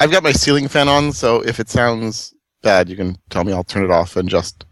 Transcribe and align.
I've 0.00 0.12
got 0.12 0.22
my 0.22 0.32
ceiling 0.32 0.68
fan 0.68 0.88
on, 0.88 1.12
so 1.12 1.40
if 1.40 1.58
it 1.58 1.68
sounds 1.68 2.32
bad, 2.62 2.88
you 2.88 2.96
can 2.96 3.18
tell 3.30 3.42
me. 3.42 3.52
I'll 3.52 3.64
turn 3.64 3.84
it 3.84 3.90
off 3.90 4.16
and 4.16 4.28
just 4.28 4.64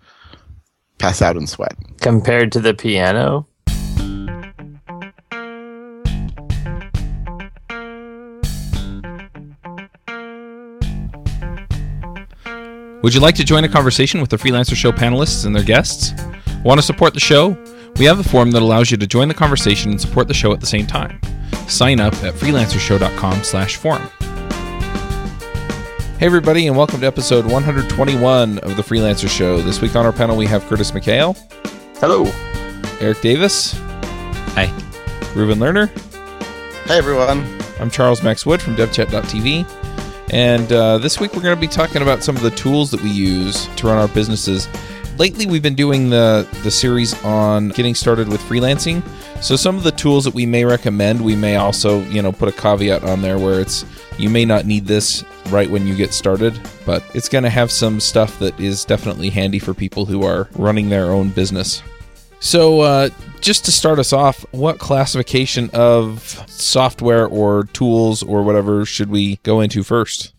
pass 0.99 1.21
out 1.21 1.37
and 1.37 1.49
sweat. 1.49 1.77
Compared 2.01 2.53
to 2.53 2.61
the 2.61 2.75
piano? 2.75 3.47
Would 13.03 13.15
you 13.15 13.21
like 13.21 13.35
to 13.37 13.45
join 13.45 13.63
a 13.65 13.69
conversation 13.69 14.21
with 14.21 14.31
the 14.31 14.37
Freelancer 14.37 14.75
Show 14.75 14.91
panelists 14.91 15.45
and 15.45 15.55
their 15.55 15.63
guests? 15.63 16.13
Want 16.65 16.79
to 16.79 16.83
support 16.83 17.15
the 17.15 17.21
show? 17.21 17.57
We 17.99 18.05
have 18.05 18.19
a 18.19 18.25
form 18.25 18.51
that 18.53 18.63
allows 18.63 18.91
you 18.91 18.97
to 18.97 19.07
join 19.07 19.29
the 19.29 19.35
conversation 19.35 19.91
and 19.91 20.01
support 20.01 20.29
the 20.29 20.35
show 20.35 20.53
at 20.53 20.61
the 20.61 20.67
same 20.67 20.87
time. 20.87 21.21
Sign 21.69 22.01
up 22.01 22.15
at 22.23 22.35
freelancershow.com/forum. 22.35 24.36
Hey 26.19 26.25
everybody, 26.27 26.67
and 26.67 26.75
welcome 26.77 27.01
to 27.01 27.07
episode 27.07 27.45
121 27.45 28.59
of 28.61 28.77
the 28.77 28.83
Freelancer 28.83 29.29
Show. 29.29 29.61
This 29.61 29.83
week 29.83 29.95
on 29.97 30.07
our 30.07 30.13
panel 30.13 30.35
we 30.37 30.47
have 30.47 30.65
Curtis 30.65 30.91
McHale, 30.93 31.37
Hello. 31.99 32.25
Eric 33.01 33.21
Davis, 33.21 33.75
Hi. 34.55 34.67
Reuven 35.35 35.57
Lerner. 35.59 35.89
Hey 36.87 36.97
everyone. 36.97 37.45
I'm 37.79 37.91
Charles 37.91 38.23
Max 38.23 38.47
Wood 38.47 38.63
from 38.63 38.77
DevChat.tv, 38.77 39.67
and 40.33 40.73
uh, 40.73 40.97
this 40.99 41.21
week 41.21 41.35
we're 41.35 41.43
going 41.43 41.55
to 41.55 41.61
be 41.61 41.69
talking 41.69 42.01
about 42.01 42.23
some 42.23 42.35
of 42.35 42.43
the 42.43 42.51
tools 42.53 42.91
that 42.93 43.03
we 43.03 43.11
use 43.11 43.67
to 43.77 43.87
run 43.87 43.99
our 43.99 44.09
businesses. 44.09 44.69
Lately, 45.19 45.45
we've 45.47 45.63
been 45.63 45.75
doing 45.75 46.09
the 46.09 46.49
the 46.63 46.71
series 46.71 47.13
on 47.25 47.69
getting 47.71 47.95
started 47.95 48.29
with 48.29 48.41
freelancing. 48.41 49.03
So 49.41 49.55
some 49.55 49.77
of 49.77 49.85
the 49.85 49.93
tools 49.93 50.25
that 50.25 50.35
we 50.35 50.45
may 50.45 50.65
recommend, 50.65 51.25
we 51.25 51.37
may 51.37 51.57
also 51.57 52.03
you 52.05 52.21
know 52.23 52.33
put 52.33 52.49
a 52.49 52.53
caveat 52.53 53.05
on 53.05 53.23
there 53.23 53.39
where 53.39 53.61
it's 53.61 53.85
you 54.19 54.29
may 54.29 54.45
not 54.45 54.67
need 54.67 54.87
this 54.87 55.25
right 55.51 55.71
when 55.71 55.87
you 55.87 55.95
get 55.95 56.13
started, 56.13 56.59
but 56.85 57.03
it's 57.15 57.29
going 57.29 57.45
to 57.45 57.51
have 57.51 57.71
some 57.71 58.01
stuff 58.01 58.39
that 58.39 58.59
is 58.59 58.85
definitely 58.85 59.31
handy 59.31 59.59
for 59.59 59.75
people 59.75 60.07
who 60.07 60.25
are 60.25 60.49
running 60.55 60.89
their 60.89 61.13
own 61.13 61.29
business. 61.29 61.83
So, 62.41 62.81
uh, 62.81 63.11
just 63.41 63.65
to 63.67 63.73
start 63.73 63.99
us 63.99 64.13
off, 64.13 64.45
what 64.53 64.79
classification 64.79 65.71
of 65.73 66.45
software 66.49 67.27
or 67.27 67.65
tools 67.73 68.23
or 68.23 68.43
whatever 68.43 68.85
should 68.85 69.11
we 69.11 69.37
go 69.43 69.61
into 69.61 69.83
first? 69.83 70.33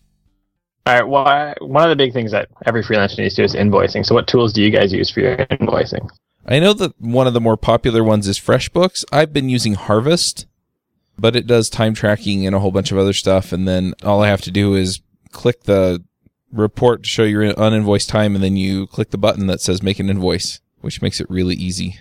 All 0.88 0.94
right. 0.94 1.06
Well, 1.06 1.26
I, 1.26 1.54
one 1.60 1.84
of 1.84 1.90
the 1.90 2.02
big 2.02 2.14
things 2.14 2.32
that 2.32 2.48
every 2.64 2.82
freelancer 2.82 3.18
needs 3.18 3.34
to 3.34 3.42
do 3.42 3.44
is 3.44 3.54
invoicing. 3.54 4.06
So, 4.06 4.14
what 4.14 4.26
tools 4.26 4.54
do 4.54 4.62
you 4.62 4.70
guys 4.70 4.90
use 4.90 5.10
for 5.10 5.20
your 5.20 5.36
invoicing? 5.36 6.08
I 6.46 6.60
know 6.60 6.72
that 6.72 6.98
one 6.98 7.26
of 7.26 7.34
the 7.34 7.42
more 7.42 7.58
popular 7.58 8.02
ones 8.02 8.26
is 8.26 8.38
FreshBooks. 8.38 9.04
I've 9.12 9.30
been 9.30 9.50
using 9.50 9.74
Harvest, 9.74 10.46
but 11.18 11.36
it 11.36 11.46
does 11.46 11.68
time 11.68 11.92
tracking 11.92 12.46
and 12.46 12.56
a 12.56 12.58
whole 12.58 12.70
bunch 12.70 12.90
of 12.90 12.96
other 12.96 13.12
stuff. 13.12 13.52
And 13.52 13.68
then 13.68 13.92
all 14.02 14.22
I 14.22 14.28
have 14.28 14.40
to 14.42 14.50
do 14.50 14.74
is 14.76 15.02
click 15.30 15.64
the 15.64 16.02
report 16.50 17.02
to 17.02 17.08
show 17.10 17.24
your 17.24 17.44
uninvoiced 17.52 18.08
time, 18.08 18.34
and 18.34 18.42
then 18.42 18.56
you 18.56 18.86
click 18.86 19.10
the 19.10 19.18
button 19.18 19.46
that 19.46 19.60
says 19.60 19.82
make 19.82 19.98
an 19.98 20.08
invoice, 20.08 20.62
which 20.80 21.02
makes 21.02 21.20
it 21.20 21.28
really 21.28 21.54
easy. 21.54 21.98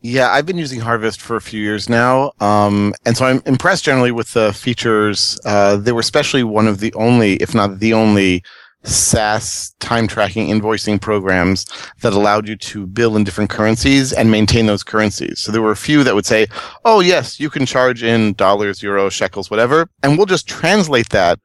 Yeah, 0.00 0.30
I've 0.30 0.46
been 0.46 0.58
using 0.58 0.78
Harvest 0.78 1.20
for 1.20 1.34
a 1.34 1.40
few 1.40 1.60
years 1.60 1.88
now, 1.88 2.30
um, 2.38 2.94
and 3.04 3.16
so 3.16 3.26
I'm 3.26 3.42
impressed 3.46 3.84
generally 3.84 4.12
with 4.12 4.32
the 4.32 4.52
features. 4.52 5.38
Uh, 5.44 5.76
they 5.76 5.90
were 5.90 6.00
especially 6.00 6.44
one 6.44 6.68
of 6.68 6.78
the 6.78 6.94
only, 6.94 7.34
if 7.36 7.52
not 7.52 7.80
the 7.80 7.94
only, 7.94 8.44
SaaS 8.84 9.74
time 9.80 10.06
tracking 10.06 10.48
invoicing 10.48 11.00
programs 11.00 11.66
that 12.00 12.12
allowed 12.12 12.46
you 12.46 12.54
to 12.54 12.86
bill 12.86 13.16
in 13.16 13.24
different 13.24 13.50
currencies 13.50 14.12
and 14.12 14.30
maintain 14.30 14.66
those 14.66 14.84
currencies. 14.84 15.40
So 15.40 15.50
there 15.50 15.60
were 15.60 15.72
a 15.72 15.76
few 15.76 16.04
that 16.04 16.14
would 16.14 16.24
say, 16.24 16.46
"Oh 16.84 17.00
yes, 17.00 17.40
you 17.40 17.50
can 17.50 17.66
charge 17.66 18.04
in 18.04 18.34
dollars, 18.34 18.78
euros, 18.78 19.10
shekels, 19.10 19.50
whatever," 19.50 19.90
and 20.04 20.16
we'll 20.16 20.26
just 20.26 20.46
translate 20.46 21.08
that 21.08 21.40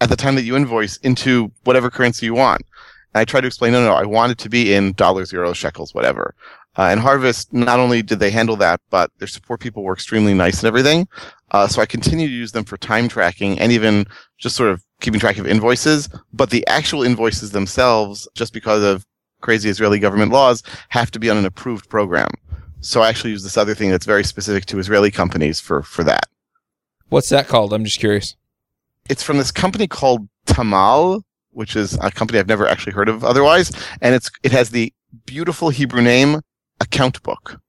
at 0.00 0.08
the 0.08 0.16
time 0.16 0.34
that 0.36 0.44
you 0.44 0.56
invoice 0.56 0.96
into 0.98 1.52
whatever 1.64 1.90
currency 1.90 2.24
you 2.24 2.34
want. 2.34 2.62
And 3.14 3.20
I 3.20 3.24
tried 3.26 3.42
to 3.42 3.46
explain, 3.46 3.72
no, 3.72 3.84
no, 3.84 3.92
I 3.92 4.04
want 4.04 4.32
it 4.32 4.38
to 4.38 4.48
be 4.48 4.74
in 4.74 4.92
dollars, 4.94 5.30
euros, 5.30 5.56
shekels, 5.56 5.94
whatever. 5.94 6.34
Uh, 6.78 6.82
and 6.82 7.00
Harvest, 7.00 7.52
not 7.52 7.80
only 7.80 8.02
did 8.02 8.20
they 8.20 8.30
handle 8.30 8.54
that, 8.56 8.80
but 8.88 9.10
their 9.18 9.26
support 9.26 9.58
people 9.58 9.82
were 9.82 9.92
extremely 9.92 10.32
nice 10.32 10.60
and 10.60 10.68
everything. 10.68 11.08
Uh, 11.50 11.66
so 11.66 11.82
I 11.82 11.86
continue 11.86 12.28
to 12.28 12.32
use 12.32 12.52
them 12.52 12.64
for 12.64 12.76
time 12.76 13.08
tracking 13.08 13.58
and 13.58 13.72
even 13.72 14.06
just 14.38 14.54
sort 14.54 14.70
of 14.70 14.84
keeping 15.00 15.18
track 15.18 15.38
of 15.38 15.46
invoices. 15.46 16.08
But 16.32 16.50
the 16.50 16.64
actual 16.68 17.02
invoices 17.02 17.50
themselves, 17.50 18.28
just 18.34 18.52
because 18.52 18.84
of 18.84 19.04
crazy 19.40 19.68
Israeli 19.68 19.98
government 19.98 20.30
laws, 20.30 20.62
have 20.90 21.10
to 21.10 21.18
be 21.18 21.28
on 21.28 21.36
an 21.36 21.46
approved 21.46 21.88
program. 21.88 22.30
So 22.80 23.02
I 23.02 23.08
actually 23.08 23.30
use 23.30 23.42
this 23.42 23.56
other 23.56 23.74
thing 23.74 23.90
that's 23.90 24.06
very 24.06 24.22
specific 24.22 24.66
to 24.66 24.78
Israeli 24.78 25.10
companies 25.10 25.58
for, 25.58 25.82
for 25.82 26.04
that. 26.04 26.26
What's 27.08 27.30
that 27.30 27.48
called? 27.48 27.72
I'm 27.72 27.84
just 27.84 27.98
curious. 27.98 28.36
It's 29.10 29.24
from 29.24 29.38
this 29.38 29.50
company 29.50 29.88
called 29.88 30.28
Tamal, 30.46 31.22
which 31.50 31.74
is 31.74 31.98
a 32.00 32.12
company 32.12 32.38
I've 32.38 32.46
never 32.46 32.68
actually 32.68 32.92
heard 32.92 33.08
of 33.08 33.24
otherwise. 33.24 33.72
And 34.00 34.14
it's, 34.14 34.30
it 34.44 34.52
has 34.52 34.70
the 34.70 34.92
beautiful 35.26 35.70
Hebrew 35.70 36.02
name 36.02 36.42
account 36.80 37.22
book. 37.22 37.60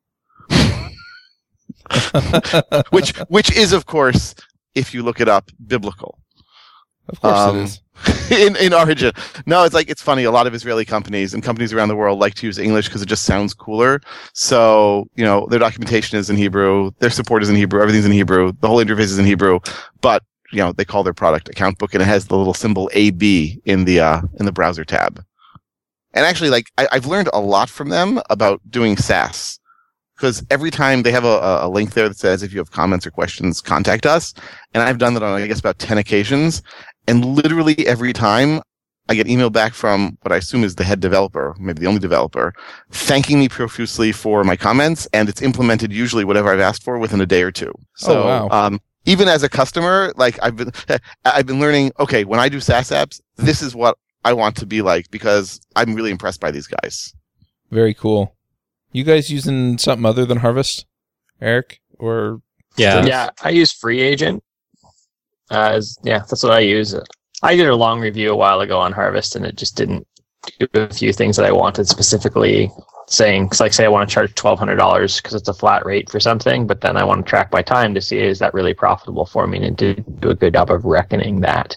which 2.91 3.17
which 3.29 3.55
is 3.55 3.73
of 3.73 3.85
course, 3.85 4.35
if 4.75 4.93
you 4.93 5.03
look 5.03 5.19
it 5.19 5.27
up, 5.27 5.49
biblical. 5.67 6.19
Of 7.09 7.21
course 7.21 7.39
Um, 7.39 7.57
it 7.57 7.63
is. 7.63 7.81
in 8.31 8.55
in 8.57 8.73
origin. 8.73 9.11
No, 9.45 9.63
it's 9.63 9.73
like 9.73 9.89
it's 9.89 10.01
funny. 10.01 10.23
A 10.23 10.31
lot 10.31 10.47
of 10.47 10.53
Israeli 10.53 10.85
companies 10.85 11.33
and 11.33 11.43
companies 11.43 11.73
around 11.73 11.89
the 11.89 11.95
world 11.95 12.19
like 12.19 12.35
to 12.35 12.45
use 12.45 12.57
English 12.59 12.87
because 12.87 13.01
it 13.01 13.07
just 13.07 13.23
sounds 13.23 13.53
cooler. 13.53 13.99
So 14.33 15.07
you 15.15 15.25
know 15.25 15.47
their 15.49 15.59
documentation 15.59 16.17
is 16.19 16.29
in 16.29 16.37
Hebrew, 16.37 16.91
their 16.99 17.09
support 17.09 17.43
is 17.43 17.49
in 17.49 17.55
Hebrew, 17.55 17.81
everything's 17.81 18.05
in 18.05 18.11
Hebrew, 18.11 18.53
the 18.61 18.67
whole 18.67 18.77
interface 18.83 19.11
is 19.11 19.19
in 19.19 19.25
Hebrew. 19.25 19.59
But 20.01 20.23
you 20.51 20.59
know 20.59 20.71
they 20.71 20.85
call 20.85 21.03
their 21.03 21.13
product 21.13 21.49
account 21.49 21.77
book, 21.79 21.93
and 21.93 22.01
it 22.01 22.05
has 22.05 22.27
the 22.27 22.37
little 22.37 22.53
symbol 22.53 22.89
AB 22.93 23.59
in 23.65 23.85
the 23.85 23.99
uh, 23.99 24.21
in 24.39 24.45
the 24.45 24.51
browser 24.53 24.85
tab. 24.85 25.23
And 26.13 26.25
actually, 26.25 26.49
like 26.49 26.71
I, 26.77 26.87
I've 26.91 27.05
learned 27.05 27.29
a 27.33 27.39
lot 27.39 27.69
from 27.69 27.89
them 27.89 28.21
about 28.29 28.61
doing 28.69 28.97
SaaS 28.97 29.59
because 30.15 30.43
every 30.49 30.71
time 30.71 31.03
they 31.03 31.11
have 31.11 31.23
a, 31.23 31.59
a- 31.61 31.69
link 31.69 31.93
there 31.93 32.09
that 32.09 32.17
says 32.17 32.43
if 32.43 32.51
you 32.51 32.59
have 32.59 32.71
comments 32.71 33.07
or 33.07 33.11
questions, 33.11 33.61
contact 33.61 34.05
us. 34.05 34.33
And 34.73 34.83
I've 34.83 34.97
done 34.97 35.13
that 35.13 35.23
on 35.23 35.41
I 35.41 35.47
guess 35.47 35.59
about 35.59 35.79
ten 35.79 35.97
occasions, 35.97 36.61
and 37.07 37.23
literally 37.25 37.87
every 37.87 38.13
time 38.13 38.61
I 39.07 39.15
get 39.15 39.27
email 39.27 39.49
back 39.49 39.73
from 39.73 40.17
what 40.21 40.31
I 40.31 40.37
assume 40.37 40.63
is 40.63 40.75
the 40.75 40.83
head 40.83 40.99
developer, 40.99 41.55
maybe 41.59 41.79
the 41.79 41.87
only 41.87 41.99
developer, 41.99 42.53
thanking 42.91 43.39
me 43.39 43.49
profusely 43.49 44.11
for 44.11 44.43
my 44.43 44.55
comments, 44.55 45.07
and 45.13 45.27
it's 45.27 45.41
implemented 45.41 45.91
usually 45.91 46.23
whatever 46.23 46.53
I've 46.53 46.59
asked 46.59 46.83
for 46.83 46.99
within 46.99 47.19
a 47.19 47.25
day 47.25 47.41
or 47.41 47.51
two. 47.51 47.73
So, 47.95 48.25
wow. 48.25 48.49
um, 48.51 48.79
even 49.05 49.27
as 49.27 49.41
a 49.41 49.49
customer, 49.49 50.13
like 50.15 50.37
I've 50.43 50.55
been, 50.55 50.71
I've 51.25 51.47
been 51.47 51.59
learning. 51.59 51.91
Okay, 51.99 52.23
when 52.23 52.39
I 52.39 52.49
do 52.49 52.59
SaaS 52.59 52.91
apps, 52.91 53.19
this 53.37 53.63
is 53.63 53.73
what 53.75 53.97
I 54.23 54.33
want 54.33 54.55
to 54.57 54.65
be 54.65 54.81
like 54.81 55.09
because 55.11 55.61
I'm 55.75 55.93
really 55.95 56.11
impressed 56.11 56.41
by 56.41 56.51
these 56.51 56.67
guys. 56.67 57.13
Very 57.71 57.93
cool. 57.93 58.35
You 58.91 59.03
guys 59.03 59.29
using 59.31 59.77
something 59.77 60.05
other 60.05 60.25
than 60.25 60.39
Harvest, 60.39 60.85
Eric? 61.41 61.79
Or 61.99 62.41
Yeah. 62.77 63.05
Yeah, 63.05 63.29
I 63.43 63.49
use 63.49 63.73
FreeAgent. 63.73 64.41
Uh, 65.51 65.71
as, 65.75 65.97
yeah, 66.03 66.19
that's 66.19 66.43
what 66.43 66.53
I 66.53 66.59
use. 66.59 66.95
I 67.41 67.55
did 67.55 67.67
a 67.67 67.75
long 67.75 67.99
review 67.99 68.31
a 68.31 68.35
while 68.35 68.61
ago 68.61 68.79
on 68.79 68.91
Harvest, 68.91 69.35
and 69.35 69.45
it 69.45 69.55
just 69.55 69.75
didn't 69.75 70.05
do 70.59 70.67
a 70.73 70.93
few 70.93 71.13
things 71.13 71.35
that 71.37 71.45
I 71.45 71.51
wanted 71.51 71.87
specifically. 71.87 72.71
Saying, 73.07 73.49
'cause 73.49 73.59
like, 73.59 73.73
say 73.73 73.85
I 73.85 73.87
want 73.87 74.07
to 74.07 74.13
charge 74.13 74.35
twelve 74.35 74.59
hundred 74.59 74.75
dollars 74.75 75.17
because 75.17 75.33
it's 75.33 75.49
a 75.49 75.53
flat 75.53 75.83
rate 75.83 76.11
for 76.11 76.19
something, 76.19 76.67
but 76.67 76.81
then 76.81 76.95
I 76.95 77.03
want 77.03 77.25
to 77.25 77.29
track 77.29 77.51
my 77.51 77.63
time 77.63 77.95
to 77.95 78.01
see 78.01 78.19
is 78.19 78.37
that 78.37 78.53
really 78.53 78.75
profitable 78.75 79.25
for 79.25 79.47
me, 79.47 79.57
and 79.57 79.65
it 79.65 79.77
did 79.77 80.19
do 80.21 80.29
a 80.29 80.35
good 80.35 80.53
job 80.53 80.69
of 80.69 80.85
reckoning 80.85 81.41
that. 81.41 81.75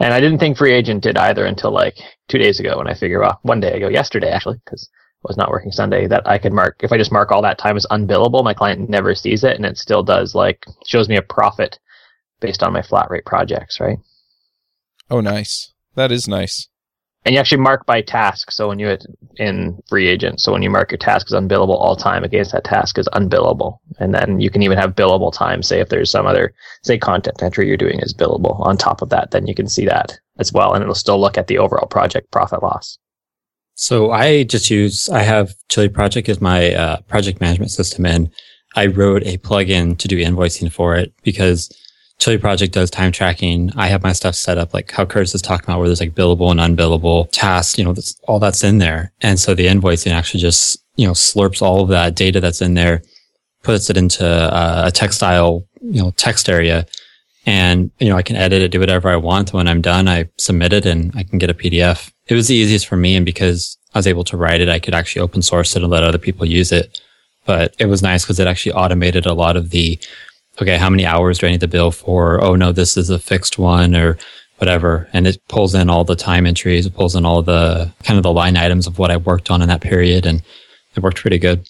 And 0.00 0.14
I 0.14 0.20
didn't 0.20 0.38
think 0.38 0.56
FreeAgent 0.56 1.02
did 1.02 1.18
either 1.18 1.44
until 1.44 1.70
like 1.70 1.98
two 2.28 2.38
days 2.38 2.58
ago, 2.58 2.78
when 2.78 2.88
I 2.88 2.94
figured, 2.94 3.20
well, 3.20 3.38
one 3.42 3.60
day 3.60 3.74
ago, 3.74 3.88
yesterday 3.88 4.30
actually, 4.30 4.60
because 4.64 4.88
I 5.24 5.28
was 5.28 5.36
not 5.36 5.50
working 5.50 5.70
Sunday, 5.70 6.06
that 6.06 6.26
I 6.26 6.38
could 6.38 6.54
mark 6.54 6.76
if 6.82 6.90
I 6.90 6.96
just 6.96 7.12
mark 7.12 7.30
all 7.30 7.42
that 7.42 7.58
time 7.58 7.76
as 7.76 7.86
unbillable, 7.90 8.42
my 8.42 8.54
client 8.54 8.88
never 8.88 9.14
sees 9.14 9.44
it, 9.44 9.56
and 9.56 9.66
it 9.66 9.76
still 9.76 10.02
does 10.02 10.34
like 10.34 10.64
shows 10.86 11.08
me 11.08 11.16
a 11.16 11.22
profit 11.22 11.78
based 12.40 12.62
on 12.62 12.72
my 12.72 12.80
flat 12.80 13.10
rate 13.10 13.26
projects, 13.26 13.78
right? 13.78 13.98
oh, 15.10 15.20
nice. 15.20 15.72
That 15.96 16.12
is 16.12 16.28
nice. 16.28 16.68
And 17.24 17.34
you 17.34 17.40
actually 17.40 17.60
mark 17.60 17.84
by 17.84 18.00
task. 18.00 18.50
So 18.50 18.68
when 18.68 18.78
you 18.78 18.96
in 19.36 19.78
FreeAgent, 19.90 20.40
so 20.40 20.52
when 20.52 20.62
you 20.62 20.70
mark 20.70 20.90
your 20.90 20.98
task 20.98 21.26
as 21.28 21.38
unbillable, 21.38 21.78
all 21.78 21.94
time 21.94 22.24
against 22.24 22.52
that 22.52 22.64
task 22.64 22.98
is 22.98 23.08
unbillable. 23.12 23.78
And 23.98 24.14
then 24.14 24.40
you 24.40 24.48
can 24.48 24.62
even 24.62 24.78
have 24.78 24.96
billable 24.96 25.32
time. 25.32 25.62
Say 25.62 25.80
if 25.80 25.90
there's 25.90 26.10
some 26.10 26.26
other, 26.26 26.54
say 26.82 26.96
content 26.96 27.42
entry 27.42 27.68
you're 27.68 27.76
doing 27.76 28.00
is 28.00 28.14
billable 28.14 28.58
on 28.60 28.78
top 28.78 29.02
of 29.02 29.10
that, 29.10 29.32
then 29.32 29.46
you 29.46 29.54
can 29.54 29.68
see 29.68 29.84
that 29.84 30.18
as 30.38 30.52
well. 30.52 30.72
And 30.72 30.82
it'll 30.82 30.94
still 30.94 31.20
look 31.20 31.36
at 31.36 31.46
the 31.46 31.58
overall 31.58 31.86
project 31.86 32.30
profit 32.30 32.62
loss. 32.62 32.98
So 33.74 34.10
I 34.10 34.44
just 34.44 34.70
use, 34.70 35.08
I 35.10 35.22
have 35.22 35.54
ChiliProject 35.68 36.28
as 36.28 36.40
my 36.40 36.72
uh, 36.74 37.00
project 37.02 37.40
management 37.40 37.70
system 37.70 38.06
and 38.06 38.30
I 38.76 38.86
wrote 38.86 39.24
a 39.24 39.38
plugin 39.38 39.98
to 39.98 40.08
do 40.08 40.18
invoicing 40.18 40.70
for 40.70 40.96
it 40.96 41.12
because 41.22 41.70
ChiliProject 42.20 42.70
does 42.70 42.90
time 42.90 43.12
tracking. 43.12 43.72
I 43.76 43.88
have 43.88 44.02
my 44.02 44.12
stuff 44.12 44.34
set 44.34 44.58
up 44.58 44.72
like 44.74 44.90
how 44.90 45.04
Curtis 45.04 45.34
is 45.34 45.42
talking 45.42 45.64
about 45.64 45.78
where 45.78 45.88
there's 45.88 46.00
like 46.00 46.14
billable 46.14 46.50
and 46.50 46.60
unbillable 46.60 47.28
tasks, 47.32 47.78
you 47.78 47.84
know, 47.84 47.92
that's 47.92 48.18
all 48.28 48.38
that's 48.38 48.62
in 48.62 48.78
there. 48.78 49.12
And 49.22 49.40
so 49.40 49.54
the 49.54 49.66
invoicing 49.66 50.12
actually 50.12 50.40
just, 50.40 50.84
you 50.96 51.06
know, 51.06 51.12
slurps 51.12 51.62
all 51.62 51.82
of 51.82 51.88
that 51.88 52.14
data 52.14 52.40
that's 52.40 52.60
in 52.60 52.74
there, 52.74 53.02
puts 53.62 53.90
it 53.90 53.96
into 53.96 54.26
uh, 54.26 54.84
a 54.86 54.92
textile, 54.92 55.66
you 55.80 56.02
know, 56.02 56.10
text 56.12 56.48
area 56.48 56.86
and 57.46 57.90
you 57.98 58.08
know 58.08 58.16
I 58.16 58.22
can 58.22 58.36
edit 58.36 58.62
it, 58.62 58.70
do 58.70 58.80
whatever 58.80 59.08
I 59.08 59.16
want. 59.16 59.52
When 59.52 59.68
I'm 59.68 59.80
done, 59.80 60.08
I 60.08 60.28
submit 60.38 60.72
it 60.72 60.86
and 60.86 61.12
I 61.16 61.22
can 61.22 61.38
get 61.38 61.50
a 61.50 61.54
PDF. 61.54 62.12
It 62.26 62.34
was 62.34 62.48
the 62.48 62.54
easiest 62.54 62.86
for 62.86 62.96
me, 62.96 63.16
and 63.16 63.26
because 63.26 63.78
I 63.94 63.98
was 63.98 64.06
able 64.06 64.24
to 64.24 64.36
write 64.36 64.60
it, 64.60 64.68
I 64.68 64.78
could 64.78 64.94
actually 64.94 65.22
open 65.22 65.42
source 65.42 65.74
it 65.74 65.82
and 65.82 65.90
let 65.90 66.04
other 66.04 66.18
people 66.18 66.46
use 66.46 66.70
it. 66.70 67.00
But 67.46 67.74
it 67.78 67.86
was 67.86 68.02
nice 68.02 68.24
because 68.24 68.38
it 68.38 68.46
actually 68.46 68.72
automated 68.72 69.26
a 69.26 69.32
lot 69.32 69.56
of 69.56 69.70
the 69.70 69.98
okay, 70.60 70.76
how 70.76 70.90
many 70.90 71.06
hours 71.06 71.38
do 71.38 71.46
I 71.46 71.50
need 71.50 71.60
to 71.60 71.68
bill 71.68 71.90
for? 71.90 72.42
Oh 72.42 72.54
no, 72.54 72.72
this 72.72 72.96
is 72.96 73.10
a 73.10 73.18
fixed 73.18 73.58
one 73.58 73.94
or 73.94 74.18
whatever. 74.58 75.08
And 75.12 75.26
it 75.26 75.40
pulls 75.48 75.74
in 75.74 75.88
all 75.88 76.04
the 76.04 76.16
time 76.16 76.46
entries, 76.46 76.86
it 76.86 76.94
pulls 76.94 77.16
in 77.16 77.24
all 77.24 77.42
the 77.42 77.92
kind 78.04 78.18
of 78.18 78.22
the 78.22 78.32
line 78.32 78.56
items 78.56 78.86
of 78.86 78.98
what 78.98 79.10
I 79.10 79.16
worked 79.16 79.50
on 79.50 79.62
in 79.62 79.68
that 79.68 79.80
period. 79.80 80.26
And 80.26 80.42
it 80.94 81.02
worked 81.02 81.18
pretty 81.18 81.38
good. 81.38 81.66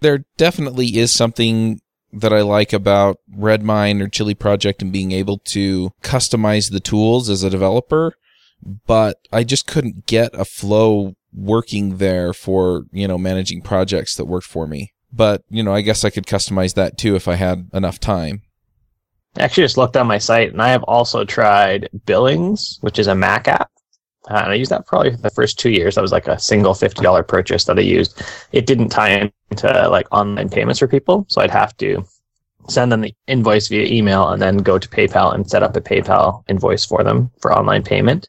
There 0.00 0.24
definitely 0.36 0.96
is 0.98 1.10
something 1.10 1.80
that 2.12 2.32
I 2.32 2.42
like 2.42 2.72
about 2.72 3.18
Redmine 3.36 4.00
or 4.00 4.08
ChiliProject 4.08 4.80
and 4.80 4.92
being 4.92 5.12
able 5.12 5.38
to 5.46 5.90
customize 6.02 6.70
the 6.70 6.80
tools 6.80 7.28
as 7.28 7.42
a 7.42 7.50
developer, 7.50 8.14
but 8.86 9.18
I 9.32 9.44
just 9.44 9.66
couldn't 9.66 10.06
get 10.06 10.30
a 10.32 10.44
flow 10.44 11.14
working 11.34 11.98
there 11.98 12.32
for, 12.32 12.84
you 12.92 13.06
know, 13.06 13.18
managing 13.18 13.60
projects 13.60 14.14
that 14.16 14.24
worked 14.24 14.46
for 14.46 14.66
me. 14.66 14.92
But, 15.12 15.42
you 15.48 15.62
know, 15.62 15.74
I 15.74 15.80
guess 15.80 16.04
I 16.04 16.10
could 16.10 16.26
customize 16.26 16.74
that 16.74 16.98
too 16.98 17.16
if 17.16 17.28
I 17.28 17.34
had 17.34 17.68
enough 17.72 17.98
time. 17.98 18.42
I 19.36 19.42
actually 19.42 19.64
just 19.64 19.76
looked 19.76 19.96
on 19.96 20.06
my 20.06 20.18
site 20.18 20.52
and 20.52 20.62
I 20.62 20.68
have 20.68 20.82
also 20.84 21.24
tried 21.24 21.88
Billings, 22.06 22.78
which 22.80 22.98
is 22.98 23.06
a 23.06 23.14
Mac 23.14 23.48
app. 23.48 23.70
Uh, 24.28 24.40
and 24.42 24.52
I 24.52 24.54
used 24.54 24.70
that 24.70 24.86
probably 24.86 25.12
for 25.12 25.22
the 25.22 25.30
first 25.30 25.58
two 25.58 25.70
years. 25.70 25.94
That 25.94 26.02
was 26.02 26.12
like 26.12 26.28
a 26.28 26.38
single 26.38 26.74
$50 26.74 27.26
purchase 27.26 27.64
that 27.64 27.78
I 27.78 27.82
used. 27.82 28.22
It 28.52 28.66
didn't 28.66 28.90
tie 28.90 29.30
into 29.50 29.88
like 29.88 30.06
online 30.12 30.50
payments 30.50 30.80
for 30.80 30.88
people. 30.88 31.24
So 31.28 31.40
I'd 31.40 31.50
have 31.50 31.76
to 31.78 32.04
send 32.68 32.92
them 32.92 33.00
the 33.00 33.14
invoice 33.26 33.68
via 33.68 33.86
email 33.86 34.28
and 34.28 34.42
then 34.42 34.58
go 34.58 34.78
to 34.78 34.88
PayPal 34.88 35.34
and 35.34 35.48
set 35.48 35.62
up 35.62 35.76
a 35.76 35.80
PayPal 35.80 36.44
invoice 36.48 36.84
for 36.84 37.02
them 37.02 37.30
for 37.40 37.56
online 37.56 37.82
payment. 37.82 38.28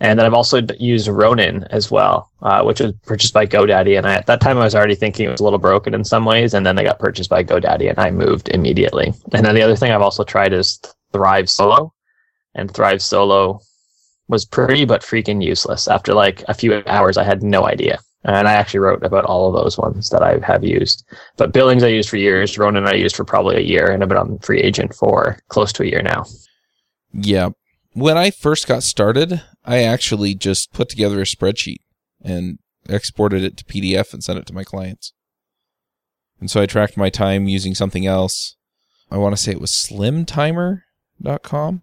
And 0.00 0.18
then 0.18 0.26
I've 0.26 0.34
also 0.34 0.60
used 0.78 1.06
Ronin 1.06 1.64
as 1.70 1.90
well, 1.90 2.30
uh, 2.42 2.62
which 2.64 2.80
was 2.80 2.92
purchased 3.06 3.32
by 3.32 3.46
GoDaddy. 3.46 3.96
And 3.96 4.06
I, 4.06 4.14
at 4.14 4.26
that 4.26 4.40
time, 4.40 4.58
I 4.58 4.64
was 4.64 4.74
already 4.74 4.96
thinking 4.96 5.26
it 5.26 5.30
was 5.30 5.40
a 5.40 5.44
little 5.44 5.58
broken 5.58 5.94
in 5.94 6.04
some 6.04 6.24
ways. 6.24 6.54
And 6.54 6.66
then 6.66 6.74
they 6.74 6.82
got 6.82 6.98
purchased 6.98 7.30
by 7.30 7.44
GoDaddy 7.44 7.88
and 7.88 7.98
I 7.98 8.10
moved 8.10 8.48
immediately. 8.48 9.12
And 9.32 9.46
then 9.46 9.54
the 9.54 9.62
other 9.62 9.76
thing 9.76 9.92
I've 9.92 10.02
also 10.02 10.24
tried 10.24 10.52
is 10.52 10.80
Thrive 11.12 11.48
Solo. 11.48 11.92
And 12.54 12.72
Thrive 12.72 13.00
Solo 13.00 13.60
was 14.28 14.44
pretty 14.44 14.84
but 14.84 15.02
freaking 15.02 15.44
useless. 15.44 15.86
After 15.86 16.14
like 16.14 16.42
a 16.48 16.54
few 16.54 16.82
hours, 16.86 17.16
I 17.16 17.24
had 17.24 17.42
no 17.42 17.64
idea. 17.64 18.00
And 18.24 18.46
I 18.46 18.52
actually 18.52 18.80
wrote 18.80 19.04
about 19.04 19.24
all 19.24 19.48
of 19.48 19.62
those 19.62 19.76
ones 19.76 20.10
that 20.10 20.22
I 20.22 20.38
have 20.46 20.64
used. 20.64 21.04
But 21.36 21.52
Billings 21.52 21.82
I 21.82 21.88
used 21.88 22.08
for 22.08 22.16
years, 22.16 22.56
Ronin 22.56 22.86
I 22.86 22.94
used 22.94 23.16
for 23.16 23.24
probably 23.24 23.56
a 23.56 23.60
year, 23.60 23.90
and 23.90 24.02
I've 24.02 24.08
been 24.08 24.18
on 24.18 24.38
FreeAgent 24.38 24.94
for 24.94 25.38
close 25.48 25.72
to 25.74 25.82
a 25.82 25.86
year 25.86 26.02
now. 26.02 26.24
Yeah. 27.12 27.50
When 27.94 28.16
I 28.16 28.30
first 28.30 28.66
got 28.66 28.82
started, 28.82 29.42
I 29.64 29.82
actually 29.82 30.34
just 30.34 30.72
put 30.72 30.88
together 30.88 31.20
a 31.20 31.24
spreadsheet 31.24 31.80
and 32.22 32.58
exported 32.88 33.44
it 33.44 33.56
to 33.58 33.64
PDF 33.64 34.12
and 34.12 34.24
sent 34.24 34.38
it 34.38 34.46
to 34.46 34.54
my 34.54 34.64
clients. 34.64 35.12
And 36.40 36.50
so 36.50 36.60
I 36.60 36.66
tracked 36.66 36.96
my 36.96 37.10
time 37.10 37.48
using 37.48 37.74
something 37.74 38.06
else. 38.06 38.56
I 39.10 39.18
want 39.18 39.36
to 39.36 39.42
say 39.42 39.52
it 39.52 39.60
was 39.60 39.70
slimtimer.com. 39.70 41.82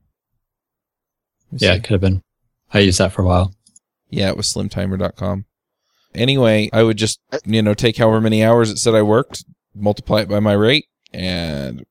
Yeah, 1.51 1.73
it 1.73 1.83
could 1.83 1.91
have 1.91 2.01
been. 2.01 2.23
I 2.73 2.79
used 2.79 2.99
that 2.99 3.11
for 3.11 3.21
a 3.21 3.25
while. 3.25 3.53
Yeah, 4.09 4.29
it 4.29 4.37
was 4.37 4.51
slimtimer.com. 4.51 5.45
Anyway, 6.15 6.69
I 6.73 6.83
would 6.83 6.97
just, 6.97 7.19
you 7.45 7.61
know, 7.61 7.75
take 7.75 7.97
however 7.97 8.19
many 8.19 8.43
hours 8.43 8.71
it 8.71 8.77
said 8.77 8.95
I 8.95 9.03
worked, 9.03 9.45
multiply 9.75 10.21
it 10.21 10.29
by 10.29 10.39
my 10.39 10.53
rate, 10.53 10.87
and 11.13 11.85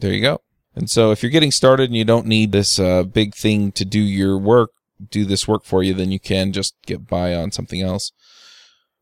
there 0.00 0.12
you 0.12 0.20
go. 0.20 0.42
And 0.78 0.88
so 0.88 1.10
if 1.10 1.24
you're 1.24 1.30
getting 1.30 1.50
started 1.50 1.90
and 1.90 1.96
you 1.96 2.04
don't 2.04 2.26
need 2.26 2.52
this 2.52 2.78
uh, 2.78 3.02
big 3.02 3.34
thing 3.34 3.72
to 3.72 3.84
do 3.84 3.98
your 3.98 4.38
work, 4.38 4.70
do 5.10 5.24
this 5.24 5.48
work 5.48 5.64
for 5.64 5.82
you, 5.82 5.92
then 5.92 6.12
you 6.12 6.20
can 6.20 6.52
just 6.52 6.76
get 6.86 7.08
by 7.08 7.34
on 7.34 7.50
something 7.50 7.82
else. 7.82 8.12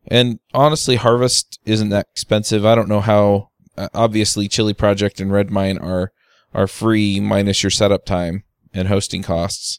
And 0.06 0.38
honestly, 0.54 0.96
Harvest 0.96 1.60
isn't 1.66 1.90
that 1.90 2.06
expensive. 2.10 2.64
I 2.64 2.74
don't 2.74 2.88
know 2.88 3.02
how. 3.02 3.50
Uh, 3.76 3.90
obviously, 3.92 4.48
ChiliProject 4.48 5.20
and 5.20 5.30
Redmine 5.30 5.78
are 5.78 6.12
are 6.54 6.66
free 6.66 7.20
minus 7.20 7.62
your 7.62 7.70
setup 7.70 8.06
time 8.06 8.44
and 8.72 8.88
hosting 8.88 9.22
costs. 9.22 9.78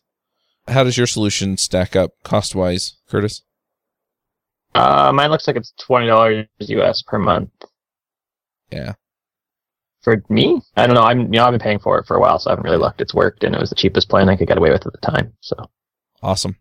How 0.67 0.83
does 0.83 0.97
your 0.97 1.07
solution 1.07 1.57
stack 1.57 1.95
up 1.95 2.11
cost 2.23 2.53
wise, 2.53 2.97
Curtis? 3.09 3.41
Uh, 4.75 5.11
mine 5.11 5.31
looks 5.31 5.47
like 5.47 5.55
it's 5.55 5.73
twenty 5.79 6.05
dollars 6.05 6.45
US 6.59 7.01
per 7.01 7.17
month. 7.17 7.49
Yeah. 8.71 8.94
For 10.01 10.23
me, 10.29 10.61
I 10.75 10.88
don't 10.88 10.95
know. 10.95 11.01
I'm 11.01 11.21
you 11.33 11.39
know 11.39 11.45
I've 11.45 11.51
been 11.51 11.59
paying 11.59 11.79
for 11.79 11.97
it 11.99 12.05
for 12.05 12.15
a 12.15 12.19
while, 12.19 12.39
so 12.39 12.49
I 12.49 12.51
haven't 12.51 12.65
really 12.65 12.77
looked. 12.77 13.01
It's 13.01 13.13
worked, 13.13 13.44
and 13.44 13.53
it 13.55 13.59
was 13.59 13.69
the 13.69 13.75
cheapest 13.75 14.09
plan 14.09 14.29
I 14.29 14.35
could 14.35 14.47
get 14.47 14.57
away 14.57 14.71
with 14.71 14.85
at 14.85 14.94
the 14.94 14.99
time. 14.99 15.33
So 15.41 15.55
awesome. 16.21 16.55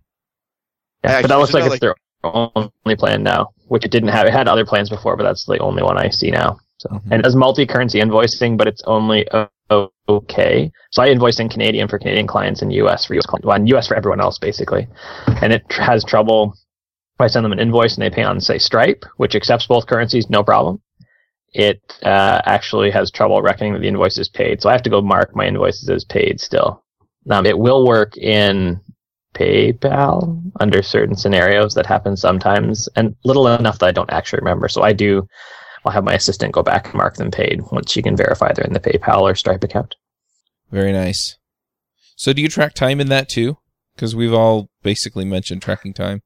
Yeah, 1.05 1.23
but 1.23 1.29
that 1.29 1.39
looks 1.39 1.55
like 1.55 1.65
it's 1.65 1.71
like- 1.73 1.81
their 1.81 1.95
only 2.25 2.97
plan 2.97 3.23
now, 3.23 3.51
which 3.69 3.85
it 3.85 3.91
didn't 3.91 4.09
have. 4.09 4.27
It 4.27 4.33
had 4.33 4.49
other 4.49 4.67
plans 4.67 4.91
before, 4.91 5.17
but 5.17 5.23
that's 5.23 5.45
the 5.45 5.59
only 5.59 5.83
one 5.83 5.97
I 5.97 6.09
see 6.09 6.31
now. 6.31 6.59
So 6.79 6.89
mm-hmm. 6.89 7.13
and 7.13 7.21
it 7.21 7.23
does 7.23 7.37
multi-currency 7.37 8.01
invoicing, 8.01 8.57
but 8.57 8.67
it's 8.67 8.83
only 8.87 9.27
okay. 10.09 10.73
So 10.91 11.03
I 11.03 11.09
invoice 11.09 11.39
in 11.39 11.49
Canadian 11.49 11.89
for 11.89 11.99
Canadian 11.99 12.27
clients 12.27 12.63
and 12.63 12.73
US 12.73 13.05
for 13.05 13.15
US 13.15 13.27
clients, 13.27 13.47
well, 13.47 13.57
and 13.57 13.69
US 13.69 13.89
for 13.89 13.97
everyone 13.97 14.21
else 14.21 14.39
basically. 14.39 14.87
And 15.41 15.53
it 15.53 15.65
has 15.71 16.05
trouble 16.05 16.55
I 17.19 17.29
send 17.29 17.45
them 17.45 17.53
an 17.53 17.61
invoice 17.61 17.95
and 17.95 18.03
they 18.03 18.11
pay 18.11 18.23
on 18.23 18.41
say 18.41 18.59
Stripe, 18.59 19.05
which 19.17 19.35
accepts 19.35 19.67
both 19.67 19.87
currencies, 19.87 20.29
no 20.29 20.43
problem. 20.43 20.83
It 21.53 21.81
uh, 22.03 22.43
actually 22.45 22.91
has 22.91 23.11
trouble 23.11 23.41
reckoning 23.41 23.73
that 23.73 23.81
the 23.81 23.89
invoice 23.89 24.19
is 24.19 24.29
paid, 24.29 24.61
so 24.61 24.69
I 24.69 24.73
have 24.73 24.83
to 24.83 24.91
go 24.91 25.01
mark 25.01 25.35
my 25.35 25.47
invoices 25.47 25.89
as 25.89 26.05
paid 26.05 26.41
still. 26.41 26.83
Um, 27.31 27.47
it 27.47 27.59
will 27.59 27.87
work 27.87 28.17
in 28.17 28.81
PayPal 29.35 30.43
under 30.61 30.83
certain 30.83 31.17
scenarios 31.17 31.75
that 31.75 31.87
happen 31.87 32.17
sometimes, 32.17 32.89
and 32.97 33.15
little 33.25 33.49
enough 33.49 33.79
that 33.79 33.87
I 33.87 33.93
don't 33.93 34.13
actually 34.13 34.41
remember. 34.41 34.69
So 34.69 34.83
I 34.83 34.93
do. 34.93 35.27
I'll 35.85 35.93
have 35.93 36.05
my 36.05 36.15
assistant 36.15 36.53
go 36.53 36.63
back 36.63 36.87
and 36.87 36.95
mark 36.95 37.15
them 37.15 37.31
paid 37.31 37.61
once 37.71 37.93
she 37.93 38.03
can 38.03 38.17
verify 38.17 38.53
they're 38.53 38.65
in 38.65 38.73
the 38.73 38.81
PayPal 38.81 39.23
or 39.23 39.35
Stripe 39.35 39.63
account. 39.63 39.95
Very 40.71 40.93
nice. 40.93 41.37
So 42.17 42.33
do 42.33 42.43
you 42.43 42.49
track 42.49 42.75
time 42.75 43.01
in 43.01 43.09
that 43.09 43.29
too? 43.29 43.59
Because 43.95 44.17
we've 44.17 44.33
all 44.33 44.69
basically 44.83 45.25
mentioned 45.25 45.63
tracking 45.63 45.95
time. 45.95 46.23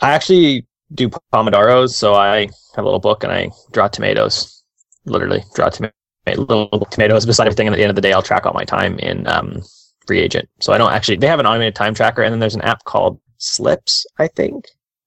I 0.00 0.12
actually 0.12 0.66
do 0.94 1.10
pomodoros, 1.32 1.90
so 1.90 2.14
I 2.14 2.48
have 2.74 2.84
a 2.84 2.84
little 2.84 3.00
book 3.00 3.24
and 3.24 3.32
I 3.32 3.50
draw 3.72 3.88
tomatoes. 3.88 4.62
Literally 5.04 5.42
draw 5.54 5.68
tomato, 5.68 5.92
little 6.26 6.86
tomatoes 6.90 7.26
beside 7.26 7.46
everything. 7.46 7.66
And 7.66 7.74
at 7.74 7.76
the 7.76 7.82
end 7.82 7.90
of 7.90 7.96
the 7.96 8.02
day, 8.02 8.12
I'll 8.12 8.22
track 8.22 8.46
all 8.46 8.52
my 8.52 8.64
time 8.64 8.98
in 8.98 9.26
um, 9.26 9.62
FreeAgent. 10.08 10.46
So 10.60 10.72
I 10.72 10.78
don't 10.78 10.92
actually. 10.92 11.16
They 11.16 11.26
have 11.26 11.40
an 11.40 11.46
automated 11.46 11.74
time 11.74 11.94
tracker, 11.94 12.22
and 12.22 12.32
then 12.32 12.40
there's 12.40 12.54
an 12.54 12.62
app 12.62 12.84
called 12.84 13.20
Slips, 13.38 14.06
I 14.18 14.28
think. 14.28 14.66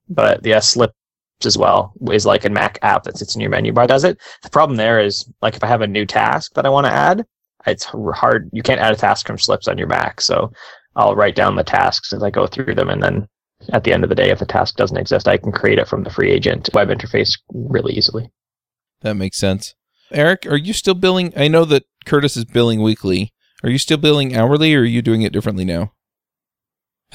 But 0.10 0.46
yeah, 0.46 0.60
Slips 0.60 0.94
as 1.46 1.58
well 1.58 1.94
is 2.12 2.26
like 2.26 2.46
a 2.46 2.50
Mac 2.50 2.80
app 2.82 3.04
that 3.04 3.18
sits 3.18 3.36
in 3.36 3.42
your 3.42 3.50
menu 3.50 3.74
bar. 3.74 3.88
Does 3.88 4.04
it? 4.04 4.20
The 4.44 4.50
problem 4.50 4.78
there 4.78 5.00
is 5.00 5.30
like 5.42 5.56
if 5.56 5.64
I 5.64 5.68
have 5.68 5.82
a 5.82 5.88
new 5.88 6.06
task 6.06 6.54
that 6.54 6.66
I 6.66 6.70
want 6.70 6.88
to 6.88 6.94
add, 6.94 7.26
it's 7.66 7.86
hard. 7.86 8.50
You 8.52 8.64
can't 8.64 8.82
add 8.82 8.94
a 8.94 8.98
task 8.98 9.28
from 9.28 9.38
Slips 9.38 9.68
on 9.68 9.78
your 9.78 9.88
Mac, 9.88 10.22
so 10.22 10.52
I'll 10.96 11.16
write 11.16 11.36
down 11.36 11.56
the 11.56 11.64
tasks 11.64 12.14
as 12.14 12.24
I 12.24 12.30
go 12.30 12.48
through 12.48 12.76
them, 12.76 12.90
and 12.90 13.02
then 13.02 13.28
at 13.70 13.84
the 13.84 13.94
end 13.94 14.04
of 14.04 14.10
the 14.10 14.16
day, 14.16 14.30
if 14.30 14.40
the 14.40 14.46
task 14.46 14.76
doesn't 14.76 14.98
exist, 14.98 15.28
I 15.28 15.38
can 15.38 15.52
create 15.52 15.80
it 15.80 15.88
from 15.88 16.04
the 16.04 16.10
FreeAgent 16.10 16.74
web 16.74 16.90
interface 16.90 17.40
really 17.54 17.94
easily. 17.94 18.30
That 19.02 19.16
makes 19.16 19.38
sense. 19.38 19.76
Eric, 20.12 20.46
are 20.46 20.58
you 20.58 20.74
still 20.74 20.94
billing? 20.94 21.34
I 21.36 21.48
know 21.48 21.66
that 21.66 21.86
Curtis 22.06 22.38
is 22.38 22.46
billing 22.46 22.82
weekly. 22.82 23.34
Are 23.64 23.70
you 23.70 23.78
still 23.78 23.98
billing 23.98 24.36
hourly 24.36 24.76
or 24.76 24.82
are 24.82 24.86
you 24.86 25.02
doing 25.02 25.24
it 25.24 25.34
differently 25.34 25.66
now? 25.66 25.94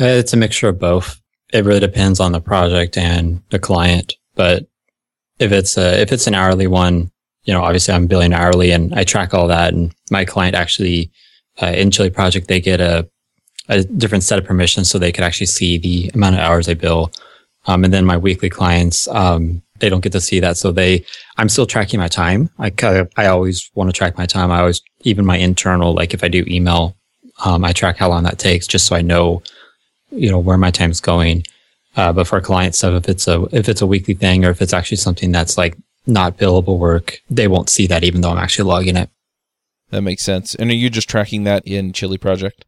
Uh, 0.00 0.04
it's 0.04 0.32
a 0.32 0.36
mixture 0.36 0.68
of 0.68 0.78
both. 0.78 1.20
It 1.52 1.64
really 1.64 1.80
depends 1.80 2.20
on 2.20 2.32
the 2.32 2.40
project 2.40 2.96
and 2.96 3.42
the 3.50 3.58
client. 3.58 4.14
But 4.34 4.68
if 5.38 5.52
it's 5.52 5.76
a, 5.76 6.00
if 6.00 6.12
it's 6.12 6.26
an 6.26 6.34
hourly 6.34 6.66
one, 6.66 7.10
you 7.44 7.52
know, 7.52 7.62
obviously 7.62 7.94
I'm 7.94 8.06
billing 8.06 8.32
hourly 8.32 8.70
and 8.70 8.94
I 8.94 9.04
track 9.04 9.34
all 9.34 9.48
that. 9.48 9.72
And 9.72 9.94
my 10.10 10.24
client 10.24 10.54
actually, 10.54 11.10
uh, 11.62 11.66
in 11.66 11.90
ChiliProject, 11.90 12.46
they 12.46 12.60
get 12.60 12.80
a 12.80 13.08
a 13.70 13.84
different 13.84 14.24
set 14.24 14.38
of 14.38 14.44
permissions 14.44 14.90
so 14.90 14.98
they 14.98 15.12
could 15.12 15.24
actually 15.24 15.46
see 15.46 15.78
the 15.78 16.10
amount 16.12 16.34
of 16.34 16.40
hours 16.40 16.68
I 16.68 16.74
bill. 16.74 17.12
Um, 17.66 17.84
and 17.84 17.92
then 17.92 18.04
my 18.04 18.16
weekly 18.16 18.50
clients, 18.50 19.06
um, 19.08 19.62
they 19.78 19.88
don't 19.88 20.02
get 20.02 20.12
to 20.12 20.20
see 20.20 20.40
that. 20.40 20.56
So 20.56 20.72
they, 20.72 21.04
I'm 21.36 21.48
still 21.48 21.66
tracking 21.66 22.00
my 22.00 22.08
time. 22.08 22.50
I, 22.58 22.72
I 23.16 23.26
always 23.26 23.70
want 23.74 23.88
to 23.88 23.96
track 23.96 24.18
my 24.18 24.26
time. 24.26 24.50
I 24.50 24.60
always, 24.60 24.82
even 25.02 25.24
my 25.24 25.36
internal, 25.36 25.94
like 25.94 26.12
if 26.12 26.24
I 26.24 26.28
do 26.28 26.44
email, 26.48 26.96
um, 27.44 27.64
I 27.64 27.72
track 27.72 27.96
how 27.96 28.08
long 28.08 28.24
that 28.24 28.38
takes 28.38 28.66
just 28.66 28.86
so 28.86 28.96
I 28.96 29.02
know, 29.02 29.42
you 30.10 30.30
know, 30.30 30.38
where 30.38 30.58
my 30.58 30.70
time 30.70 30.90
is 30.90 31.00
going. 31.00 31.44
Uh, 31.96 32.12
but 32.12 32.26
for 32.26 32.40
client 32.40 32.74
stuff, 32.74 33.04
if 33.04 33.08
it's 33.08 33.28
a, 33.28 33.46
if 33.52 33.68
it's 33.68 33.82
a 33.82 33.86
weekly 33.86 34.14
thing 34.14 34.44
or 34.44 34.50
if 34.50 34.60
it's 34.60 34.72
actually 34.72 34.96
something 34.96 35.32
that's 35.32 35.56
like 35.56 35.76
not 36.06 36.38
billable 36.38 36.78
work, 36.78 37.18
they 37.30 37.46
won't 37.46 37.70
see 37.70 37.86
that 37.86 38.04
even 38.04 38.20
though 38.20 38.30
I'm 38.30 38.38
actually 38.38 38.68
logging 38.68 38.96
it. 38.96 39.10
That 39.90 40.02
makes 40.02 40.22
sense. 40.22 40.54
And 40.54 40.70
are 40.70 40.74
you 40.74 40.90
just 40.90 41.08
tracking 41.08 41.44
that 41.44 41.66
in 41.66 41.92
ChiliProject? 41.92 42.62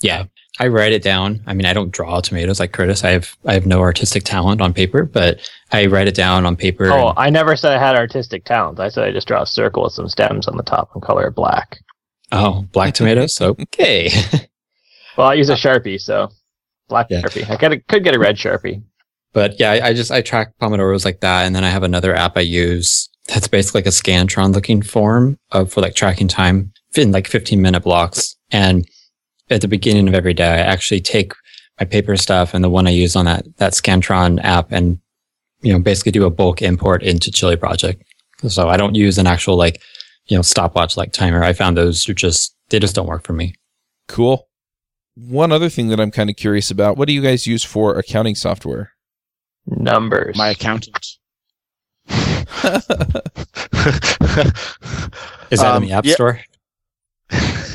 Yeah. 0.00 0.24
I 0.60 0.66
write 0.66 0.92
it 0.92 1.02
down. 1.02 1.40
I 1.46 1.54
mean, 1.54 1.66
I 1.66 1.72
don't 1.72 1.92
draw 1.92 2.20
tomatoes 2.20 2.58
like 2.58 2.72
Curtis. 2.72 3.04
I 3.04 3.10
have 3.10 3.36
I 3.46 3.54
have 3.54 3.66
no 3.66 3.80
artistic 3.80 4.24
talent 4.24 4.60
on 4.60 4.74
paper, 4.74 5.04
but 5.04 5.38
I 5.70 5.86
write 5.86 6.08
it 6.08 6.14
down 6.16 6.44
on 6.46 6.56
paper. 6.56 6.90
Oh, 6.90 7.10
and, 7.10 7.18
I 7.18 7.30
never 7.30 7.54
said 7.54 7.72
I 7.72 7.78
had 7.78 7.94
artistic 7.96 8.44
talent. 8.44 8.80
I 8.80 8.88
said 8.88 9.04
I 9.04 9.12
just 9.12 9.28
draw 9.28 9.42
a 9.42 9.46
circle 9.46 9.84
with 9.84 9.92
some 9.92 10.08
stems 10.08 10.48
on 10.48 10.56
the 10.56 10.64
top 10.64 10.90
and 10.94 11.02
color 11.02 11.28
it 11.28 11.34
black. 11.36 11.78
Oh, 12.32 12.64
black 12.72 12.94
tomatoes. 12.94 13.40
Okay. 13.40 14.10
Well, 15.16 15.26
I 15.26 15.34
use 15.34 15.48
a 15.48 15.54
Sharpie, 15.54 16.00
so 16.00 16.28
black 16.88 17.08
Yeah. 17.10 17.22
Sharpie. 17.22 17.50
I 17.50 17.56
could, 17.56 17.84
could 17.88 18.04
get 18.04 18.14
a 18.14 18.20
red 18.20 18.36
Sharpie. 18.36 18.84
But 19.32 19.58
yeah, 19.58 19.72
I, 19.72 19.88
I 19.88 19.92
just 19.92 20.12
I 20.12 20.22
track 20.22 20.52
pomodoros 20.60 21.04
like 21.04 21.20
that, 21.22 21.44
and 21.44 21.56
then 21.56 21.64
I 21.64 21.70
have 21.70 21.82
another 21.82 22.14
app 22.14 22.36
I 22.36 22.42
use 22.42 23.08
that's 23.26 23.48
basically 23.48 23.80
like 23.80 23.86
a 23.86 23.90
Scantron 23.90 24.54
looking 24.54 24.80
form 24.80 25.36
of 25.50 25.72
for 25.72 25.80
like 25.80 25.96
tracking 25.96 26.28
time 26.28 26.72
in 26.94 27.10
like 27.10 27.26
15 27.26 27.60
minute 27.60 27.82
blocks. 27.82 28.36
And 28.52 28.88
at 29.50 29.60
the 29.60 29.68
beginning 29.68 30.08
of 30.08 30.14
every 30.14 30.34
day, 30.34 30.48
I 30.48 30.58
actually 30.58 31.00
take 31.00 31.32
my 31.80 31.86
paper 31.86 32.16
stuff 32.16 32.54
and 32.54 32.62
the 32.64 32.68
one 32.70 32.86
I 32.86 32.90
use 32.90 33.16
on 33.16 33.24
that 33.26 33.46
that 33.58 33.72
Scantron 33.72 34.42
app, 34.42 34.72
and 34.72 34.98
you 35.62 35.72
know 35.72 35.78
basically 35.78 36.12
do 36.12 36.24
a 36.26 36.30
bulk 36.30 36.62
import 36.62 37.02
into 37.02 37.30
ChiliProject. 37.30 38.00
So 38.48 38.68
I 38.68 38.76
don't 38.76 38.94
use 38.94 39.18
an 39.18 39.26
actual 39.26 39.56
like 39.56 39.80
you 40.26 40.36
know 40.36 40.42
stopwatch 40.42 40.96
like 40.96 41.12
timer. 41.12 41.42
I 41.42 41.52
found 41.52 41.76
those 41.76 42.08
are 42.08 42.14
just 42.14 42.54
they 42.70 42.78
just 42.78 42.94
don't 42.94 43.06
work 43.06 43.24
for 43.24 43.32
me. 43.32 43.54
Cool. 44.08 44.46
One 45.14 45.50
other 45.52 45.68
thing 45.68 45.88
that 45.88 45.98
I'm 46.00 46.10
kind 46.12 46.30
of 46.30 46.36
curious 46.36 46.70
about 46.70 46.96
what 46.96 47.08
do 47.08 47.14
you 47.14 47.20
guys 47.22 47.46
use 47.46 47.64
for 47.64 47.98
accounting 47.98 48.34
software? 48.36 48.92
Numbers. 49.66 50.36
My 50.36 50.50
accountant. 50.50 51.06
Is 55.50 55.60
that 55.60 55.74
Um, 55.74 55.82
in 55.82 55.88
the 55.88 55.92
App 55.94 56.04
yeah. 56.04 56.14
Store? 56.14 56.40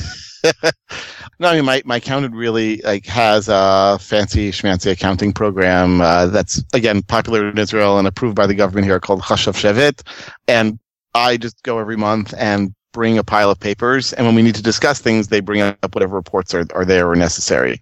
no, 1.39 1.49
I 1.49 1.55
mean 1.55 1.65
my, 1.65 1.81
my 1.85 1.97
accountant 1.97 2.35
really 2.35 2.77
like 2.77 3.05
has 3.05 3.49
a 3.49 3.97
fancy 3.99 4.51
schmancy 4.51 4.91
accounting 4.91 5.33
program 5.33 6.01
uh, 6.01 6.27
that's 6.27 6.63
again 6.73 7.01
popular 7.03 7.49
in 7.49 7.57
Israel 7.57 7.97
and 7.97 8.07
approved 8.07 8.35
by 8.35 8.47
the 8.47 8.55
government 8.55 8.85
here 8.85 8.99
called 8.99 9.21
Hashavshevet, 9.21 10.01
and 10.47 10.79
I 11.13 11.37
just 11.37 11.61
go 11.63 11.79
every 11.79 11.97
month 11.97 12.33
and 12.37 12.73
bring 12.93 13.17
a 13.17 13.23
pile 13.23 13.49
of 13.49 13.59
papers, 13.59 14.13
and 14.13 14.25
when 14.25 14.35
we 14.35 14.41
need 14.41 14.55
to 14.55 14.63
discuss 14.63 14.99
things, 14.99 15.27
they 15.27 15.39
bring 15.39 15.61
up 15.61 15.93
whatever 15.93 16.15
reports 16.15 16.53
are, 16.53 16.65
are 16.73 16.85
there 16.85 17.09
or 17.09 17.15
necessary. 17.15 17.81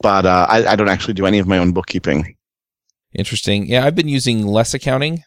But 0.00 0.26
uh, 0.26 0.46
I, 0.48 0.66
I 0.66 0.76
don't 0.76 0.88
actually 0.88 1.14
do 1.14 1.26
any 1.26 1.38
of 1.38 1.46
my 1.46 1.58
own 1.58 1.72
bookkeeping. 1.72 2.36
Interesting. 3.12 3.66
Yeah, 3.66 3.84
I've 3.84 3.94
been 3.94 4.08
using 4.08 4.44
LessAccounting, 4.44 5.22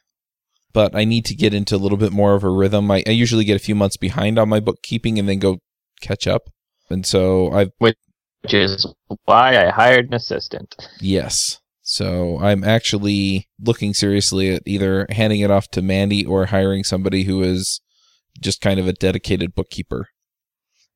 but 0.74 0.96
I 0.96 1.06
need 1.06 1.26
to 1.26 1.36
get 1.36 1.54
into 1.54 1.76
a 1.76 1.78
little 1.78 1.98
bit 1.98 2.12
more 2.12 2.34
of 2.34 2.44
a 2.44 2.50
rhythm. 2.50 2.90
I, 2.90 3.04
I 3.06 3.12
usually 3.12 3.46
get 3.46 3.56
a 3.56 3.64
few 3.64 3.76
months 3.76 3.98
behind 3.98 4.40
on 4.40 4.50
my 4.50 4.60
bookkeeping 4.60 5.20
and 5.20 5.28
then 5.28 5.40
go 5.40 5.60
catch 6.02 6.28
up. 6.28 6.50
And 6.94 7.06
so 7.06 7.52
I've 7.52 7.72
which 7.80 7.98
is 8.54 8.86
why 9.26 9.66
I 9.66 9.70
hired 9.72 10.08
an 10.08 10.14
assistant. 10.14 10.76
Yes. 11.00 11.60
So 11.82 12.40
I'm 12.40 12.64
actually 12.64 13.50
looking 13.60 13.94
seriously 13.94 14.56
at 14.56 14.64
either 14.66 15.06
handing 15.10 15.42
it 15.42 15.52
off 15.52 15.70
to 15.72 15.82
Mandy 15.82 16.26
or 16.26 16.48
hiring 16.48 16.84
somebody 16.84 17.24
who 17.24 17.42
is 17.42 17.82
just 18.40 18.62
kind 18.62 18.80
of 18.80 18.88
a 18.88 18.94
dedicated 18.94 19.54
bookkeeper. 19.54 20.08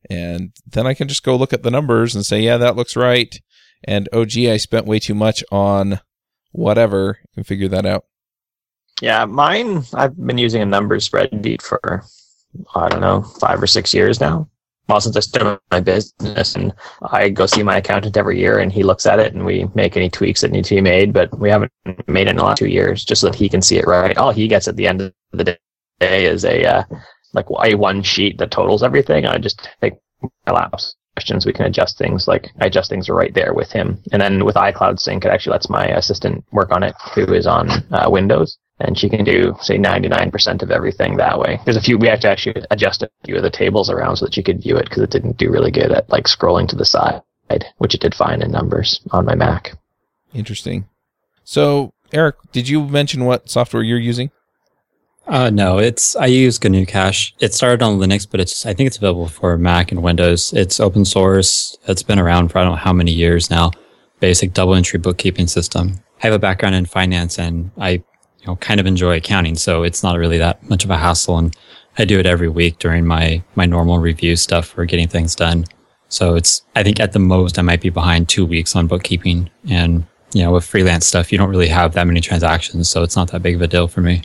And 0.10 0.54
then 0.66 0.88
I 0.88 0.94
can 0.94 1.08
just 1.08 1.24
go 1.24 1.36
look 1.36 1.52
at 1.52 1.64
the 1.64 1.72
numbers 1.72 2.16
and 2.16 2.26
say, 2.26 2.40
yeah, 2.40 2.58
that 2.58 2.76
looks 2.76 2.96
right. 2.96 3.38
And 3.84 4.08
oh, 4.14 4.26
gee, 4.26 4.50
I 4.50 4.58
spent 4.58 4.86
way 4.86 5.00
too 5.00 5.16
much 5.16 5.44
on 5.52 6.00
whatever 6.52 7.20
and 7.36 7.46
figure 7.46 7.68
that 7.68 7.86
out. 7.86 8.06
Yeah, 9.02 9.26
mine, 9.26 9.84
I've 9.94 10.18
been 10.18 10.38
using 10.38 10.62
a 10.62 10.66
numbers 10.66 11.08
spreadsheet 11.08 11.62
for, 11.62 12.04
I 12.74 12.90
don't 12.90 13.02
know, 13.02 13.22
five 13.22 13.62
or 13.62 13.68
six 13.68 13.94
years 13.94 14.20
now. 14.20 14.50
Well, 14.88 15.02
since 15.02 15.18
I 15.18 15.20
started 15.20 15.60
my 15.70 15.82
business, 15.82 16.56
and 16.56 16.74
I 17.12 17.30
go 17.30 17.46
see 17.46 17.62
my 17.62 17.78
accountant 17.78 18.16
every 18.16 18.40
year, 18.40 18.60
and 18.60 18.72
he 18.72 18.84
looks 18.84 19.06
at 19.06 19.20
it, 19.20 19.34
and 19.34 19.46
we 19.46 19.68
make 19.76 19.98
any 19.98 20.10
tweaks 20.10 20.42
that 20.42 20.52
need 20.52 20.66
to 20.66 20.76
be 20.76 20.82
made. 20.82 21.12
But 21.12 21.38
we 21.38 21.50
haven't 21.50 21.72
made 22.08 22.28
it 22.28 22.32
in 22.32 22.38
the 22.38 22.44
last 22.44 22.60
two 22.60 22.70
years, 22.70 23.04
just 23.04 23.22
so 23.22 23.28
that 23.28 23.36
he 23.36 23.50
can 23.50 23.62
see 23.62 23.78
it 23.78 23.86
right. 23.86 24.18
All 24.18 24.32
he 24.32 24.48
gets 24.48 24.68
at 24.68 24.78
the 24.78 24.88
end 24.88 25.02
of 25.02 25.14
the 25.34 25.58
day 26.00 26.26
is 26.26 26.46
a 26.46 26.64
uh, 26.64 26.84
like 27.34 27.48
a 27.50 27.76
one 27.76 28.02
sheet 28.02 28.38
that 28.38 28.52
totals 28.52 28.82
everything. 28.82 29.26
I 29.26 29.38
just 29.38 29.68
take 29.82 29.96
my 30.46 30.54
lap's 30.54 30.96
questions. 31.18 31.46
We 31.46 31.54
can 31.54 31.66
adjust 31.66 31.98
things. 31.98 32.28
Like 32.28 32.50
I 32.62 32.68
adjust 32.68 32.90
things 32.90 33.10
right 33.10 33.34
there 33.34 33.54
with 33.54 33.72
him, 33.72 34.02
and 34.14 34.22
then 34.22 34.46
with 34.46 34.56
iCloud 34.56 35.02
Sync, 35.02 35.26
it 35.26 35.32
actually 35.32 35.52
lets 35.52 35.70
my 35.70 35.86
assistant 35.88 36.46
work 36.54 36.72
on 36.72 36.84
it, 36.84 36.96
who 37.14 37.26
is 37.34 37.46
on 37.46 37.70
uh, 37.92 38.08
Windows 38.10 38.58
and 38.80 38.98
she 38.98 39.10
can 39.10 39.24
do 39.24 39.56
say 39.62 39.78
99% 39.78 40.62
of 40.62 40.72
everything 40.72 41.18
that 41.18 41.40
way. 41.40 41.60
There's 41.66 41.78
a 41.78 41.82
few 41.82 41.98
we 41.98 42.08
have 42.08 42.20
to 42.22 42.30
actually 42.30 42.64
adjust 42.72 43.02
a 43.02 43.10
few 43.26 43.36
of 43.36 43.44
the 43.44 43.50
tables 43.50 43.90
around 43.90 44.18
so 44.18 44.26
that 44.26 44.34
she 44.34 44.44
could 44.44 44.62
view 44.62 44.78
it 44.78 44.86
because 44.86 45.04
it 45.04 45.10
didn't 45.10 45.38
do 45.38 45.52
really 45.52 45.72
good 45.72 45.92
at 45.92 46.10
like 46.10 46.26
scrolling 46.26 46.68
to 46.70 46.76
the 46.76 46.86
side, 46.86 47.22
which 47.78 47.96
it 47.96 48.02
did 48.02 48.16
fine 48.16 48.42
in 48.42 48.52
numbers 48.52 49.02
on 49.12 49.26
my 49.26 49.36
Mac. 49.36 49.78
Interesting. 50.34 50.88
So, 51.44 51.94
Eric, 52.12 52.36
did 52.52 52.68
you 52.68 52.86
mention 52.86 53.26
what 53.26 53.50
software 53.50 53.84
you're 53.84 53.98
using? 53.98 54.32
Uh, 55.28 55.50
no, 55.50 55.78
it's 55.78 56.16
I 56.16 56.28
use 56.28 56.58
GnuCash. 56.58 57.34
It 57.40 57.54
started 57.54 57.84
on 57.84 58.00
Linux, 58.00 58.26
but 58.30 58.40
it's 58.40 58.66
I 58.66 58.74
think 58.74 58.88
it's 58.88 58.98
available 58.98 59.28
for 59.28 59.58
Mac 59.58 59.92
and 59.92 60.02
Windows. 60.02 60.54
It's 60.54 60.80
open 60.80 61.04
source. 61.04 61.78
It's 61.88 62.04
been 62.04 62.20
around 62.20 62.50
for 62.50 62.60
I 62.60 62.64
don't 62.64 62.74
know 62.74 62.78
how 62.78 62.94
many 62.94 63.12
years 63.12 63.50
now. 63.50 63.72
Basic 64.22 64.54
double 64.54 64.74
entry 64.74 65.00
bookkeeping 65.00 65.48
system. 65.48 66.00
I 66.24 66.28
have 66.28 66.34
a 66.34 66.40
background 66.40 66.76
in 66.76 66.86
finance, 66.86 67.38
and 67.38 67.72
I 67.78 67.92
you 67.92 68.04
know 68.48 68.56
kind 68.58 68.80
of 68.80 68.86
enjoy 68.86 69.18
accounting, 69.18 69.56
so 69.56 69.84
it's 69.84 70.04
not 70.04 70.18
really 70.18 70.38
that 70.38 70.68
much 70.70 70.84
of 70.84 70.90
a 70.90 70.98
hassle. 70.98 71.38
And 71.38 71.56
I 71.98 72.06
do 72.06 72.20
it 72.20 72.26
every 72.26 72.50
week 72.50 72.80
during 72.80 73.06
my 73.06 73.44
my 73.56 73.66
normal 73.66 74.00
review 74.00 74.36
stuff 74.36 74.68
for 74.68 74.86
getting 74.86 75.08
things 75.08 75.36
done. 75.36 75.66
So 76.10 76.36
it's 76.36 76.64
I 76.76 76.84
think 76.84 77.00
at 77.00 77.14
the 77.14 77.20
most 77.20 77.60
I 77.60 77.62
might 77.62 77.82
be 77.82 77.90
behind 77.90 78.30
two 78.30 78.46
weeks 78.46 78.76
on 78.76 78.88
bookkeeping, 78.88 79.50
and 79.70 80.06
you 80.34 80.44
know 80.44 80.52
with 80.52 80.66
freelance 80.66 81.06
stuff 81.06 81.32
you 81.32 81.38
don't 81.38 81.50
really 81.50 81.68
have 81.68 81.94
that 81.94 82.08
many 82.08 82.22
transactions, 82.22 82.90
so 82.90 83.04
it's 83.04 83.16
not 83.16 83.32
that 83.32 83.44
big 83.44 83.56
of 83.56 83.62
a 83.62 83.68
deal 83.68 83.88
for 83.88 84.02
me. 84.02 84.24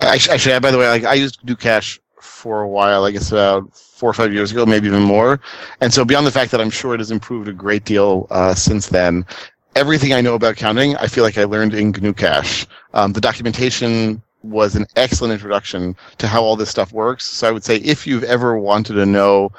Actually, 0.00 0.60
by 0.60 0.70
the 0.70 0.78
way, 0.78 0.88
like 0.88 1.04
I 1.04 1.14
used 1.14 1.40
to 1.40 1.46
GnuCash 1.46 1.98
for 2.20 2.62
a 2.62 2.68
while. 2.68 3.04
I 3.04 3.10
guess 3.10 3.32
about 3.32 3.76
four 3.76 4.10
or 4.10 4.14
five 4.14 4.32
years 4.32 4.52
ago, 4.52 4.64
maybe 4.64 4.86
even 4.86 5.02
more. 5.02 5.40
And 5.80 5.92
so, 5.92 6.04
beyond 6.04 6.26
the 6.26 6.30
fact 6.30 6.50
that 6.52 6.60
I'm 6.60 6.70
sure 6.70 6.94
it 6.94 7.00
has 7.00 7.10
improved 7.10 7.48
a 7.48 7.52
great 7.52 7.84
deal 7.84 8.26
uh, 8.30 8.54
since 8.54 8.88
then, 8.88 9.26
everything 9.74 10.12
I 10.12 10.20
know 10.20 10.34
about 10.34 10.56
counting, 10.56 10.96
I 10.96 11.06
feel 11.06 11.24
like 11.24 11.38
I 11.38 11.44
learned 11.44 11.74
in 11.74 11.92
GnuCash. 11.92 12.66
Um, 12.94 13.12
the 13.12 13.20
documentation 13.20 14.22
was 14.42 14.76
an 14.76 14.86
excellent 14.96 15.32
introduction 15.32 15.96
to 16.18 16.26
how 16.26 16.42
all 16.42 16.56
this 16.56 16.70
stuff 16.70 16.92
works. 16.92 17.24
So 17.24 17.48
I 17.48 17.50
would 17.50 17.64
say 17.64 17.76
if 17.76 18.06
you've 18.06 18.24
ever 18.24 18.58
wanted 18.58 18.94
to 18.94 19.06
know 19.06 19.52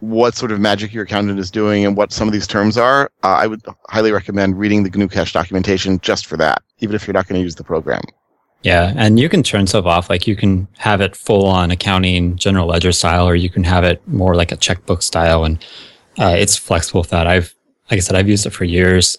what 0.00 0.34
sort 0.34 0.50
of 0.50 0.60
magic 0.60 0.92
your 0.92 1.04
accountant 1.04 1.38
is 1.38 1.50
doing 1.50 1.86
and 1.86 1.96
what 1.96 2.12
some 2.12 2.26
of 2.26 2.32
these 2.32 2.46
terms 2.46 2.76
are, 2.76 3.10
uh, 3.22 3.28
I 3.28 3.46
would 3.46 3.62
highly 3.88 4.10
recommend 4.10 4.58
reading 4.58 4.82
the 4.82 4.90
GnuCash 4.90 5.32
documentation 5.32 6.00
just 6.00 6.26
for 6.26 6.36
that, 6.38 6.62
even 6.80 6.96
if 6.96 7.06
you're 7.06 7.14
not 7.14 7.28
going 7.28 7.38
to 7.38 7.42
use 7.42 7.54
the 7.54 7.64
program. 7.64 8.02
Yeah, 8.62 8.92
and 8.96 9.18
you 9.18 9.28
can 9.28 9.42
turn 9.42 9.66
stuff 9.66 9.86
off. 9.86 10.08
Like 10.08 10.26
you 10.26 10.36
can 10.36 10.68
have 10.78 11.00
it 11.00 11.16
full 11.16 11.46
on 11.46 11.70
accounting, 11.70 12.36
general 12.36 12.68
ledger 12.68 12.92
style, 12.92 13.28
or 13.28 13.34
you 13.34 13.50
can 13.50 13.64
have 13.64 13.84
it 13.84 14.06
more 14.06 14.34
like 14.34 14.52
a 14.52 14.56
checkbook 14.56 15.02
style, 15.02 15.44
and 15.44 15.64
uh, 16.18 16.34
it's 16.38 16.56
flexible 16.56 17.00
with 17.00 17.10
that. 17.10 17.26
I've, 17.26 17.54
like 17.90 17.98
I 17.98 18.00
said, 18.00 18.16
I've 18.16 18.28
used 18.28 18.46
it 18.46 18.50
for 18.50 18.64
years. 18.64 19.18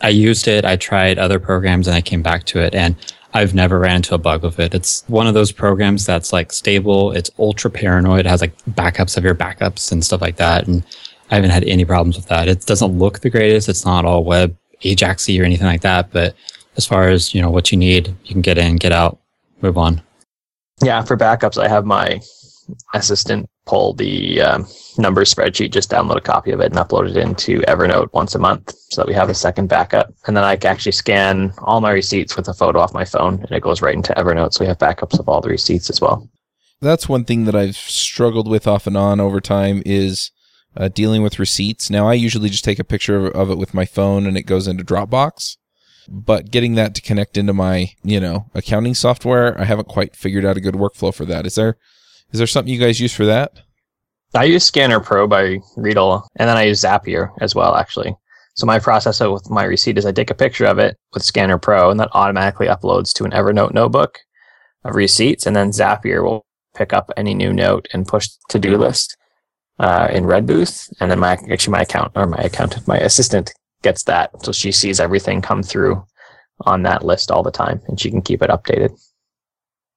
I 0.00 0.10
used 0.10 0.48
it. 0.48 0.64
I 0.64 0.76
tried 0.76 1.18
other 1.18 1.38
programs, 1.38 1.86
and 1.86 1.96
I 1.96 2.00
came 2.00 2.22
back 2.22 2.44
to 2.44 2.60
it, 2.60 2.74
and 2.74 2.94
I've 3.34 3.54
never 3.54 3.78
ran 3.78 3.96
into 3.96 4.14
a 4.14 4.18
bug 4.18 4.42
with 4.42 4.58
it. 4.58 4.74
It's 4.74 5.04
one 5.08 5.26
of 5.26 5.34
those 5.34 5.52
programs 5.52 6.06
that's 6.06 6.32
like 6.32 6.52
stable. 6.52 7.12
It's 7.12 7.30
ultra 7.38 7.70
paranoid. 7.70 8.20
It 8.20 8.26
has 8.26 8.40
like 8.40 8.56
backups 8.70 9.16
of 9.16 9.24
your 9.24 9.34
backups 9.34 9.92
and 9.92 10.04
stuff 10.04 10.20
like 10.20 10.36
that, 10.36 10.66
and 10.66 10.82
I 11.30 11.34
haven't 11.34 11.50
had 11.50 11.64
any 11.64 11.84
problems 11.84 12.16
with 12.16 12.26
that. 12.26 12.48
It 12.48 12.66
doesn't 12.66 12.98
look 12.98 13.20
the 13.20 13.30
greatest. 13.30 13.68
It's 13.68 13.84
not 13.84 14.04
all 14.04 14.24
web 14.24 14.56
Ajaxy 14.82 15.40
or 15.40 15.44
anything 15.44 15.66
like 15.66 15.80
that, 15.80 16.10
but 16.12 16.34
as 16.78 16.86
far 16.86 17.08
as 17.08 17.34
you 17.34 17.42
know 17.42 17.50
what 17.50 17.70
you 17.70 17.76
need 17.76 18.08
you 18.24 18.32
can 18.32 18.40
get 18.40 18.56
in 18.56 18.76
get 18.76 18.92
out 18.92 19.18
move 19.60 19.76
on 19.76 20.00
Yeah, 20.80 21.02
for 21.02 21.16
backups, 21.16 21.60
I 21.62 21.68
have 21.68 21.84
my 21.84 22.20
assistant 22.94 23.48
pull 23.66 23.92
the 23.92 24.40
um, 24.40 24.66
numbers 24.96 25.32
spreadsheet, 25.32 25.72
just 25.72 25.90
download 25.90 26.16
a 26.16 26.22
copy 26.22 26.50
of 26.50 26.60
it 26.60 26.72
and 26.72 26.76
upload 26.76 27.08
it 27.08 27.16
into 27.16 27.60
Evernote 27.60 28.12
once 28.12 28.34
a 28.34 28.38
month 28.38 28.74
so 28.90 29.00
that 29.00 29.08
we 29.08 29.14
have 29.14 29.28
a 29.28 29.34
second 29.34 29.68
backup. 29.68 30.12
And 30.26 30.36
then 30.36 30.44
I 30.44 30.56
can 30.56 30.70
actually 30.70 30.92
scan 30.92 31.52
all 31.58 31.80
my 31.80 31.90
receipts 31.90 32.36
with 32.36 32.48
a 32.48 32.54
photo 32.54 32.80
off 32.80 32.94
my 32.94 33.04
phone 33.04 33.40
and 33.40 33.52
it 33.52 33.62
goes 33.62 33.82
right 33.82 33.94
into 33.94 34.14
Evernote. 34.14 34.54
So 34.54 34.64
we 34.64 34.68
have 34.68 34.78
backups 34.78 35.18
of 35.18 35.28
all 35.28 35.40
the 35.40 35.50
receipts 35.50 35.90
as 35.90 36.00
well. 36.00 36.28
That's 36.80 37.08
one 37.08 37.24
thing 37.24 37.44
that 37.44 37.56
I've 37.56 37.76
struggled 37.76 38.48
with 38.48 38.66
off 38.66 38.86
and 38.86 38.96
on 38.96 39.20
over 39.20 39.40
time 39.40 39.82
is 39.84 40.30
uh, 40.76 40.88
dealing 40.88 41.22
with 41.22 41.38
receipts. 41.38 41.90
Now, 41.90 42.08
I 42.08 42.14
usually 42.14 42.48
just 42.48 42.64
take 42.64 42.78
a 42.78 42.84
picture 42.84 43.26
of, 43.26 43.34
of 43.34 43.50
it 43.50 43.58
with 43.58 43.74
my 43.74 43.84
phone 43.84 44.26
and 44.26 44.36
it 44.36 44.42
goes 44.42 44.66
into 44.68 44.84
Dropbox. 44.84 45.56
But 46.10 46.50
getting 46.50 46.74
that 46.76 46.94
to 46.94 47.02
connect 47.02 47.36
into 47.36 47.52
my, 47.52 47.90
you 48.02 48.18
know, 48.18 48.46
accounting 48.54 48.94
software, 48.94 49.60
I 49.60 49.64
haven't 49.64 49.88
quite 49.88 50.16
figured 50.16 50.44
out 50.44 50.56
a 50.56 50.60
good 50.60 50.74
workflow 50.74 51.12
for 51.12 51.26
that. 51.26 51.44
Is 51.44 51.56
there, 51.56 51.76
is 52.32 52.38
there 52.38 52.46
something 52.46 52.72
you 52.72 52.80
guys 52.80 53.00
use 53.00 53.12
for 53.12 53.26
that? 53.26 53.60
I 54.34 54.44
use 54.44 54.64
Scanner 54.64 55.00
Pro 55.00 55.26
by 55.26 55.58
Readdle, 55.76 56.26
and 56.36 56.48
then 56.48 56.56
I 56.56 56.64
use 56.64 56.82
Zapier 56.82 57.30
as 57.40 57.54
well, 57.54 57.74
actually. 57.76 58.14
So 58.54 58.66
my 58.66 58.78
process 58.78 59.20
with 59.20 59.48
my 59.48 59.64
receipt 59.64 59.96
is 59.96 60.04
I 60.04 60.12
take 60.12 60.30
a 60.30 60.34
picture 60.34 60.66
of 60.66 60.78
it 60.78 60.96
with 61.14 61.22
Scanner 61.22 61.58
Pro, 61.58 61.90
and 61.90 61.98
that 62.00 62.10
automatically 62.12 62.66
uploads 62.66 63.12
to 63.14 63.24
an 63.24 63.30
Evernote 63.30 63.72
notebook 63.72 64.18
of 64.84 64.96
receipts, 64.96 65.46
and 65.46 65.56
then 65.56 65.70
Zapier 65.70 66.22
will 66.22 66.44
pick 66.76 66.92
up 66.92 67.10
any 67.16 67.34
new 67.34 67.52
note 67.52 67.88
and 67.92 68.06
push 68.06 68.28
to 68.50 68.58
do 68.58 68.76
list 68.76 69.16
uh, 69.78 70.08
in 70.10 70.26
Redbooth, 70.26 70.88
and 71.00 71.10
then 71.10 71.20
my 71.20 71.38
actually 71.50 71.72
my 71.72 71.82
account 71.82 72.12
or 72.14 72.26
my 72.26 72.38
accountant, 72.38 72.86
my 72.86 72.98
assistant 72.98 73.52
gets 73.82 74.02
that, 74.04 74.30
so 74.44 74.52
she 74.52 74.72
sees 74.72 75.00
everything 75.00 75.40
come 75.40 75.62
through 75.62 76.04
on 76.62 76.82
that 76.82 77.04
list 77.04 77.30
all 77.30 77.42
the 77.42 77.50
time, 77.50 77.80
and 77.86 77.98
she 77.98 78.10
can 78.10 78.20
keep 78.20 78.42
it 78.42 78.50
updated. 78.50 78.90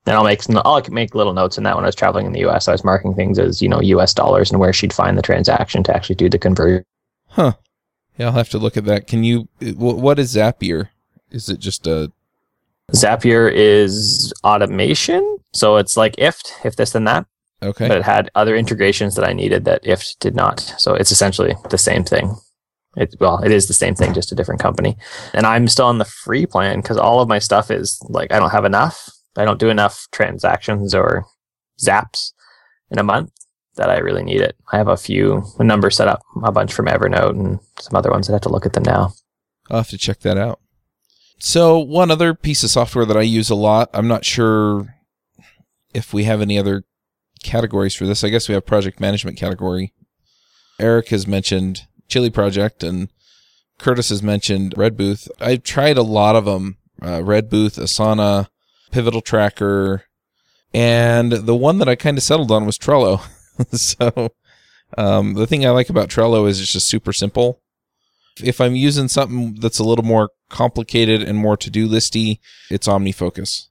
And 0.07 0.15
I'll 0.15 0.23
make 0.23 0.41
some, 0.41 0.59
I'll 0.65 0.81
make 0.89 1.13
little 1.13 1.33
notes 1.33 1.57
in 1.57 1.63
that 1.63 1.75
when 1.75 1.85
I 1.85 1.87
was 1.87 1.95
traveling 1.95 2.25
in 2.25 2.31
the 2.33 2.39
U.S. 2.41 2.67
I 2.67 2.71
was 2.71 2.83
marking 2.83 3.13
things 3.13 3.37
as 3.37 3.61
you 3.61 3.69
know 3.69 3.79
U.S. 3.81 4.13
dollars 4.13 4.49
and 4.51 4.59
where 4.59 4.73
she'd 4.73 4.93
find 4.93 5.17
the 5.17 5.21
transaction 5.21 5.83
to 5.83 5.95
actually 5.95 6.15
do 6.15 6.27
the 6.29 6.39
conversion. 6.39 6.83
Huh. 7.27 7.53
Yeah, 8.17 8.27
I'll 8.27 8.31
have 8.33 8.49
to 8.49 8.57
look 8.57 8.77
at 8.77 8.85
that. 8.85 9.07
Can 9.07 9.23
you? 9.23 9.47
What 9.75 10.17
is 10.19 10.35
Zapier? 10.35 10.89
Is 11.29 11.49
it 11.49 11.59
just 11.59 11.85
a? 11.87 12.11
Zapier 12.93 13.51
is 13.53 14.33
automation, 14.43 15.37
so 15.53 15.77
it's 15.77 15.95
like 15.95 16.15
IFTTT, 16.17 16.65
if 16.65 16.75
this 16.75 16.91
then 16.91 17.05
that, 17.05 17.25
Okay. 17.63 17.87
but 17.87 17.97
it 17.97 18.03
had 18.03 18.29
other 18.35 18.55
integrations 18.55 19.15
that 19.15 19.23
I 19.23 19.31
needed 19.33 19.63
that 19.65 19.83
IFTTT 19.83 20.19
did 20.19 20.35
not. 20.35 20.59
So 20.77 20.93
it's 20.93 21.11
essentially 21.11 21.55
the 21.69 21.77
same 21.77 22.03
thing. 22.03 22.35
It 22.97 23.15
well, 23.21 23.41
it 23.43 23.51
is 23.51 23.67
the 23.67 23.73
same 23.73 23.95
thing, 23.95 24.13
just 24.13 24.33
a 24.33 24.35
different 24.35 24.59
company. 24.59 24.97
And 25.33 25.45
I'm 25.45 25.69
still 25.69 25.85
on 25.85 25.99
the 25.99 26.05
free 26.05 26.45
plan 26.45 26.81
because 26.81 26.97
all 26.97 27.21
of 27.21 27.29
my 27.29 27.39
stuff 27.39 27.71
is 27.71 27.97
like 28.09 28.33
I 28.33 28.39
don't 28.39 28.49
have 28.49 28.65
enough. 28.65 29.09
I 29.37 29.45
don't 29.45 29.59
do 29.59 29.69
enough 29.69 30.07
transactions 30.11 30.93
or 30.93 31.25
zaps 31.79 32.33
in 32.89 32.99
a 32.99 33.03
month 33.03 33.31
that 33.75 33.89
I 33.89 33.97
really 33.97 34.23
need 34.23 34.41
it. 34.41 34.55
I 34.71 34.77
have 34.77 34.87
a 34.87 34.97
few 34.97 35.43
a 35.59 35.63
number 35.63 35.89
set 35.89 36.07
up, 36.07 36.21
a 36.43 36.51
bunch 36.51 36.73
from 36.73 36.87
Evernote 36.87 37.31
and 37.31 37.59
some 37.79 37.95
other 37.95 38.11
ones 38.11 38.27
that 38.27 38.33
have 38.33 38.41
to 38.41 38.49
look 38.49 38.65
at 38.65 38.73
them 38.73 38.83
now. 38.83 39.13
I'll 39.69 39.77
have 39.77 39.89
to 39.89 39.97
check 39.97 40.19
that 40.19 40.37
out. 40.37 40.59
So, 41.39 41.79
one 41.79 42.11
other 42.11 42.35
piece 42.35 42.63
of 42.63 42.69
software 42.69 43.05
that 43.05 43.17
I 43.17 43.21
use 43.21 43.49
a 43.49 43.55
lot, 43.55 43.89
I'm 43.93 44.07
not 44.07 44.25
sure 44.25 44.95
if 45.93 46.13
we 46.13 46.25
have 46.25 46.41
any 46.41 46.59
other 46.59 46.83
categories 47.43 47.95
for 47.95 48.05
this. 48.05 48.23
I 48.23 48.29
guess 48.29 48.47
we 48.47 48.53
have 48.53 48.65
project 48.65 48.99
management 48.99 49.37
category. 49.37 49.93
Eric 50.79 51.09
has 51.09 51.25
mentioned 51.25 51.87
ChiliProject 52.09 52.87
and 52.87 53.09
Curtis 53.79 54.09
has 54.09 54.21
mentioned 54.21 54.75
Redbooth. 54.77 55.27
I've 55.39 55.63
tried 55.63 55.97
a 55.97 56.03
lot 56.03 56.35
of 56.35 56.45
them 56.45 56.77
uh, 57.01 57.23
Redbooth, 57.23 57.77
Asana, 57.77 58.47
Pivotal 58.91 59.21
Tracker, 59.21 60.03
and 60.73 61.31
the 61.31 61.55
one 61.55 61.77
that 61.79 61.89
I 61.89 61.95
kind 61.95 62.17
of 62.17 62.23
settled 62.23 62.51
on 62.51 62.65
was 62.65 62.77
Trello. 62.77 63.21
so, 63.71 64.29
um, 64.97 65.33
the 65.33 65.47
thing 65.47 65.65
I 65.65 65.71
like 65.71 65.89
about 65.89 66.09
Trello 66.09 66.47
is 66.47 66.59
it's 66.59 66.73
just 66.73 66.87
super 66.87 67.13
simple 67.13 67.61
if 68.43 68.61
I'm 68.61 68.75
using 68.75 69.07
something 69.07 69.55
that's 69.55 69.79
a 69.79 69.83
little 69.83 70.05
more 70.05 70.29
complicated 70.49 71.21
and 71.23 71.37
more 71.37 71.57
to-do 71.57 71.87
listy, 71.87 72.39
it's 72.69 72.87
OmniFocus. 72.87 73.67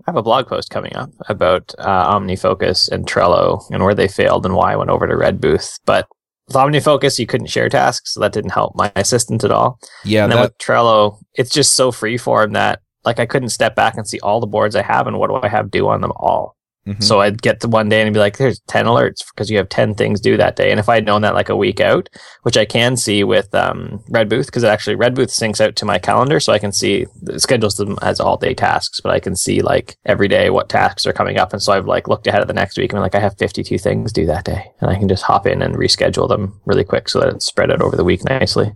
I 0.00 0.10
have 0.10 0.16
a 0.16 0.22
blog 0.22 0.48
post 0.48 0.70
coming 0.70 0.94
up 0.96 1.10
about 1.28 1.74
uh, 1.78 2.14
OmniFocus 2.14 2.90
and 2.90 3.06
Trello 3.06 3.62
and 3.70 3.84
where 3.84 3.94
they 3.94 4.08
failed 4.08 4.44
and 4.44 4.54
why 4.54 4.72
I 4.72 4.76
went 4.76 4.90
over 4.90 5.06
to 5.06 5.16
Redbooth. 5.16 5.78
But 5.86 6.06
with 6.46 6.56
OmniFocus, 6.56 7.18
you 7.18 7.26
couldn't 7.26 7.46
share 7.46 7.68
tasks, 7.68 8.14
so 8.14 8.20
that 8.20 8.32
didn't 8.32 8.50
help 8.50 8.74
my 8.74 8.92
assistant 8.96 9.44
at 9.44 9.50
all. 9.50 9.78
Yeah, 10.04 10.24
and 10.24 10.32
then 10.32 10.38
that 10.38 10.50
with 10.50 10.58
Trello, 10.58 11.18
it's 11.34 11.50
just 11.50 11.74
so 11.74 11.90
freeform 11.90 12.52
that 12.52 12.80
like 13.04 13.20
I 13.20 13.26
couldn't 13.26 13.50
step 13.50 13.74
back 13.74 13.96
and 13.96 14.06
see 14.08 14.20
all 14.20 14.40
the 14.40 14.46
boards 14.46 14.76
I 14.76 14.82
have 14.82 15.06
and 15.06 15.18
what 15.18 15.28
do 15.28 15.36
I 15.36 15.48
have 15.48 15.70
due 15.70 15.88
on 15.88 16.00
them 16.00 16.12
all. 16.16 16.56
mhm. 16.86 17.02
So 17.02 17.20
I'd 17.20 17.40
get 17.40 17.60
to 17.60 17.68
one 17.68 17.88
day 17.88 18.02
and 18.02 18.12
be 18.12 18.20
like, 18.20 18.36
"There's 18.36 18.60
ten 18.66 18.84
alerts 18.84 19.24
because 19.30 19.50
you 19.50 19.56
have 19.56 19.68
ten 19.70 19.94
things 19.94 20.20
due 20.20 20.36
that 20.36 20.56
day." 20.56 20.70
And 20.70 20.78
if 20.78 20.88
I'd 20.88 21.06
known 21.06 21.22
that 21.22 21.34
like 21.34 21.48
a 21.48 21.56
week 21.56 21.80
out, 21.80 22.08
which 22.42 22.58
I 22.58 22.66
can 22.66 22.96
see 22.98 23.24
with 23.24 23.54
um, 23.54 24.02
Redbooth, 24.10 24.46
because 24.46 24.64
it 24.64 24.68
actually 24.68 24.96
Redbooth 24.96 25.30
syncs 25.30 25.62
out 25.62 25.76
to 25.76 25.86
my 25.86 25.98
calendar, 25.98 26.40
so 26.40 26.52
I 26.52 26.58
can 26.58 26.72
see 26.72 27.06
schedules 27.38 27.76
them 27.76 27.96
as 28.02 28.20
all 28.20 28.36
day 28.36 28.52
tasks, 28.52 29.00
but 29.00 29.12
I 29.12 29.18
can 29.20 29.34
see 29.34 29.62
like 29.62 29.96
every 30.04 30.28
day 30.28 30.50
what 30.50 30.68
tasks 30.68 31.06
are 31.06 31.14
coming 31.14 31.38
up. 31.38 31.52
And 31.54 31.62
so 31.62 31.72
I've 31.72 31.86
like 31.86 32.06
looked 32.06 32.26
ahead 32.26 32.42
of 32.42 32.48
the 32.48 32.54
next 32.60 32.76
week 32.76 32.92
and 32.92 33.00
like, 33.00 33.14
I 33.14 33.20
have 33.20 33.38
fifty 33.38 33.62
two 33.62 33.78
things 33.78 34.12
due 34.12 34.26
that 34.26 34.44
day, 34.44 34.70
and 34.80 34.90
I 34.90 34.98
can 34.98 35.08
just 35.08 35.22
hop 35.22 35.46
in 35.46 35.62
and 35.62 35.76
reschedule 35.76 36.28
them 36.28 36.60
really 36.66 36.84
quick 36.84 37.08
so 37.08 37.20
that 37.20 37.30
it's 37.30 37.46
spread 37.46 37.70
out 37.70 37.80
over 37.80 37.96
the 37.96 38.04
week 38.04 38.24
nicely. 38.24 38.72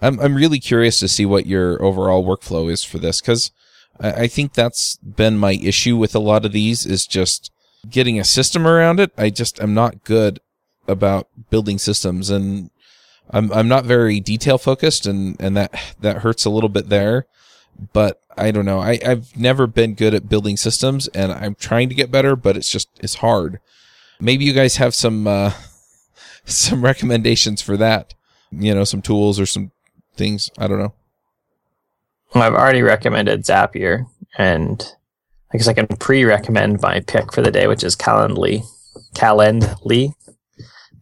I'm 0.00 0.18
I'm 0.18 0.34
really 0.34 0.58
curious 0.58 0.98
to 0.98 1.06
see 1.06 1.26
what 1.26 1.46
your 1.46 1.80
overall 1.80 2.24
workflow 2.24 2.72
is 2.72 2.82
for 2.82 2.98
this 2.98 3.20
because 3.20 3.52
I, 4.02 4.12
I 4.12 4.26
think 4.26 4.52
that's 4.52 4.96
been 4.96 5.38
my 5.38 5.52
issue 5.52 5.96
with 5.96 6.14
a 6.14 6.20
lot 6.20 6.44
of 6.44 6.52
these 6.52 6.84
is 6.84 7.06
just 7.06 7.50
getting 7.88 8.18
a 8.18 8.24
system 8.24 8.66
around 8.66 9.00
it. 9.00 9.12
I 9.16 9.30
just 9.30 9.60
am 9.60 9.74
not 9.74 10.04
good 10.04 10.40
about 10.88 11.28
building 11.48 11.78
systems 11.78 12.28
and 12.28 12.70
I'm 13.30 13.52
I'm 13.52 13.68
not 13.68 13.84
very 13.84 14.20
detail 14.20 14.58
focused 14.58 15.06
and 15.06 15.40
and 15.40 15.56
that 15.56 15.72
that 16.00 16.18
hurts 16.18 16.44
a 16.44 16.50
little 16.50 16.68
bit 16.68 16.88
there. 16.88 17.26
But 17.92 18.20
I 18.36 18.50
don't 18.50 18.66
know. 18.66 18.80
I 18.80 18.98
I've 19.04 19.36
never 19.36 19.66
been 19.66 19.94
good 19.94 20.14
at 20.14 20.28
building 20.28 20.56
systems 20.56 21.08
and 21.08 21.32
I'm 21.32 21.54
trying 21.54 21.88
to 21.88 21.94
get 21.94 22.10
better, 22.10 22.36
but 22.36 22.56
it's 22.56 22.70
just 22.70 22.88
it's 23.00 23.16
hard. 23.16 23.60
Maybe 24.20 24.44
you 24.44 24.52
guys 24.52 24.76
have 24.76 24.94
some 24.94 25.26
uh 25.26 25.52
some 26.44 26.84
recommendations 26.84 27.62
for 27.62 27.76
that. 27.76 28.14
You 28.50 28.74
know, 28.74 28.84
some 28.84 29.00
tools 29.00 29.40
or 29.40 29.46
some 29.46 29.70
things. 30.16 30.50
I 30.58 30.66
don't 30.66 30.78
know. 30.78 30.94
I've 32.34 32.54
already 32.54 32.82
recommended 32.82 33.44
Zapier, 33.44 34.06
and 34.38 34.82
I 35.52 35.58
guess 35.58 35.68
I 35.68 35.74
can 35.74 35.86
pre-recommend 35.86 36.80
my 36.80 37.00
pick 37.00 37.32
for 37.32 37.42
the 37.42 37.50
day, 37.50 37.66
which 37.66 37.84
is 37.84 37.94
Calendly. 37.94 38.64
Calendly, 39.14 40.14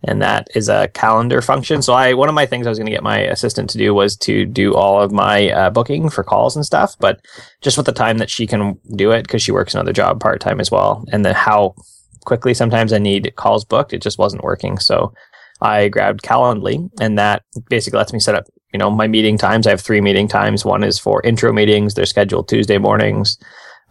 and 0.04 0.22
that 0.22 0.48
is 0.54 0.68
a 0.68 0.88
calendar 0.88 1.40
function. 1.42 1.82
So 1.82 1.92
I 1.92 2.14
one 2.14 2.28
of 2.28 2.34
my 2.34 2.46
things 2.46 2.66
I 2.66 2.70
was 2.70 2.78
going 2.78 2.86
to 2.86 2.92
get 2.92 3.02
my 3.02 3.18
assistant 3.18 3.70
to 3.70 3.78
do 3.78 3.94
was 3.94 4.16
to 4.18 4.44
do 4.44 4.74
all 4.74 5.00
of 5.00 5.12
my 5.12 5.50
uh, 5.50 5.70
booking 5.70 6.08
for 6.08 6.24
calls 6.24 6.56
and 6.56 6.64
stuff, 6.64 6.96
but 6.98 7.20
just 7.60 7.76
with 7.76 7.86
the 7.86 7.92
time 7.92 8.18
that 8.18 8.30
she 8.30 8.46
can 8.46 8.78
do 8.96 9.12
it 9.12 9.22
because 9.22 9.42
she 9.42 9.52
works 9.52 9.74
another 9.74 9.92
job 9.92 10.20
part 10.20 10.40
time 10.40 10.60
as 10.60 10.70
well, 10.70 11.04
and 11.12 11.24
then 11.24 11.34
how 11.34 11.74
quickly 12.24 12.54
sometimes 12.54 12.92
I 12.92 12.98
need 12.98 13.32
calls 13.36 13.64
booked, 13.64 13.92
it 13.92 14.02
just 14.02 14.18
wasn't 14.18 14.44
working. 14.44 14.78
So 14.78 15.12
I 15.60 15.88
grabbed 15.88 16.22
Calendly, 16.22 16.90
and 17.00 17.18
that 17.18 17.44
basically 17.68 17.98
lets 17.98 18.12
me 18.12 18.20
set 18.20 18.34
up 18.34 18.46
you 18.72 18.78
know 18.78 18.90
my 18.90 19.06
meeting 19.06 19.36
times 19.38 19.66
i 19.66 19.70
have 19.70 19.80
three 19.80 20.00
meeting 20.00 20.28
times. 20.28 20.64
One 20.64 20.84
is 20.84 20.98
for 20.98 21.22
intro 21.22 21.52
meetings. 21.52 21.94
They're 21.94 22.06
scheduled 22.06 22.48
tuesday 22.48 22.78
mornings. 22.78 23.38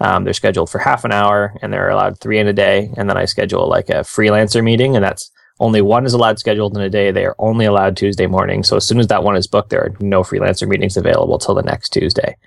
Um, 0.02 0.24
they're 0.24 0.34
scheduled 0.34 0.70
for 0.70 0.80
half 0.80 1.04
an 1.04 1.12
hour 1.12 1.54
and 1.62 1.74
they're 1.74 1.89
allowed 1.89 2.20
three 2.20 2.39
in 2.39 2.48
a 2.48 2.54
day. 2.54 2.92
And 2.98 3.10
then 3.10 3.18
i 3.18 3.26
schedule 3.26 3.68
like 3.68 3.89
a 3.89 4.04
freelancer 4.04 4.63
meeting 4.63 4.96
and 4.96 5.04
that's 5.04 5.30
only 5.60 5.82
one 5.82 6.06
is 6.06 6.13
allowed 6.13 6.39
scheduled 6.39 6.78
in 6.78 6.82
a 6.82 6.89
day. 6.89 7.12
They 7.12 7.26
are 7.26 7.36
only 7.38 7.65
allowed 7.65 7.98
tuesday 7.98 8.28
morning. 8.28 8.63
So 8.63 8.78
as 8.78 8.88
soon 8.88 9.00
as 9.00 9.08
that 9.08 9.24
one 9.24 9.36
is 9.36 9.48
booked 9.48 9.70
there 9.70 9.84
are 9.84 9.96
no 10.00 10.22
freelancer 10.24 10.68
meetings 10.68 10.96
available 10.96 11.38
till 11.38 11.56
the 11.56 11.63
next 11.63 11.89
tuesday. 11.89 12.38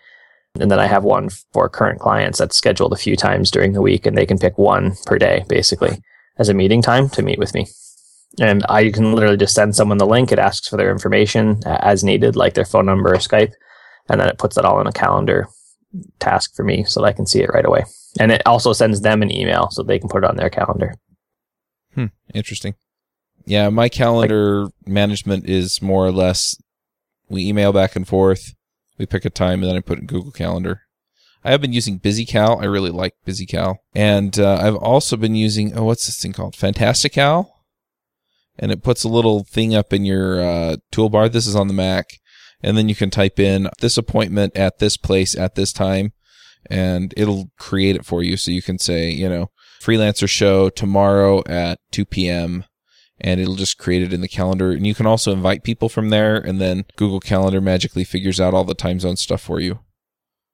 And 0.59 0.71
then 0.71 0.79
i 0.79 0.87
have 0.87 1.05
one 1.05 1.29
for 1.53 1.69
current 1.69 2.01
clients 2.01 2.39
that's 2.39 2.57
scheduled 2.57 2.93
a 2.93 3.05
few 3.05 3.17
times 3.17 3.51
during 3.51 3.73
the 3.73 3.83
week 3.83 4.07
and 4.07 4.17
they 4.17 4.27
can 4.27 4.39
pick 4.39 4.57
one 4.57 4.95
per 5.07 5.19
day 5.19 5.45
basically 5.49 6.03
as 6.39 6.49
a 6.49 6.55
meeting 6.55 6.83
time 6.83 7.09
to 7.11 7.23
meet 7.23 7.39
with 7.39 7.55
me 7.55 7.67
and 8.41 8.65
I 8.69 8.91
can 8.91 9.13
literally 9.13 9.37
just 9.37 9.55
send 9.55 9.77
someone 9.77 9.99
the 9.99 10.07
link. 10.07 10.33
It 10.33 10.39
asks 10.39 10.69
for 10.69 10.77
their 10.77 10.91
information 10.91 11.61
as 11.67 12.05
needed, 12.05 12.37
like 12.37 12.55
their 12.55 12.65
phone 12.65 12.87
number 12.87 13.13
or 13.13 13.19
Skype, 13.19 13.53
and 14.09 14.21
then 14.21 14.29
it 14.29 14.39
puts 14.39 14.57
that 14.57 14.65
all 14.65 14.81
in 14.81 14.87
a 14.87 14.93
calendar 14.93 15.49
task 16.19 16.55
for 16.55 16.65
me 16.65 16.85
so 16.85 17.01
that 17.01 17.07
I 17.07 17.13
can 17.13 17.27
see 17.27 17.41
it 17.41 17.51
right 17.53 17.67
away. 17.67 17.85
And 18.19 18.33
it 18.33 18.43
also 18.47 18.73
sends 18.73 19.01
them 19.01 19.23
an 19.23 19.31
email 19.31 19.69
so 19.71 19.83
they 19.83 19.99
can 19.99 20.09
put 20.09 20.25
it 20.25 20.31
on 20.31 20.37
their 20.37 20.51
calendar. 20.51 20.95
Hmm, 21.95 22.07
interesting. 22.35 22.75
Yeah, 23.45 23.69
my 23.69 23.89
calendar 23.89 24.69
management 24.87 25.49
is 25.49 25.83
more 25.83 26.07
or 26.07 26.13
less 26.13 26.57
we 27.29 27.47
email 27.47 27.73
back 27.73 27.97
and 27.97 28.07
forth, 28.07 28.55
we 28.99 29.07
pick 29.07 29.25
a 29.25 29.31
time, 29.31 29.63
and 29.63 29.71
then 29.71 29.77
I 29.77 29.81
put 29.81 29.99
it 29.99 30.03
in 30.03 30.07
Google 30.07 30.33
Calendar. 30.33 30.83
I 31.45 31.51
have 31.51 31.61
been 31.61 31.73
using 31.73 31.99
BusyCal. 31.99 32.63
I 32.63 32.67
really 32.67 32.91
like 32.91 33.15
BusyCal. 33.27 33.79
And 33.95 34.39
uh, 34.39 34.59
I've 34.63 34.77
also 34.77 35.17
been 35.17 35.35
using, 35.35 35.77
oh, 35.77 35.85
what's 35.85 36.07
this 36.07 36.23
thing 36.23 36.33
called? 36.33 36.55
Fantastical? 36.55 37.52
And 38.59 38.71
it 38.71 38.83
puts 38.83 39.05
a 39.05 39.09
little 39.09 39.45
thing 39.45 39.75
up 39.75 39.93
in 39.93 40.05
your 40.05 40.43
uh, 40.43 40.77
toolbar. 40.93 41.31
This 41.31 41.47
is 41.47 41.57
on 41.57 41.69
the 41.69 41.75
Mac. 41.75 42.21
And 42.63 42.77
then 42.77 42.89
you 42.89 42.95
can 42.95 43.11
type 43.11 43.41
in 43.41 43.69
this 43.81 43.99
appointment 43.99 44.57
at 44.57 44.79
this 44.79 44.97
place 44.97 45.37
at 45.37 45.57
this 45.57 45.73
time, 45.73 46.13
and 46.71 47.13
it'll 47.17 47.51
create 47.59 47.97
it 47.97 48.07
for 48.07 48.23
you. 48.23 48.37
So 48.37 48.51
you 48.53 48.63
can 48.63 48.79
say, 48.79 49.11
you 49.11 49.29
know, 49.29 49.51
freelancer 49.83 50.29
show 50.29 50.71
tomorrow 50.71 51.43
at 51.47 51.81
2 51.91 52.05
p.m. 52.05 52.65
and 53.21 53.41
it'll 53.41 53.57
just 53.57 53.79
create 53.79 54.03
it 54.03 54.13
in 54.13 54.21
the 54.21 54.29
calendar. 54.29 54.71
And 54.71 54.87
you 54.87 54.95
can 54.95 55.07
also 55.07 55.33
invite 55.33 55.65
people 55.65 55.89
from 55.89 56.11
there, 56.11 56.37
and 56.37 56.61
then 56.61 56.85
Google 56.97 57.21
Calendar 57.21 57.61
magically 57.61 58.05
figures 58.05 58.41
out 58.41 58.55
all 58.55 58.65
the 58.65 58.75
time 58.75 59.01
zone 59.01 59.17
stuff 59.17 59.41
for 59.41 59.59
you. 59.59 59.81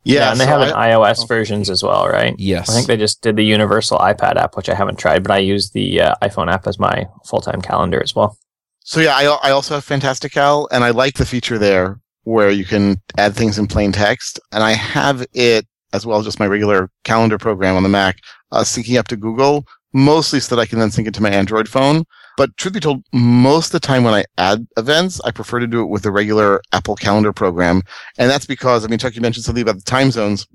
Yeah, 0.04 0.30
and 0.30 0.40
they 0.40 0.44
so 0.44 0.50
have 0.50 0.60
an 0.62 0.72
I- 0.72 0.90
iOS 0.90 1.20
oh. 1.22 1.26
versions 1.26 1.68
as 1.68 1.82
well, 1.82 2.08
right? 2.08 2.34
Yes. 2.38 2.70
I 2.70 2.72
think 2.72 2.86
they 2.86 2.96
just 2.96 3.20
did 3.22 3.36
the 3.36 3.44
universal 3.44 3.98
iPad 3.98 4.36
app, 4.36 4.56
which 4.56 4.68
I 4.68 4.74
haven't 4.74 4.98
tried, 4.98 5.22
but 5.22 5.32
I 5.32 5.38
use 5.38 5.70
the 5.70 6.00
uh, 6.00 6.14
iPhone 6.22 6.50
app 6.50 6.66
as 6.66 6.78
my 6.78 7.06
full 7.26 7.40
time 7.40 7.60
calendar 7.60 8.02
as 8.02 8.14
well. 8.14 8.38
So 8.80 9.00
yeah, 9.00 9.14
I, 9.14 9.24
I 9.42 9.50
also 9.50 9.74
have 9.74 9.84
Fantastical, 9.84 10.68
and 10.72 10.82
I 10.82 10.90
like 10.90 11.14
the 11.14 11.26
feature 11.26 11.58
there 11.58 12.00
where 12.22 12.50
you 12.50 12.64
can 12.64 13.00
add 13.16 13.34
things 13.34 13.58
in 13.58 13.66
plain 13.66 13.92
text. 13.92 14.38
And 14.52 14.62
I 14.62 14.72
have 14.72 15.26
it 15.32 15.66
as 15.92 16.06
well 16.06 16.18
as 16.18 16.24
just 16.24 16.40
my 16.40 16.46
regular 16.46 16.90
calendar 17.04 17.38
program 17.38 17.76
on 17.76 17.82
the 17.82 17.88
Mac, 17.88 18.18
uh, 18.52 18.60
syncing 18.60 18.98
up 18.98 19.08
to 19.08 19.16
Google, 19.16 19.64
mostly 19.92 20.40
so 20.40 20.54
that 20.54 20.60
I 20.60 20.66
can 20.66 20.78
then 20.78 20.90
sync 20.90 21.08
it 21.08 21.14
to 21.14 21.22
my 21.22 21.30
Android 21.30 21.68
phone. 21.68 22.04
But 22.38 22.56
truth 22.56 22.74
be 22.74 22.78
told, 22.78 23.02
most 23.12 23.66
of 23.66 23.72
the 23.72 23.80
time 23.80 24.04
when 24.04 24.14
I 24.14 24.24
add 24.38 24.64
events, 24.76 25.20
I 25.24 25.32
prefer 25.32 25.58
to 25.58 25.66
do 25.66 25.82
it 25.82 25.88
with 25.88 26.04
the 26.04 26.12
regular 26.12 26.62
Apple 26.72 26.94
Calendar 26.94 27.32
program, 27.32 27.82
and 28.16 28.30
that's 28.30 28.46
because 28.46 28.84
I 28.84 28.86
mean, 28.86 29.00
Chuck, 29.00 29.16
you 29.16 29.20
mentioned 29.20 29.44
something 29.44 29.62
about 29.62 29.74
the 29.74 29.82
time 29.82 30.12
zones. 30.12 30.46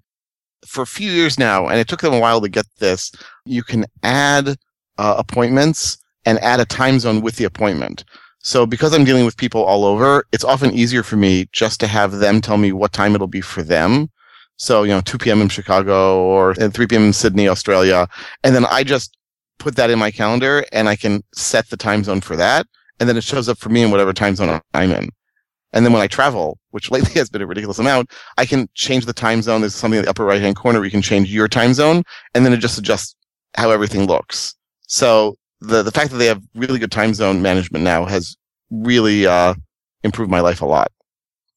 For 0.65 0.83
a 0.83 0.87
few 0.87 1.11
years 1.11 1.37
now, 1.37 1.67
and 1.67 1.77
it 1.77 1.89
took 1.89 1.99
them 1.99 2.13
a 2.13 2.21
while 2.21 2.39
to 2.39 2.47
get 2.47 2.67
this, 2.79 3.11
you 3.43 3.63
can 3.63 3.85
add 4.01 4.55
uh, 4.97 5.15
appointments 5.17 5.97
and 6.25 6.39
add 6.39 6.61
a 6.61 6.65
time 6.65 6.99
zone 6.99 7.19
with 7.19 7.35
the 7.35 7.43
appointment. 7.43 8.05
So 8.39 8.65
because 8.65 8.93
I'm 8.93 9.03
dealing 9.03 9.25
with 9.25 9.35
people 9.35 9.61
all 9.61 9.83
over, 9.83 10.23
it's 10.31 10.45
often 10.45 10.71
easier 10.71 11.03
for 11.03 11.17
me 11.17 11.49
just 11.51 11.81
to 11.81 11.87
have 11.87 12.13
them 12.13 12.39
tell 12.39 12.57
me 12.57 12.71
what 12.71 12.93
time 12.93 13.13
it'll 13.13 13.27
be 13.27 13.41
for 13.41 13.61
them. 13.61 14.09
So, 14.55 14.83
you 14.83 14.91
know, 14.91 15.01
2 15.01 15.17
p.m. 15.17 15.41
in 15.41 15.49
Chicago 15.49 16.23
or 16.23 16.55
3 16.55 16.87
p.m. 16.87 17.07
in 17.07 17.13
Sydney, 17.13 17.49
Australia. 17.49 18.07
And 18.45 18.55
then 18.55 18.65
I 18.67 18.85
just 18.85 19.17
put 19.63 19.75
that 19.77 19.89
in 19.89 19.97
my 19.97 20.11
calendar 20.11 20.65
and 20.71 20.89
I 20.89 20.95
can 20.95 21.23
set 21.33 21.69
the 21.69 21.77
time 21.77 22.03
zone 22.03 22.21
for 22.21 22.35
that. 22.35 22.67
And 22.99 23.07
then 23.07 23.17
it 23.17 23.23
shows 23.23 23.49
up 23.49 23.57
for 23.57 23.69
me 23.69 23.81
in 23.81 23.91
whatever 23.91 24.13
time 24.13 24.35
zone 24.35 24.61
I'm 24.73 24.91
in. 24.91 25.09
And 25.71 25.83
then 25.83 25.93
when 25.93 26.01
I 26.01 26.07
travel, 26.07 26.59
which 26.71 26.91
lately 26.91 27.13
has 27.15 27.29
been 27.29 27.41
a 27.41 27.47
ridiculous 27.47 27.79
amount, 27.79 28.11
I 28.37 28.45
can 28.45 28.67
change 28.75 29.05
the 29.05 29.13
time 29.13 29.41
zone. 29.41 29.61
There's 29.61 29.73
something 29.73 29.99
in 29.99 30.05
the 30.05 30.09
upper 30.09 30.25
right 30.25 30.41
hand 30.41 30.55
corner 30.55 30.79
where 30.79 30.85
you 30.85 30.91
can 30.91 31.01
change 31.01 31.31
your 31.31 31.47
time 31.47 31.73
zone 31.73 32.03
and 32.35 32.45
then 32.45 32.53
it 32.53 32.57
just 32.57 32.77
adjusts 32.77 33.15
how 33.55 33.71
everything 33.71 34.05
looks. 34.05 34.55
So 34.87 35.37
the, 35.61 35.81
the 35.81 35.91
fact 35.91 36.11
that 36.11 36.17
they 36.17 36.27
have 36.27 36.43
really 36.53 36.79
good 36.79 36.91
time 36.91 37.13
zone 37.13 37.41
management 37.41 37.83
now 37.83 38.05
has 38.05 38.35
really, 38.69 39.25
uh, 39.25 39.55
improved 40.03 40.29
my 40.29 40.41
life 40.41 40.61
a 40.61 40.65
lot. 40.65 40.91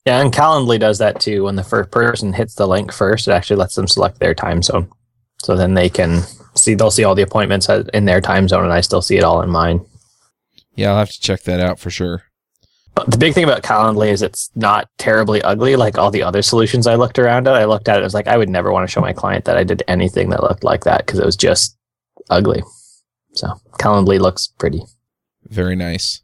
Yeah, 0.07 0.21
and 0.21 0.33
Calendly 0.33 0.79
does 0.79 0.99
that 0.99 1.19
too. 1.19 1.45
When 1.45 1.57
the 1.57 1.65
first 1.65 1.91
person 1.91 2.33
hits 2.33 2.55
the 2.55 2.69
link 2.69 2.93
first, 2.93 3.27
it 3.27 3.33
actually 3.33 3.57
lets 3.57 3.75
them 3.75 3.89
select 3.89 4.21
their 4.21 4.35
time 4.35 4.63
zone. 4.63 4.89
So 5.43 5.57
then 5.57 5.75
they 5.75 5.89
can 5.89 6.23
see, 6.57 6.75
they'll 6.75 6.91
see 6.91 7.05
all 7.05 7.15
the 7.15 7.23
appointments 7.23 7.69
in 7.69 8.05
their 8.05 8.21
time 8.21 8.49
zone 8.49 8.65
and 8.65 8.73
I 8.73 8.81
still 8.81 9.03
see 9.03 9.17
it 9.17 9.25
all 9.25 9.43
in 9.43 9.51
mine. 9.51 9.85
Yeah, 10.75 10.91
I'll 10.91 10.99
have 10.99 11.11
to 11.11 11.21
check 11.21 11.43
that 11.43 11.61
out 11.61 11.79
for 11.79 11.91
sure. 11.91 12.25
But 12.95 13.11
the 13.11 13.19
big 13.19 13.35
thing 13.35 13.45
about 13.45 13.63
Calendly 13.63 14.09
is 14.09 14.23
it's 14.23 14.51
not 14.55 14.89
terribly 14.97 15.43
ugly 15.43 15.77
like 15.77 15.99
all 15.99 16.11
the 16.11 16.23
other 16.23 16.41
solutions 16.41 16.87
I 16.87 16.95
looked 16.95 17.19
around 17.19 17.47
at. 17.47 17.55
I 17.55 17.67
looked 17.67 17.89
at 17.89 17.99
it, 17.99 18.01
I 18.01 18.05
was 18.05 18.15
like, 18.15 18.27
I 18.27 18.39
would 18.39 18.49
never 18.49 18.73
want 18.73 18.89
to 18.89 18.93
show 18.93 19.03
my 19.03 19.13
client 19.13 19.45
that 19.45 19.59
I 19.59 19.65
did 19.65 19.83
anything 19.87 20.31
that 20.31 20.43
looked 20.43 20.65
like 20.65 20.85
that 20.85 21.05
because 21.05 21.19
it 21.19 21.27
was 21.27 21.37
just 21.37 21.77
ugly. 22.31 22.63
So 23.33 23.49
Calendly 23.79 24.19
looks 24.19 24.47
pretty. 24.47 24.83
Very 25.45 25.77
nice. 25.77 26.23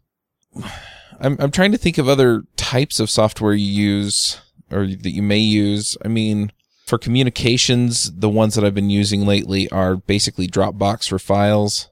I'm 1.20 1.36
I'm 1.38 1.50
trying 1.50 1.72
to 1.72 1.78
think 1.78 1.98
of 1.98 2.08
other 2.08 2.42
types 2.56 2.98
of 2.98 3.10
software 3.10 3.52
you 3.52 3.66
use 3.66 4.40
or 4.70 4.86
that 4.86 5.10
you 5.10 5.22
may 5.22 5.38
use. 5.38 5.96
I 6.04 6.08
mean, 6.08 6.52
for 6.92 6.98
communications, 6.98 8.12
the 8.12 8.28
ones 8.28 8.54
that 8.54 8.64
I've 8.66 8.74
been 8.74 8.90
using 8.90 9.24
lately 9.24 9.66
are 9.70 9.96
basically 9.96 10.46
Dropbox 10.46 11.08
for 11.08 11.18
files 11.18 11.88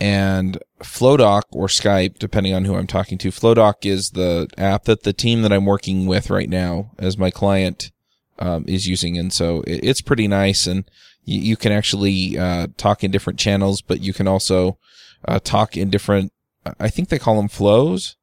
and 0.00 0.58
Flowdock 0.82 1.46
or 1.52 1.68
Skype, 1.68 2.18
depending 2.18 2.52
on 2.52 2.64
who 2.64 2.74
I'm 2.74 2.88
talking 2.88 3.16
to. 3.18 3.30
Flowdock 3.30 3.86
is 3.86 4.10
the 4.10 4.48
app 4.58 4.86
that 4.86 5.04
the 5.04 5.12
team 5.12 5.42
that 5.42 5.52
I'm 5.52 5.66
working 5.66 6.04
with 6.04 6.30
right 6.30 6.48
now 6.48 6.90
as 6.98 7.16
my 7.16 7.30
client 7.30 7.92
um, 8.40 8.64
is 8.66 8.88
using, 8.88 9.16
and 9.16 9.32
so 9.32 9.60
it, 9.68 9.84
it's 9.84 10.00
pretty 10.00 10.26
nice. 10.26 10.66
And 10.66 10.82
you, 11.22 11.40
you 11.40 11.56
can 11.56 11.70
actually 11.70 12.36
uh, 12.36 12.66
talk 12.76 13.04
in 13.04 13.12
different 13.12 13.38
channels, 13.38 13.80
but 13.82 14.00
you 14.00 14.12
can 14.12 14.26
also 14.26 14.78
uh, 15.28 15.38
talk 15.38 15.76
in 15.76 15.90
different. 15.90 16.32
I 16.80 16.88
think 16.88 17.08
they 17.08 17.20
call 17.20 17.36
them 17.36 17.46
flows, 17.46 18.16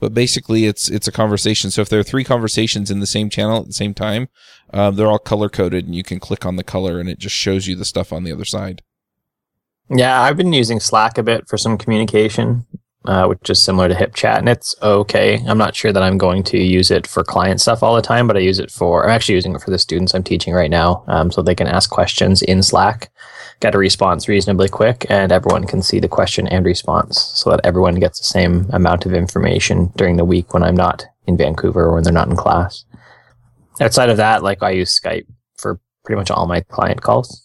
but 0.00 0.14
basically 0.14 0.66
it's 0.66 0.88
it's 0.88 1.08
a 1.08 1.12
conversation. 1.12 1.70
So 1.70 1.82
if 1.82 1.88
there 1.88 2.00
are 2.00 2.04
three 2.04 2.24
conversations 2.24 2.90
in 2.90 3.00
the 3.00 3.06
same 3.06 3.30
channel 3.30 3.60
at 3.60 3.66
the 3.66 3.72
same 3.72 3.94
time, 3.94 4.28
um, 4.72 4.96
they're 4.96 5.08
all 5.08 5.18
color 5.18 5.48
coded, 5.48 5.86
and 5.86 5.94
you 5.94 6.02
can 6.02 6.20
click 6.20 6.44
on 6.44 6.56
the 6.56 6.64
color, 6.64 7.00
and 7.00 7.08
it 7.08 7.18
just 7.18 7.34
shows 7.34 7.66
you 7.66 7.76
the 7.76 7.84
stuff 7.84 8.12
on 8.12 8.24
the 8.24 8.32
other 8.32 8.44
side. 8.44 8.82
Yeah, 9.88 10.20
I've 10.20 10.36
been 10.36 10.52
using 10.52 10.80
Slack 10.80 11.16
a 11.16 11.22
bit 11.22 11.46
for 11.46 11.56
some 11.56 11.78
communication, 11.78 12.66
uh, 13.04 13.26
which 13.26 13.48
is 13.48 13.62
similar 13.62 13.88
to 13.88 13.94
HipChat, 13.94 14.38
and 14.38 14.48
it's 14.48 14.74
okay. 14.82 15.40
I'm 15.46 15.58
not 15.58 15.76
sure 15.76 15.92
that 15.92 16.02
I'm 16.02 16.18
going 16.18 16.42
to 16.44 16.58
use 16.58 16.90
it 16.90 17.06
for 17.06 17.22
client 17.22 17.60
stuff 17.60 17.82
all 17.82 17.94
the 17.94 18.02
time, 18.02 18.26
but 18.26 18.36
I 18.36 18.40
use 18.40 18.58
it 18.58 18.70
for. 18.70 19.04
I'm 19.04 19.10
actually 19.10 19.36
using 19.36 19.54
it 19.54 19.62
for 19.62 19.70
the 19.70 19.78
students 19.78 20.14
I'm 20.14 20.24
teaching 20.24 20.54
right 20.54 20.70
now, 20.70 21.04
um, 21.06 21.30
so 21.30 21.40
they 21.40 21.54
can 21.54 21.68
ask 21.68 21.88
questions 21.88 22.42
in 22.42 22.62
Slack, 22.62 23.10
get 23.60 23.74
a 23.74 23.78
response 23.78 24.28
reasonably 24.28 24.68
quick, 24.68 25.06
and 25.08 25.32
everyone 25.32 25.66
can 25.66 25.82
see 25.82 26.00
the 26.00 26.08
question 26.08 26.46
and 26.48 26.64
response, 26.64 27.20
so 27.34 27.50
that 27.50 27.60
everyone 27.64 27.96
gets 27.96 28.18
the 28.18 28.24
same 28.24 28.66
amount 28.72 29.06
of 29.06 29.14
information 29.14 29.92
during 29.96 30.16
the 30.16 30.24
week 30.24 30.52
when 30.52 30.62
I'm 30.62 30.76
not 30.76 31.04
in 31.26 31.36
Vancouver 31.36 31.84
or 31.84 31.94
when 31.94 32.04
they're 32.04 32.12
not 32.12 32.28
in 32.28 32.36
class. 32.36 32.84
Outside 33.80 34.10
of 34.10 34.16
that, 34.18 34.42
like 34.42 34.62
I 34.62 34.70
use 34.70 34.98
Skype 34.98 35.26
for 35.56 35.80
pretty 36.04 36.18
much 36.18 36.30
all 36.30 36.46
my 36.46 36.60
client 36.60 37.02
calls 37.02 37.42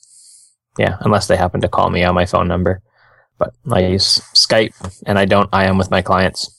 yeah, 0.78 0.98
unless 1.02 1.28
they 1.28 1.38
happen 1.38 1.62
to 1.62 1.68
call 1.68 1.90
me 1.90 2.04
on 2.04 2.16
my 2.16 2.26
phone 2.26 2.48
number. 2.48 2.82
But 3.38 3.54
I 3.72 3.88
use 3.88 4.20
Skype 4.34 4.74
and 5.06 5.18
I 5.18 5.26
don't 5.26 5.54
IM 5.54 5.78
with 5.78 5.92
my 5.92 6.02
clients. 6.02 6.50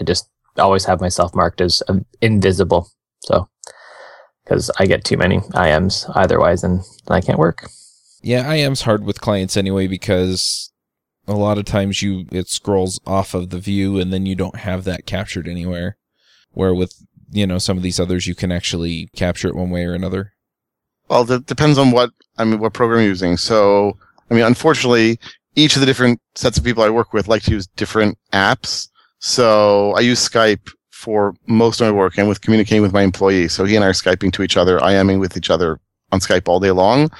I 0.00 0.04
just 0.04 0.28
always 0.58 0.84
have 0.84 1.00
myself 1.00 1.34
marked 1.34 1.60
as 1.60 1.82
uh, 1.88 2.00
invisible. 2.20 2.88
So, 3.20 3.48
because 4.44 4.70
I 4.78 4.86
get 4.86 5.04
too 5.04 5.16
many 5.16 5.38
IMs 5.38 6.10
otherwise 6.14 6.64
and 6.64 6.80
I 7.08 7.20
can't 7.20 7.38
work. 7.38 7.68
Yeah, 8.22 8.52
IM's 8.52 8.82
hard 8.82 9.04
with 9.04 9.20
clients 9.20 9.56
anyway 9.56 9.86
because 9.86 10.72
a 11.26 11.34
lot 11.34 11.58
of 11.58 11.64
times 11.64 12.02
you 12.02 12.26
it 12.32 12.48
scrolls 12.48 13.00
off 13.06 13.34
of 13.34 13.50
the 13.50 13.58
view 13.58 13.98
and 13.98 14.12
then 14.12 14.26
you 14.26 14.34
don't 14.34 14.56
have 14.56 14.84
that 14.84 15.06
captured 15.06 15.48
anywhere. 15.48 15.96
Where 16.52 16.74
with 16.74 16.94
you 17.30 17.46
know 17.46 17.58
some 17.58 17.76
of 17.76 17.82
these 17.82 18.00
others 18.00 18.26
you 18.26 18.34
can 18.34 18.52
actually 18.52 19.08
capture 19.16 19.48
it 19.48 19.56
one 19.56 19.70
way 19.70 19.84
or 19.84 19.94
another. 19.94 20.32
Well, 21.08 21.30
it 21.30 21.46
depends 21.46 21.78
on 21.78 21.90
what 21.90 22.10
I 22.38 22.44
mean, 22.44 22.60
what 22.60 22.72
program 22.72 23.00
you're 23.00 23.08
using. 23.08 23.36
So, 23.36 23.96
I 24.30 24.34
mean, 24.34 24.44
unfortunately, 24.44 25.18
each 25.56 25.74
of 25.74 25.80
the 25.80 25.86
different 25.86 26.20
sets 26.34 26.58
of 26.58 26.64
people 26.64 26.82
I 26.82 26.90
work 26.90 27.12
with 27.12 27.28
like 27.28 27.42
to 27.44 27.50
use 27.52 27.66
different 27.76 28.18
apps. 28.32 28.88
So 29.18 29.92
I 29.92 30.00
use 30.00 30.26
Skype 30.26 30.72
for 30.90 31.34
most 31.46 31.80
of 31.80 31.86
my 31.86 31.90
work 31.92 32.18
and 32.18 32.28
with 32.28 32.40
communicating 32.40 32.82
with 32.82 32.92
my 32.92 33.02
employees. 33.02 33.52
So 33.52 33.64
he 33.64 33.74
and 33.74 33.84
I 33.84 33.88
are 33.88 33.92
Skyping 33.92 34.32
to 34.34 34.42
each 34.42 34.56
other, 34.56 34.82
I 34.82 34.94
IMing 34.94 35.18
with 35.18 35.36
each 35.36 35.50
other 35.50 35.80
on 36.12 36.20
Skype 36.20 36.48
all 36.48 36.60
day 36.60 36.70
long. 36.70 37.10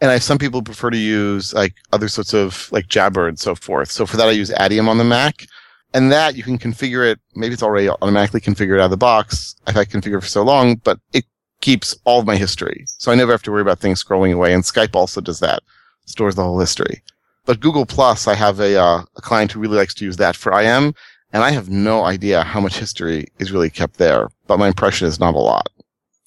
And 0.00 0.10
I 0.10 0.18
some 0.18 0.38
people 0.38 0.62
prefer 0.62 0.90
to 0.90 0.96
use 0.96 1.54
like 1.54 1.74
other 1.92 2.08
sorts 2.08 2.34
of 2.34 2.68
like 2.72 2.88
Jabber 2.88 3.28
and 3.28 3.38
so 3.38 3.54
forth. 3.54 3.90
So 3.90 4.06
for 4.06 4.16
that, 4.16 4.28
I 4.28 4.32
use 4.32 4.50
Adium 4.50 4.88
on 4.88 4.98
the 4.98 5.04
Mac. 5.04 5.46
And 5.92 6.10
that 6.10 6.34
you 6.34 6.42
can 6.42 6.58
configure 6.58 7.08
it. 7.08 7.20
Maybe 7.36 7.54
it's 7.54 7.62
already 7.62 7.88
automatically 7.88 8.40
configured 8.40 8.80
out 8.80 8.86
of 8.86 8.90
the 8.90 8.96
box. 8.96 9.54
I've 9.66 9.76
had 9.76 9.90
configured 9.90 10.22
for 10.22 10.28
so 10.28 10.42
long, 10.42 10.74
but 10.76 10.98
it 11.12 11.24
keeps 11.60 11.96
all 12.04 12.18
of 12.18 12.26
my 12.26 12.36
history. 12.36 12.84
So 12.98 13.12
I 13.12 13.14
never 13.14 13.30
have 13.30 13.44
to 13.44 13.52
worry 13.52 13.62
about 13.62 13.78
things 13.78 14.02
scrolling 14.02 14.34
away. 14.34 14.52
And 14.52 14.64
Skype 14.64 14.96
also 14.96 15.20
does 15.20 15.38
that, 15.38 15.62
stores 16.04 16.34
the 16.34 16.42
whole 16.42 16.58
history. 16.58 17.02
But 17.46 17.60
Google 17.60 17.86
Plus, 17.86 18.26
I 18.26 18.34
have 18.34 18.58
a, 18.58 18.76
uh, 18.76 19.02
a 19.16 19.20
client 19.20 19.52
who 19.52 19.60
really 19.60 19.76
likes 19.76 19.94
to 19.94 20.04
use 20.04 20.16
that 20.16 20.34
for 20.34 20.58
IM, 20.58 20.94
and 21.32 21.42
I 21.42 21.50
have 21.50 21.68
no 21.68 22.04
idea 22.04 22.42
how 22.42 22.60
much 22.60 22.78
history 22.78 23.28
is 23.38 23.52
really 23.52 23.70
kept 23.70 23.98
there. 23.98 24.28
But 24.46 24.58
my 24.58 24.68
impression 24.68 25.06
is 25.06 25.20
not 25.20 25.34
a 25.34 25.38
lot. 25.38 25.68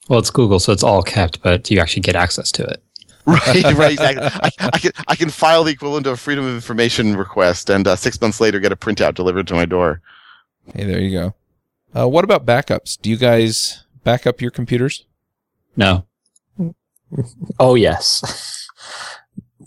Well, 0.10 0.20
it's 0.20 0.30
Google, 0.30 0.60
so 0.60 0.72
it's 0.72 0.84
all 0.84 1.04
kept, 1.04 1.42
but 1.42 1.70
you 1.70 1.80
actually 1.80 2.02
get 2.02 2.16
access 2.16 2.52
to 2.54 2.64
it. 2.64 2.84
right, 3.46 3.76
right, 3.76 3.92
exactly. 3.92 4.26
I, 4.26 4.70
I, 4.74 4.80
can 4.80 4.92
I 5.10 5.16
can 5.16 5.30
file 5.30 5.66
the 5.66 5.72
equivalent 5.72 6.08
of 6.08 6.14
a 6.14 6.18
Freedom 6.18 6.46
of 6.46 6.56
Information 6.56 7.18
request, 7.18 7.70
and 7.70 7.86
uh, 7.86 7.98
six 7.98 8.20
months 8.22 8.40
later 8.40 8.62
get 8.62 8.72
a 8.72 8.78
printout 8.78 9.16
delivered 9.16 9.48
to 9.48 9.54
my 9.54 9.66
door. 9.66 10.02
Hey, 10.74 10.86
there 10.86 11.02
you 11.02 11.12
go. 11.12 11.34
Uh, 12.00 12.08
what 12.08 12.24
about 12.24 12.46
backups? 12.46 12.98
Do 13.02 13.10
you 13.10 13.18
guys 13.18 13.84
back 14.06 14.26
up 14.26 14.42
your 14.42 14.52
computers? 14.52 15.06
No. 15.76 16.06
Oh 17.58 17.76
yes. 17.76 18.68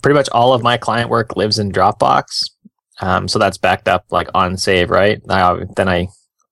Pretty 0.03 0.13
much 0.13 0.29
all 0.31 0.53
of 0.53 0.61
my 0.61 0.77
client 0.77 1.09
work 1.09 1.35
lives 1.35 1.57
in 1.57 1.71
Dropbox. 1.71 2.51
Um, 2.99 3.27
so 3.27 3.39
that's 3.39 3.57
backed 3.57 3.87
up 3.87 4.05
like 4.11 4.27
on 4.35 4.57
save, 4.57 4.91
right? 4.91 5.19
I, 5.27 5.65
then 5.75 5.89
I 5.89 6.09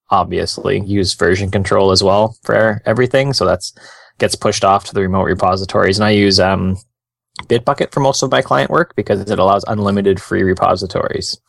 obviously 0.09 0.81
use 0.81 1.13
version 1.13 1.51
control 1.51 1.91
as 1.91 2.03
well 2.03 2.35
for 2.41 2.81
everything. 2.87 3.33
So 3.33 3.45
that's 3.45 3.71
gets 4.17 4.35
pushed 4.35 4.65
off 4.65 4.85
to 4.85 4.95
the 4.95 5.01
remote 5.01 5.25
repositories. 5.25 5.99
And 5.99 6.05
I 6.05 6.09
use 6.09 6.39
um, 6.39 6.75
Bitbucket 7.47 7.91
for 7.91 7.99
most 7.99 8.23
of 8.23 8.31
my 8.31 8.41
client 8.41 8.71
work 8.71 8.95
because 8.95 9.21
it 9.21 9.39
allows 9.39 9.63
unlimited 9.67 10.21
free 10.21 10.43
repositories, 10.43 11.39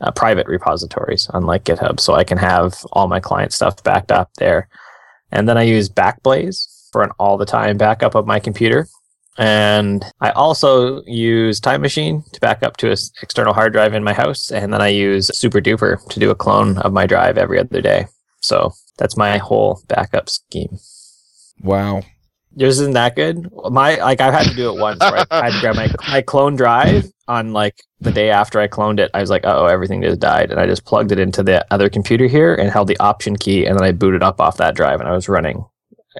uh, 0.00 0.10
private 0.12 0.46
repositories, 0.46 1.28
unlike 1.34 1.64
GitHub. 1.64 2.00
So 2.00 2.14
I 2.14 2.24
can 2.24 2.38
have 2.38 2.74
all 2.92 3.08
my 3.08 3.20
client 3.20 3.52
stuff 3.52 3.82
backed 3.82 4.12
up 4.12 4.30
there. 4.38 4.68
And 5.30 5.48
then 5.48 5.56
I 5.56 5.62
use 5.62 5.88
Backblaze 5.88 6.90
for 6.92 7.02
an 7.02 7.10
all 7.18 7.36
the 7.36 7.46
time 7.46 7.76
backup 7.78 8.14
of 8.14 8.26
my 8.26 8.38
computer. 8.38 8.86
And 9.38 10.04
I 10.20 10.30
also 10.30 11.02
use 11.04 11.58
Time 11.58 11.80
Machine 11.80 12.22
to 12.32 12.40
back 12.40 12.62
up 12.62 12.76
to 12.78 12.90
an 12.90 12.96
external 13.22 13.54
hard 13.54 13.72
drive 13.72 13.94
in 13.94 14.04
my 14.04 14.12
house. 14.12 14.50
And 14.50 14.72
then 14.72 14.82
I 14.82 14.88
use 14.88 15.30
SuperDuper 15.30 16.06
to 16.10 16.20
do 16.20 16.30
a 16.30 16.34
clone 16.34 16.76
of 16.78 16.92
my 16.92 17.06
drive 17.06 17.38
every 17.38 17.58
other 17.58 17.80
day. 17.80 18.06
So 18.40 18.72
that's 18.98 19.16
my 19.16 19.38
whole 19.38 19.80
backup 19.88 20.28
scheme. 20.28 20.78
Wow. 21.62 22.02
Yours 22.54 22.80
isn't 22.80 22.94
that 22.94 23.16
good? 23.16 23.50
My 23.70 23.96
like 23.96 24.20
I've 24.20 24.34
had 24.34 24.46
to 24.46 24.54
do 24.54 24.74
it 24.74 24.80
once. 24.80 25.00
Right? 25.00 25.26
I 25.30 25.44
had 25.50 25.52
to 25.54 25.60
grab 25.60 25.76
my 25.76 25.88
my 26.08 26.22
clone 26.22 26.56
drive 26.56 27.10
on 27.28 27.52
like 27.52 27.82
the 28.00 28.12
day 28.12 28.30
after 28.30 28.60
I 28.60 28.68
cloned 28.68 28.98
it. 28.98 29.10
I 29.14 29.20
was 29.20 29.30
like, 29.30 29.42
oh, 29.44 29.66
everything 29.66 30.02
just 30.02 30.20
died, 30.20 30.50
and 30.50 30.60
I 30.60 30.66
just 30.66 30.84
plugged 30.84 31.12
it 31.12 31.18
into 31.18 31.42
the 31.42 31.64
other 31.72 31.88
computer 31.88 32.26
here 32.26 32.54
and 32.54 32.70
held 32.70 32.88
the 32.88 32.98
Option 32.98 33.36
key, 33.36 33.64
and 33.64 33.78
then 33.78 33.84
I 33.84 33.92
booted 33.92 34.22
up 34.22 34.40
off 34.40 34.58
that 34.58 34.74
drive, 34.74 35.00
and 35.00 35.08
I 35.08 35.12
was 35.12 35.28
running 35.28 35.64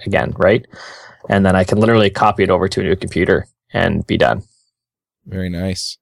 again, 0.06 0.32
right? 0.36 0.66
And 1.28 1.44
then 1.44 1.54
I 1.54 1.64
can 1.64 1.78
literally 1.78 2.10
copy 2.10 2.42
it 2.42 2.50
over 2.50 2.68
to 2.68 2.80
a 2.80 2.84
new 2.84 2.96
computer 2.96 3.46
and 3.72 4.06
be 4.06 4.16
done. 4.16 4.42
Very 5.26 5.48
nice. 5.48 5.98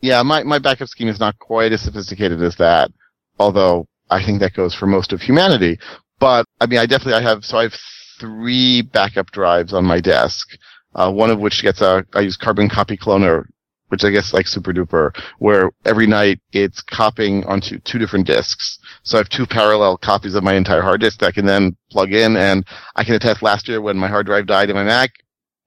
Yeah, 0.00 0.22
my, 0.22 0.42
my 0.42 0.58
backup 0.58 0.88
scheme 0.88 1.08
is 1.08 1.20
not 1.20 1.38
quite 1.38 1.72
as 1.72 1.82
sophisticated 1.82 2.42
as 2.42 2.56
that, 2.56 2.90
although 3.38 3.86
I 4.10 4.24
think 4.24 4.40
that 4.40 4.54
goes 4.54 4.74
for 4.74 4.86
most 4.86 5.12
of 5.12 5.20
humanity. 5.20 5.78
But 6.18 6.46
I 6.60 6.66
mean, 6.66 6.78
I 6.78 6.86
definitely, 6.86 7.14
I 7.14 7.22
have, 7.22 7.44
so 7.44 7.58
I 7.58 7.64
have 7.64 7.74
three 8.18 8.82
backup 8.82 9.30
drives 9.30 9.72
on 9.72 9.84
my 9.84 10.00
desk. 10.00 10.48
Uh, 10.94 11.12
one 11.12 11.30
of 11.30 11.38
which 11.38 11.62
gets 11.62 11.80
a, 11.80 12.04
I 12.14 12.20
use 12.20 12.36
Carbon 12.36 12.68
Copy 12.68 12.96
Cloner 12.96 13.44
which 13.88 14.04
I 14.04 14.10
guess 14.10 14.32
like 14.32 14.46
super 14.46 14.72
duper, 14.72 15.10
where 15.38 15.70
every 15.84 16.06
night 16.06 16.40
it's 16.52 16.82
copying 16.82 17.44
onto 17.44 17.78
two 17.80 17.98
different 17.98 18.26
disks. 18.26 18.78
So 19.02 19.16
I 19.16 19.20
have 19.20 19.28
two 19.28 19.46
parallel 19.46 19.96
copies 19.96 20.34
of 20.34 20.42
my 20.42 20.54
entire 20.54 20.82
hard 20.82 21.00
disk 21.00 21.20
that 21.20 21.26
I 21.26 21.32
can 21.32 21.46
then 21.46 21.76
plug 21.90 22.12
in 22.12 22.36
and 22.36 22.66
I 22.96 23.04
can 23.04 23.14
attest 23.14 23.42
last 23.42 23.68
year 23.68 23.80
when 23.80 23.96
my 23.96 24.08
hard 24.08 24.26
drive 24.26 24.46
died 24.46 24.70
in 24.70 24.76
my 24.76 24.84
Mac, 24.84 25.12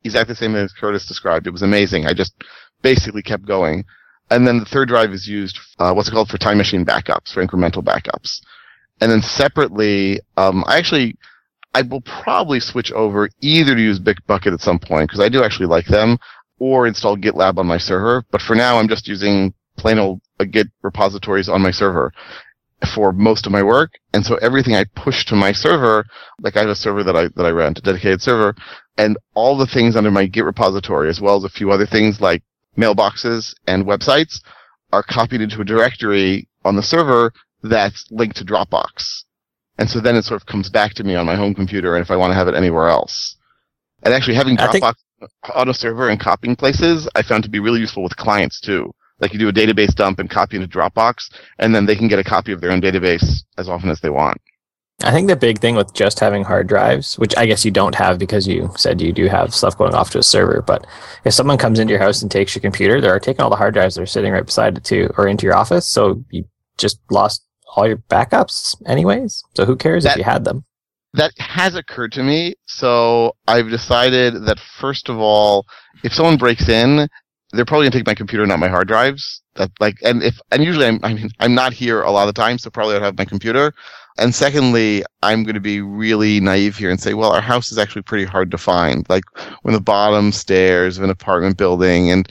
exactly 0.03 0.33
the 0.33 0.37
same 0.37 0.55
as 0.55 0.73
Curtis 0.73 1.07
described. 1.07 1.47
It 1.47 1.51
was 1.51 1.61
amazing. 1.61 2.07
I 2.07 2.13
just 2.13 2.33
basically 2.81 3.21
kept 3.21 3.45
going. 3.45 3.85
And 4.31 4.45
then 4.45 4.59
the 4.59 4.65
third 4.65 4.89
drive 4.89 5.11
is 5.11 5.27
used, 5.27 5.57
uh, 5.79 5.93
what's 5.93 6.09
it 6.09 6.11
called, 6.11 6.29
for 6.29 6.37
time 6.37 6.57
machine 6.57 6.85
backups, 6.85 7.33
for 7.33 7.45
incremental 7.45 7.83
backups. 7.83 8.41
And 9.01 9.11
then 9.11 9.21
separately, 9.21 10.19
um, 10.37 10.63
I 10.67 10.77
actually, 10.77 11.15
I 11.79 11.83
will 11.83 12.01
probably 12.01 12.59
switch 12.59 12.91
over 12.91 13.29
either 13.39 13.73
to 13.73 13.81
use 13.81 14.01
Bitbucket 14.01 14.53
at 14.53 14.59
some 14.59 14.79
point, 14.79 15.07
because 15.07 15.21
I 15.21 15.29
do 15.29 15.45
actually 15.45 15.67
like 15.67 15.85
them, 15.85 16.17
or 16.57 16.87
install 16.87 17.15
GitLab 17.15 17.57
on 17.57 17.67
my 17.67 17.77
server. 17.77 18.25
But 18.31 18.41
for 18.41 18.53
now, 18.53 18.77
I'm 18.77 18.89
just 18.89 19.07
using 19.07 19.53
plain 19.77 19.97
old 19.97 20.19
uh, 20.41 20.43
Git 20.43 20.67
repositories 20.81 21.47
on 21.47 21.61
my 21.61 21.71
server 21.71 22.11
for 22.93 23.13
most 23.13 23.45
of 23.45 23.53
my 23.53 23.63
work. 23.63 23.91
And 24.13 24.25
so 24.25 24.35
everything 24.41 24.75
I 24.75 24.83
push 24.93 25.23
to 25.27 25.35
my 25.35 25.53
server, 25.53 26.05
like 26.41 26.57
I 26.57 26.61
have 26.61 26.69
a 26.69 26.75
server 26.75 27.01
that 27.03 27.15
I, 27.15 27.29
that 27.37 27.45
I 27.45 27.51
rent, 27.51 27.77
a 27.77 27.81
dedicated 27.81 28.21
server, 28.21 28.55
and 28.97 29.17
all 29.33 29.57
the 29.57 29.65
things 29.65 29.95
under 29.95 30.11
my 30.11 30.25
Git 30.25 30.43
repository, 30.43 31.07
as 31.09 31.21
well 31.21 31.37
as 31.37 31.45
a 31.45 31.49
few 31.49 31.71
other 31.71 31.85
things 31.85 32.19
like 32.19 32.43
mailboxes 32.77 33.53
and 33.67 33.85
websites 33.85 34.41
are 34.91 35.03
copied 35.03 35.39
into 35.39 35.61
a 35.61 35.65
directory 35.65 36.49
on 36.65 36.75
the 36.75 36.83
server 36.83 37.31
that's 37.63 38.05
linked 38.11 38.35
to 38.35 38.43
Dropbox. 38.43 39.23
And 39.79 39.89
so 39.89 40.01
then 40.01 40.17
it 40.17 40.25
sort 40.25 40.41
of 40.41 40.45
comes 40.45 40.69
back 40.69 40.93
to 40.95 41.05
me 41.05 41.15
on 41.15 41.25
my 41.25 41.35
home 41.35 41.55
computer 41.55 41.95
and 41.95 42.03
if 42.03 42.11
I 42.11 42.17
want 42.17 42.31
to 42.31 42.35
have 42.35 42.49
it 42.49 42.53
anywhere 42.53 42.89
else. 42.89 43.37
And 44.03 44.13
actually 44.13 44.35
having 44.35 44.57
think- 44.57 44.83
Dropbox 44.83 44.95
on 45.55 45.69
a 45.69 45.73
server 45.73 46.09
and 46.09 46.19
copying 46.19 46.55
places, 46.55 47.07
I 47.15 47.21
found 47.21 47.43
to 47.45 47.49
be 47.49 47.59
really 47.59 47.79
useful 47.79 48.03
with 48.03 48.15
clients 48.17 48.59
too. 48.59 48.91
Like 49.19 49.33
you 49.33 49.39
do 49.39 49.49
a 49.49 49.53
database 49.53 49.95
dump 49.95 50.19
and 50.19 50.29
copy 50.29 50.57
into 50.57 50.67
Dropbox, 50.67 51.29
and 51.59 51.75
then 51.75 51.85
they 51.85 51.95
can 51.95 52.07
get 52.07 52.19
a 52.19 52.23
copy 52.23 52.53
of 52.53 52.61
their 52.61 52.71
own 52.71 52.81
database 52.81 53.43
as 53.57 53.67
often 53.67 53.89
as 53.89 53.99
they 53.99 54.09
want. 54.09 54.39
I 55.03 55.11
think 55.11 55.27
the 55.27 55.35
big 55.35 55.59
thing 55.59 55.75
with 55.75 55.93
just 55.93 56.19
having 56.19 56.43
hard 56.43 56.67
drives, 56.67 57.17
which 57.17 57.35
I 57.37 57.45
guess 57.45 57.63
you 57.63 57.71
don't 57.71 57.95
have 57.95 58.17
because 58.17 58.47
you 58.47 58.69
said 58.75 59.01
you 59.01 59.13
do 59.13 59.27
have 59.27 59.53
stuff 59.53 59.77
going 59.77 59.93
off 59.93 60.09
to 60.11 60.19
a 60.19 60.23
server, 60.23 60.61
but 60.61 60.85
if 61.23 61.33
someone 61.33 61.57
comes 61.57 61.79
into 61.79 61.91
your 61.91 62.01
house 62.01 62.21
and 62.21 62.29
takes 62.29 62.53
your 62.53 62.61
computer, 62.61 62.99
they're 62.99 63.19
taking 63.19 63.41
all 63.41 63.49
the 63.49 63.55
hard 63.55 63.73
drives 63.73 63.95
that 63.95 64.01
are 64.01 64.05
sitting 64.05 64.33
right 64.33 64.45
beside 64.45 64.77
it 64.77 64.83
too, 64.83 65.09
or 65.17 65.27
into 65.27 65.45
your 65.45 65.55
office. 65.55 65.87
So 65.87 66.23
you 66.31 66.45
just 66.77 66.99
lost 67.09 67.43
all 67.79 67.87
your 67.87 67.97
backups 67.97 68.75
anyways. 68.85 69.43
So 69.55 69.65
who 69.65 69.75
cares 69.75 70.05
if 70.05 70.17
you 70.17 70.23
had 70.23 70.45
them? 70.45 70.65
that 71.13 71.31
has 71.39 71.75
occurred 71.75 72.11
to 72.13 72.23
me. 72.23 72.55
So 72.67 73.35
I've 73.47 73.69
decided 73.69 74.45
that 74.45 74.59
first 74.59 75.09
of 75.09 75.17
all, 75.17 75.65
if 76.03 76.13
someone 76.13 76.37
breaks 76.37 76.69
in, 76.69 77.07
they're 77.51 77.65
probably 77.65 77.85
gonna 77.85 77.97
take 77.97 78.07
my 78.07 78.15
computer, 78.15 78.45
not 78.45 78.59
my 78.59 78.67
hard 78.67 78.87
drives. 78.87 79.41
That 79.55 79.71
like, 79.79 79.97
and 80.03 80.21
if 80.21 80.39
and 80.51 80.63
usually 80.63 80.85
I'm 80.85 80.99
I 81.03 81.13
mean 81.13 81.29
I'm 81.39 81.55
not 81.55 81.73
here 81.73 82.01
a 82.01 82.11
lot 82.11 82.27
of 82.27 82.33
the 82.35 82.41
time, 82.41 82.57
so 82.57 82.69
probably 82.69 82.95
I'd 82.95 83.01
have 83.01 83.17
my 83.17 83.25
computer. 83.25 83.73
And 84.17 84.35
secondly, 84.35 85.03
I'm 85.23 85.43
going 85.43 85.55
to 85.55 85.61
be 85.61 85.79
really 85.79 86.41
naive 86.41 86.75
here 86.75 86.89
and 86.89 86.99
say, 86.99 87.13
well, 87.13 87.31
our 87.31 87.41
house 87.41 87.71
is 87.71 87.77
actually 87.77 88.01
pretty 88.01 88.25
hard 88.25 88.51
to 88.51 88.57
find. 88.57 89.07
Like 89.09 89.23
when 89.61 89.73
the 89.73 89.79
bottom 89.79 90.33
stairs 90.33 90.97
of 90.97 91.05
an 91.05 91.09
apartment 91.09 91.57
building, 91.57 92.11
and 92.11 92.27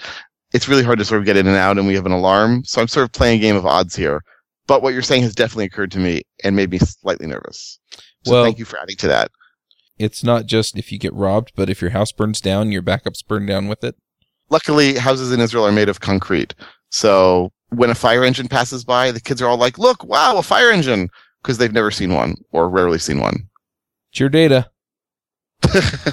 it's 0.52 0.68
really 0.68 0.82
hard 0.82 0.98
to 0.98 1.04
sort 1.06 1.20
of 1.20 1.24
get 1.24 1.38
in 1.38 1.46
and 1.46 1.56
out, 1.56 1.78
and 1.78 1.86
we 1.86 1.94
have 1.94 2.04
an 2.04 2.12
alarm. 2.12 2.62
So 2.64 2.82
I'm 2.82 2.88
sort 2.88 3.04
of 3.04 3.12
playing 3.12 3.38
a 3.38 3.42
game 3.42 3.56
of 3.56 3.64
odds 3.64 3.96
here. 3.96 4.22
But 4.68 4.82
what 4.82 4.92
you're 4.92 5.02
saying 5.02 5.22
has 5.22 5.34
definitely 5.34 5.64
occurred 5.64 5.90
to 5.92 5.98
me 5.98 6.22
and 6.44 6.54
made 6.54 6.70
me 6.70 6.78
slightly 6.78 7.26
nervous. 7.26 7.80
So 8.24 8.32
Well- 8.32 8.44
thank 8.44 8.58
you 8.60 8.64
for 8.64 8.78
adding 8.78 8.96
to 8.98 9.08
that. 9.08 9.32
It's 9.98 10.22
not 10.22 10.46
just 10.46 10.78
if 10.78 10.92
you 10.92 10.98
get 11.00 11.12
robbed, 11.12 11.50
but 11.56 11.68
if 11.68 11.80
your 11.80 11.90
house 11.90 12.12
burns 12.12 12.40
down, 12.40 12.70
your 12.70 12.82
backups 12.82 13.26
burn 13.26 13.46
down 13.46 13.66
with 13.66 13.82
it. 13.82 13.96
luckily 14.50 14.94
houses 14.94 15.30
in 15.32 15.40
Israel 15.40 15.66
are 15.66 15.72
made 15.72 15.88
of 15.90 16.00
concrete. 16.00 16.54
So 16.90 17.52
when 17.68 17.90
a 17.90 17.94
fire 17.94 18.24
engine 18.24 18.48
passes 18.48 18.82
by, 18.82 19.10
the 19.12 19.20
kids 19.20 19.42
are 19.42 19.46
all 19.48 19.58
like, 19.58 19.76
look, 19.76 20.02
wow, 20.04 20.38
a 20.38 20.42
fire 20.42 20.70
engine. 20.70 21.10
Because 21.42 21.58
they've 21.58 21.72
never 21.72 21.90
seen 21.90 22.14
one 22.14 22.36
or 22.50 22.68
rarely 22.70 22.98
seen 22.98 23.20
one. 23.20 23.48
It's 24.10 24.20
your 24.20 24.28
data. 24.30 24.70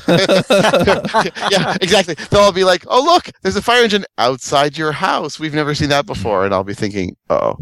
yeah, 0.09 1.77
exactly. 1.81 2.15
They'll 2.29 2.41
all 2.41 2.51
be 2.51 2.63
like, 2.63 2.83
oh, 2.87 3.03
look, 3.03 3.29
there's 3.41 3.55
a 3.55 3.61
fire 3.61 3.83
engine 3.83 4.05
outside 4.17 4.77
your 4.77 4.91
house. 4.91 5.39
We've 5.39 5.53
never 5.53 5.73
seen 5.75 5.89
that 5.89 6.05
before. 6.05 6.45
And 6.45 6.53
I'll 6.53 6.63
be 6.63 6.73
thinking, 6.73 7.15
oh, 7.29 7.57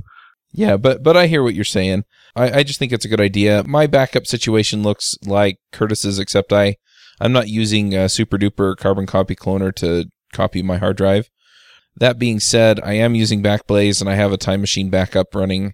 Yeah, 0.54 0.78
but 0.78 1.02
but 1.02 1.18
I 1.18 1.26
hear 1.26 1.42
what 1.42 1.56
you're 1.56 1.66
saying. 1.66 2.04
I, 2.36 2.60
I 2.60 2.64
just 2.64 2.78
think 2.78 2.92
it's 2.92 3.06
a 3.06 3.10
good 3.10 3.20
idea. 3.20 3.64
My 3.66 3.88
backup 3.88 4.28
situation 4.28 4.84
looks 4.84 5.16
like 5.26 5.58
Curtis's, 5.72 6.20
except 6.20 6.54
I 6.54 6.76
I'm 7.20 7.32
not 7.32 7.50
using 7.50 7.96
a 7.96 8.08
super 8.08 8.38
duper 8.38 8.78
carbon 8.78 9.08
copy 9.08 9.36
cloner 9.36 9.74
to 9.76 10.06
copy 10.32 10.62
my 10.62 10.78
hard 10.78 10.98
drive. 10.98 11.30
That 11.96 12.20
being 12.20 12.40
said, 12.40 12.80
I 12.84 12.94
am 12.94 13.16
using 13.16 13.44
Backblaze 13.44 14.00
and 14.00 14.10
I 14.10 14.16
have 14.16 14.32
a 14.32 14.38
time 14.38 14.62
machine 14.62 14.90
backup 14.90 15.34
running, 15.34 15.74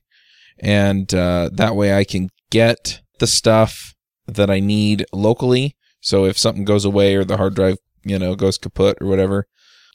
and 0.59 1.13
uh, 1.13 1.49
that 1.53 1.75
way 1.75 1.93
I 1.93 2.05
can 2.05 2.29
get 2.49 3.01
the 3.19 3.27
stuff 3.27 3.93
that 4.27 4.49
I 4.49 4.59
need 4.59 5.05
locally. 5.11 5.75
So 5.99 6.25
if 6.25 6.37
something 6.37 6.63
goes 6.63 6.85
away 6.85 7.15
or 7.15 7.25
the 7.25 7.37
hard 7.37 7.55
drive 7.55 7.77
you 8.05 8.17
know 8.17 8.33
goes 8.35 8.57
kaput 8.57 8.97
or 9.01 9.07
whatever, 9.07 9.47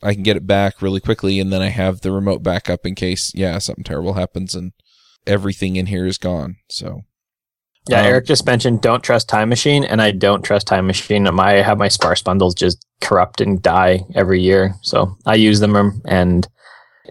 I 0.05 0.15
can 0.15 0.23
get 0.23 0.37
it 0.37 0.47
back 0.47 0.83
really 0.83 1.01
quickly, 1.01 1.41
and 1.41 1.53
then 1.53 1.63
I 1.63 1.69
have 1.69 2.03
the 2.03 2.13
remote 2.13 2.43
backup 2.43 2.87
in 2.87 2.95
case 2.95 3.33
yeah 3.35 3.59
something 3.59 3.85
terrible 3.85 4.15
happens 4.15 4.55
and 4.55 4.73
everything 5.27 5.77
in 5.77 5.87
here 5.87 6.07
is 6.07 6.19
gone. 6.19 6.57
So 6.71 7.03
Yeah, 7.89 8.01
Um, 8.01 8.07
Eric 8.07 8.27
just 8.27 8.47
mentioned 8.47 8.81
don't 8.83 9.03
trust 9.03 9.29
Time 9.29 9.49
Machine, 9.49 9.85
and 9.85 10.01
I 10.01 10.11
don't 10.11 10.43
trust 10.43 10.67
Time 10.67 10.87
Machine. 10.87 11.25
My 11.35 11.59
I 11.59 11.63
have 11.63 11.79
my 11.79 11.89
sparse 11.89 12.23
bundles 12.23 12.55
just 12.55 12.85
corrupt 13.01 13.41
and 13.41 13.61
die 13.63 14.01
every 14.15 14.41
year, 14.41 14.75
so 14.83 15.17
I 15.27 15.35
use 15.35 15.61
them, 15.61 15.77
um, 15.77 16.03
and 16.07 16.47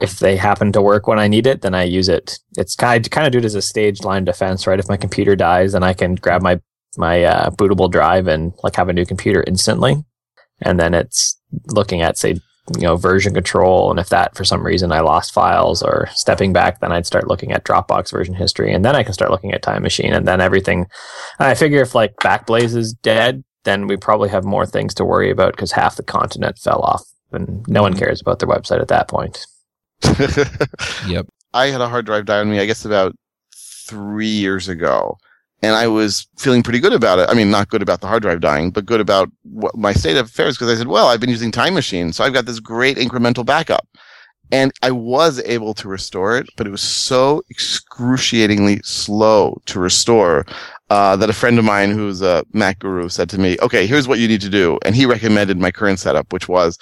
if 0.02 0.20
they 0.20 0.36
happen 0.36 0.72
to 0.72 0.82
work 0.82 1.08
when 1.08 1.20
I 1.20 1.28
need 1.28 1.46
it, 1.46 1.62
then 1.62 1.76
I 1.76 1.84
use 1.84 2.10
it. 2.10 2.40
It's 2.58 2.76
kind 2.76 3.10
kind 3.12 3.28
of 3.28 3.32
do 3.32 3.40
it 3.40 3.46
as 3.46 3.56
a 3.56 3.62
staged 3.62 4.04
line 4.04 4.26
defense, 4.26 4.66
right? 4.66 4.80
If 4.80 4.90
my 4.90 4.98
computer 4.98 5.36
dies, 5.36 5.74
then 5.74 5.84
I 5.84 5.94
can 5.94 6.16
grab 6.16 6.42
my 6.42 6.60
my 6.98 7.24
uh, 7.24 7.50
bootable 7.52 7.92
drive 7.92 8.28
and 8.28 8.54
like 8.64 8.76
have 8.76 8.90
a 8.90 8.94
new 8.94 9.06
computer 9.06 9.44
instantly, 9.48 10.04
and 10.62 10.80
then 10.80 10.94
it's 10.94 11.40
looking 11.68 12.02
at 12.02 12.18
say 12.18 12.40
you 12.76 12.84
know 12.84 12.96
version 12.96 13.34
control. 13.34 13.92
And 13.92 14.00
if 14.00 14.10
that 14.10 14.36
for 14.36 14.44
some 14.44 14.66
reason 14.66 14.92
i 14.92 15.02
lost 15.02 15.34
files 15.34 15.84
or 15.84 16.08
stepping 16.14 16.54
back 16.54 16.80
then 16.80 16.92
i'd 16.92 17.06
start 17.06 17.28
looking 17.28 17.52
at 17.52 17.66
dropbox 17.66 18.12
version 18.12 18.36
history. 18.36 18.74
And 18.74 18.86
then 18.86 18.96
i 18.96 19.04
can 19.04 19.14
start 19.14 19.32
looking 19.32 19.54
at 19.54 19.62
time 19.62 19.84
machine. 19.84 20.14
And 20.14 20.28
then 20.28 20.42
everything 20.42 20.88
i 21.40 21.54
figure 21.56 21.82
if 21.82 21.96
like 21.96 22.16
backblaze 22.18 22.76
is 22.76 22.94
dead 22.94 23.44
then 23.64 23.88
we 23.88 23.98
probably 23.98 24.30
have 24.30 24.44
more 24.44 24.66
things 24.66 24.94
to 24.94 25.06
worry 25.06 25.32
about 25.32 25.54
because 25.56 25.72
half 25.72 25.96
the 25.96 26.04
continent 26.04 26.58
fell 26.58 26.82
off 26.82 27.04
and 27.32 27.66
no 27.68 27.82
one 27.82 27.94
mm-hmm. 27.94 28.00
cares 28.00 28.22
about 28.22 28.40
their 28.40 28.50
website 28.50 28.82
at 28.82 28.90
that 28.90 29.08
point. 29.08 29.46
Yep. 31.08 31.28
I 31.54 31.68
had 31.68 31.82
a 31.82 31.90
hard 31.90 32.06
drive 32.06 32.26
die 32.26 32.40
on 32.40 32.50
me, 32.50 32.60
I 32.60 32.66
guess 32.66 32.84
about 32.86 33.16
three 33.56 34.28
years 34.28 34.68
ago. 34.68 35.18
And 35.64 35.76
I 35.76 35.88
was 35.88 36.28
feeling 36.38 36.62
pretty 36.62 36.80
good 36.80 36.94
about 36.94 37.20
it. 37.20 37.30
I 37.30 37.34
mean, 37.34 37.50
not 37.50 37.70
good 37.70 37.82
about 37.82 38.02
the 38.02 38.08
hard 38.08 38.22
drive 38.22 38.42
dying, 38.42 38.70
but 38.70 38.86
good 38.86 39.00
about 39.00 39.32
what 39.44 39.76
my 39.78 39.94
state 39.94 40.18
of 40.18 40.26
affairs 40.26 40.58
because 40.58 40.70
I 40.70 40.76
said, 40.76 40.88
well, 40.88 41.08
I've 41.08 41.22
been 41.22 41.30
using 41.30 41.52
Time 41.52 41.74
Machine. 41.74 42.12
So 42.12 42.24
I've 42.24 42.34
got 42.34 42.46
this 42.46 42.60
great 42.60 42.98
incremental 42.98 43.46
backup. 43.46 43.88
And 44.52 44.72
I 44.84 44.92
was 44.92 45.42
able 45.46 45.74
to 45.76 45.88
restore 45.88 46.38
it, 46.38 46.48
but 46.58 46.68
it 46.68 46.70
was 46.70 46.82
so 46.82 47.42
excruciatingly 47.50 48.82
slow 48.84 49.60
to 49.66 49.80
restore 49.80 50.46
uh, 50.90 51.16
that 51.16 51.30
a 51.30 51.34
friend 51.34 51.58
of 51.58 51.66
mine 51.66 51.92
who's 51.92 52.22
a 52.22 52.44
Mac 52.54 52.80
guru 52.80 53.10
said 53.10 53.30
to 53.30 53.40
me, 53.40 53.58
okay, 53.62 53.88
here's 53.88 54.08
what 54.08 54.20
you 54.20 54.28
need 54.28 54.42
to 54.42 54.50
do. 54.50 54.78
And 54.86 54.96
he 54.96 55.06
recommended 55.06 55.58
my 55.58 55.72
current 55.72 56.00
setup, 56.00 56.32
which 56.32 56.48
was 56.48 56.78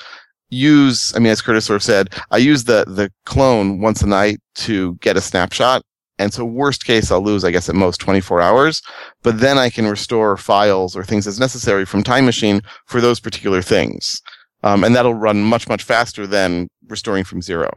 use, 0.50 1.16
I 1.16 1.20
mean, 1.20 1.32
as 1.32 1.42
Curtis 1.42 1.66
sort 1.66 1.78
of 1.78 1.84
said, 1.84 2.14
I 2.30 2.38
use 2.38 2.66
the, 2.66 2.84
the 2.88 3.10
clone 3.26 3.80
once 3.80 4.02
a 4.02 4.08
night 4.08 4.42
to 4.56 4.96
get 4.96 5.16
a 5.16 5.22
snapshot. 5.22 5.84
And 6.22 6.34
so 6.34 6.46
worst 6.46 6.86
case, 6.86 7.12
I'll 7.12 7.24
lose, 7.24 7.44
I 7.44 7.52
guess, 7.52 7.68
at 7.68 7.76
most 7.76 8.00
24 8.00 8.42
hours, 8.42 8.82
but 9.24 9.40
then 9.40 9.58
I 9.58 9.70
can 9.70 9.88
restore 9.88 10.38
files 10.38 10.96
or 10.96 11.04
things 11.04 11.28
as 11.28 11.40
necessary 11.40 11.86
from 11.86 12.04
Time 12.04 12.26
Machine 12.26 12.62
for 12.86 13.02
those 13.02 13.20
particular 13.20 13.62
things. 13.62 14.22
Um, 14.64 14.84
and 14.84 14.96
that'll 14.96 15.16
run 15.16 15.42
much, 15.42 15.68
much 15.68 15.84
faster 15.84 16.28
than 16.28 16.68
restoring 16.88 17.24
from 17.24 17.42
zero. 17.42 17.72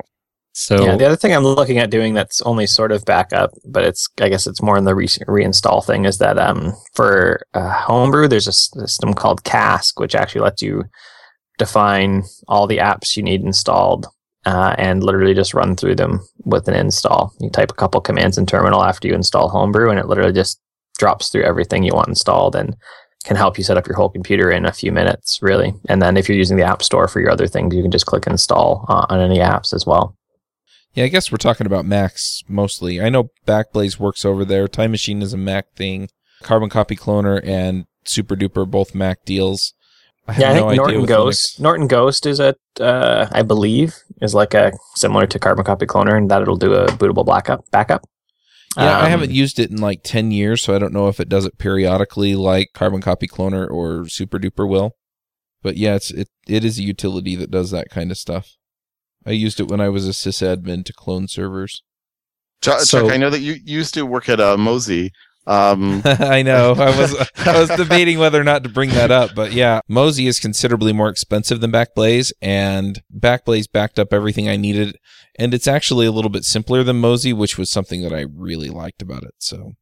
So 0.56 0.84
yeah 0.84 0.96
the 0.96 1.04
other 1.04 1.16
thing 1.16 1.34
i'm 1.34 1.42
looking 1.42 1.78
at 1.78 1.90
doing 1.90 2.14
that's 2.14 2.40
only 2.42 2.64
sort 2.64 2.92
of 2.92 3.04
backup 3.04 3.50
but 3.64 3.82
it's 3.82 4.08
i 4.20 4.28
guess 4.28 4.46
it's 4.46 4.62
more 4.62 4.78
in 4.78 4.84
the 4.84 4.94
re- 4.94 5.08
reinstall 5.08 5.84
thing 5.84 6.04
is 6.04 6.18
that 6.18 6.38
um 6.38 6.72
for 6.94 7.40
uh, 7.54 7.72
homebrew 7.72 8.28
there's 8.28 8.46
a 8.46 8.52
system 8.52 9.14
called 9.14 9.42
cask 9.42 9.98
which 9.98 10.14
actually 10.14 10.42
lets 10.42 10.62
you 10.62 10.84
define 11.58 12.22
all 12.46 12.68
the 12.68 12.78
apps 12.78 13.16
you 13.16 13.22
need 13.24 13.40
installed 13.40 14.06
uh, 14.46 14.74
and 14.78 15.02
literally 15.02 15.34
just 15.34 15.54
run 15.54 15.76
through 15.76 15.96
them 15.96 16.20
with 16.44 16.68
an 16.68 16.74
install. 16.74 17.32
You 17.40 17.50
type 17.50 17.70
a 17.70 17.74
couple 17.74 18.00
commands 18.00 18.38
in 18.38 18.46
terminal 18.46 18.84
after 18.84 19.08
you 19.08 19.14
install 19.14 19.48
Homebrew, 19.48 19.90
and 19.90 19.98
it 19.98 20.06
literally 20.06 20.32
just 20.32 20.60
drops 20.98 21.28
through 21.28 21.44
everything 21.44 21.82
you 21.82 21.92
want 21.94 22.08
installed 22.08 22.54
and 22.54 22.76
can 23.24 23.36
help 23.36 23.56
you 23.56 23.64
set 23.64 23.78
up 23.78 23.86
your 23.86 23.96
whole 23.96 24.10
computer 24.10 24.50
in 24.50 24.66
a 24.66 24.72
few 24.72 24.92
minutes, 24.92 25.38
really. 25.40 25.72
And 25.88 26.02
then 26.02 26.16
if 26.16 26.28
you're 26.28 26.38
using 26.38 26.58
the 26.58 26.62
App 26.62 26.82
Store 26.82 27.08
for 27.08 27.20
your 27.20 27.30
other 27.30 27.46
things, 27.46 27.74
you 27.74 27.82
can 27.82 27.90
just 27.90 28.06
click 28.06 28.26
install 28.26 28.84
uh, 28.88 29.06
on 29.08 29.18
any 29.20 29.38
apps 29.38 29.72
as 29.72 29.86
well. 29.86 30.14
Yeah, 30.92 31.04
I 31.04 31.08
guess 31.08 31.32
we're 31.32 31.38
talking 31.38 31.66
about 31.66 31.86
Macs 31.86 32.42
mostly. 32.48 33.00
I 33.00 33.08
know 33.08 33.30
Backblaze 33.46 33.98
works 33.98 34.24
over 34.24 34.44
there. 34.44 34.68
Time 34.68 34.92
Machine 34.92 35.22
is 35.22 35.32
a 35.32 35.38
Mac 35.38 35.74
thing. 35.74 36.08
Carbon 36.42 36.68
Copy 36.68 36.94
Cloner 36.94 37.40
and 37.44 37.86
Super 38.04 38.36
Duper 38.36 38.70
both 38.70 38.94
Mac 38.94 39.24
deals. 39.24 39.72
I 40.28 40.32
have 40.34 40.40
Yeah, 40.40 40.50
I 40.50 40.54
think 40.54 40.66
idea 40.66 40.76
Norton 40.76 41.06
Ghost. 41.06 41.56
Linux. 41.56 41.60
Norton 41.60 41.86
Ghost 41.88 42.26
is 42.26 42.40
a, 42.40 42.54
uh, 42.78 43.26
I 43.32 43.42
believe, 43.42 43.94
is 44.24 44.34
like 44.34 44.54
a 44.54 44.72
similar 44.96 45.26
to 45.26 45.38
Carbon 45.38 45.64
Copy 45.64 45.86
Cloner, 45.86 46.16
and 46.16 46.30
that 46.30 46.42
it'll 46.42 46.56
do 46.56 46.74
a 46.74 46.86
bootable 46.88 47.24
backup. 47.26 47.70
Backup. 47.70 48.04
Yeah, 48.76 48.98
I 48.98 49.04
Um, 49.04 49.10
haven't 49.10 49.30
used 49.30 49.60
it 49.60 49.70
in 49.70 49.76
like 49.76 50.00
10 50.02 50.32
years, 50.32 50.60
so 50.62 50.74
I 50.74 50.80
don't 50.80 50.92
know 50.92 51.06
if 51.06 51.20
it 51.20 51.28
does 51.28 51.44
it 51.44 51.58
periodically 51.58 52.34
like 52.34 52.70
Carbon 52.74 53.00
Copy 53.00 53.28
Cloner 53.28 53.70
or 53.70 54.08
Super 54.08 54.38
Duper 54.40 54.68
will. 54.68 54.96
But 55.62 55.76
yeah, 55.76 55.94
it's 55.94 56.10
it 56.10 56.28
it 56.48 56.64
is 56.64 56.78
a 56.78 56.82
utility 56.82 57.36
that 57.36 57.50
does 57.50 57.70
that 57.70 57.88
kind 57.88 58.10
of 58.10 58.18
stuff. 58.18 58.56
I 59.24 59.30
used 59.30 59.60
it 59.60 59.68
when 59.68 59.80
I 59.80 59.88
was 59.88 60.06
a 60.06 60.10
sysadmin 60.12 60.84
to 60.86 60.92
clone 60.92 61.28
servers. 61.28 61.82
Chuck, 62.62 62.80
So- 62.80 63.02
Chuck, 63.02 63.12
I 63.12 63.16
know 63.16 63.30
that 63.30 63.40
you 63.40 63.56
used 63.64 63.94
to 63.94 64.04
work 64.04 64.28
at 64.28 64.40
uh, 64.40 64.56
Mozy. 64.56 65.10
Um, 65.46 66.02
I 66.04 66.42
know. 66.42 66.72
I 66.72 66.96
was 66.98 67.14
I 67.38 67.60
was 67.60 67.68
debating 67.70 68.18
whether 68.18 68.40
or 68.40 68.44
not 68.44 68.62
to 68.64 68.68
bring 68.68 68.90
that 68.90 69.10
up, 69.10 69.30
but 69.34 69.52
yeah, 69.52 69.80
Mozy 69.88 70.26
is 70.26 70.40
considerably 70.40 70.92
more 70.92 71.08
expensive 71.08 71.60
than 71.60 71.72
Backblaze, 71.72 72.32
and 72.40 73.02
Backblaze 73.14 73.70
backed 73.70 73.98
up 73.98 74.12
everything 74.12 74.48
I 74.48 74.56
needed, 74.56 74.96
and 75.38 75.52
it's 75.52 75.66
actually 75.66 76.06
a 76.06 76.12
little 76.12 76.30
bit 76.30 76.44
simpler 76.44 76.82
than 76.82 77.00
Mozy, 77.00 77.32
which 77.32 77.58
was 77.58 77.70
something 77.70 78.02
that 78.02 78.12
I 78.12 78.24
really 78.34 78.70
liked 78.70 79.02
about 79.02 79.24
it. 79.24 79.34
So 79.38 79.72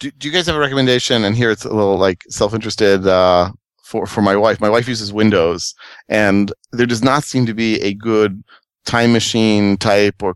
do, 0.00 0.10
do 0.10 0.26
you 0.26 0.34
guys 0.34 0.46
have 0.46 0.56
a 0.56 0.60
recommendation? 0.60 1.24
And 1.24 1.36
here 1.36 1.50
it's 1.50 1.64
a 1.64 1.72
little 1.72 1.98
like 1.98 2.24
self-interested 2.28 3.06
uh, 3.06 3.52
for 3.84 4.06
for 4.06 4.22
my 4.22 4.34
wife. 4.34 4.60
My 4.60 4.70
wife 4.70 4.88
uses 4.88 5.12
Windows, 5.12 5.74
and 6.08 6.52
there 6.72 6.86
does 6.86 7.04
not 7.04 7.22
seem 7.22 7.46
to 7.46 7.54
be 7.54 7.80
a 7.82 7.94
good 7.94 8.42
time 8.86 9.12
machine 9.12 9.76
type 9.76 10.22
or 10.22 10.34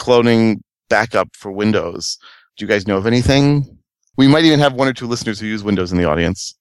cloning 0.00 0.56
backup 0.88 1.28
for 1.36 1.52
Windows. 1.52 2.18
Do 2.56 2.64
you 2.64 2.68
guys 2.68 2.86
know 2.86 2.96
of 2.96 3.06
anything? 3.06 3.78
We 4.16 4.28
might 4.28 4.44
even 4.44 4.60
have 4.60 4.74
one 4.74 4.86
or 4.88 4.92
two 4.92 5.06
listeners 5.08 5.40
who 5.40 5.46
use 5.46 5.64
Windows 5.64 5.90
in 5.90 5.98
the 5.98 6.04
audience. 6.04 6.54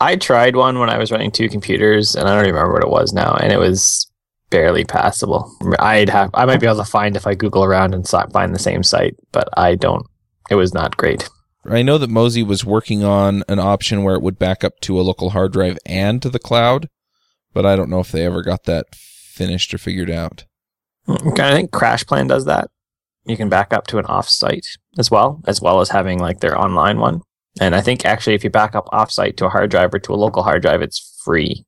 I 0.00 0.16
tried 0.16 0.56
one 0.56 0.78
when 0.78 0.90
I 0.90 0.98
was 0.98 1.12
running 1.12 1.30
two 1.30 1.48
computers, 1.48 2.14
and 2.16 2.28
I 2.28 2.34
don't 2.34 2.46
remember 2.46 2.72
what 2.72 2.82
it 2.82 2.90
was 2.90 3.12
now, 3.12 3.34
and 3.34 3.52
it 3.52 3.58
was 3.58 4.10
barely 4.50 4.84
passable. 4.84 5.50
I'd 5.78 6.08
have, 6.08 6.30
I 6.34 6.44
might 6.44 6.60
be 6.60 6.66
able 6.66 6.76
to 6.78 6.84
find 6.84 7.16
if 7.16 7.26
I 7.26 7.34
Google 7.34 7.64
around 7.64 7.94
and 7.94 8.06
so- 8.06 8.26
find 8.32 8.54
the 8.54 8.58
same 8.58 8.82
site, 8.82 9.16
but 9.32 9.48
I 9.56 9.74
don't. 9.74 10.04
It 10.50 10.56
was 10.56 10.74
not 10.74 10.96
great. 10.96 11.28
I 11.68 11.82
know 11.82 11.98
that 11.98 12.10
Mozy 12.10 12.42
was 12.44 12.64
working 12.64 13.02
on 13.02 13.42
an 13.48 13.58
option 13.58 14.02
where 14.04 14.14
it 14.14 14.22
would 14.22 14.38
back 14.38 14.62
up 14.62 14.78
to 14.82 15.00
a 15.00 15.02
local 15.02 15.30
hard 15.30 15.52
drive 15.52 15.78
and 15.86 16.20
to 16.22 16.28
the 16.30 16.38
cloud, 16.38 16.88
but 17.52 17.64
I 17.66 17.74
don't 17.74 17.90
know 17.90 18.00
if 18.00 18.12
they 18.12 18.24
ever 18.24 18.42
got 18.42 18.64
that 18.64 18.94
finished 18.94 19.72
or 19.74 19.78
figured 19.78 20.10
out. 20.10 20.44
Hmm, 21.06 21.28
okay, 21.28 21.48
I 21.48 21.52
think 21.52 21.70
CrashPlan 21.70 22.28
does 22.28 22.44
that. 22.44 22.70
You 23.24 23.36
can 23.36 23.48
back 23.48 23.72
up 23.72 23.88
to 23.88 23.98
an 23.98 24.04
offsite 24.04 24.78
as 24.98 25.10
well, 25.10 25.40
as 25.46 25.60
well 25.60 25.80
as 25.80 25.88
having 25.88 26.18
like 26.18 26.40
their 26.40 26.58
online 26.58 26.98
one. 26.98 27.20
And 27.60 27.74
I 27.74 27.80
think 27.80 28.04
actually, 28.04 28.34
if 28.34 28.44
you 28.44 28.50
back 28.50 28.74
up 28.74 28.86
offsite 28.86 29.36
to 29.38 29.46
a 29.46 29.48
hard 29.48 29.70
drive 29.70 29.94
or 29.94 29.98
to 30.00 30.12
a 30.12 30.16
local 30.16 30.42
hard 30.42 30.62
drive, 30.62 30.82
it's 30.82 31.20
free. 31.24 31.64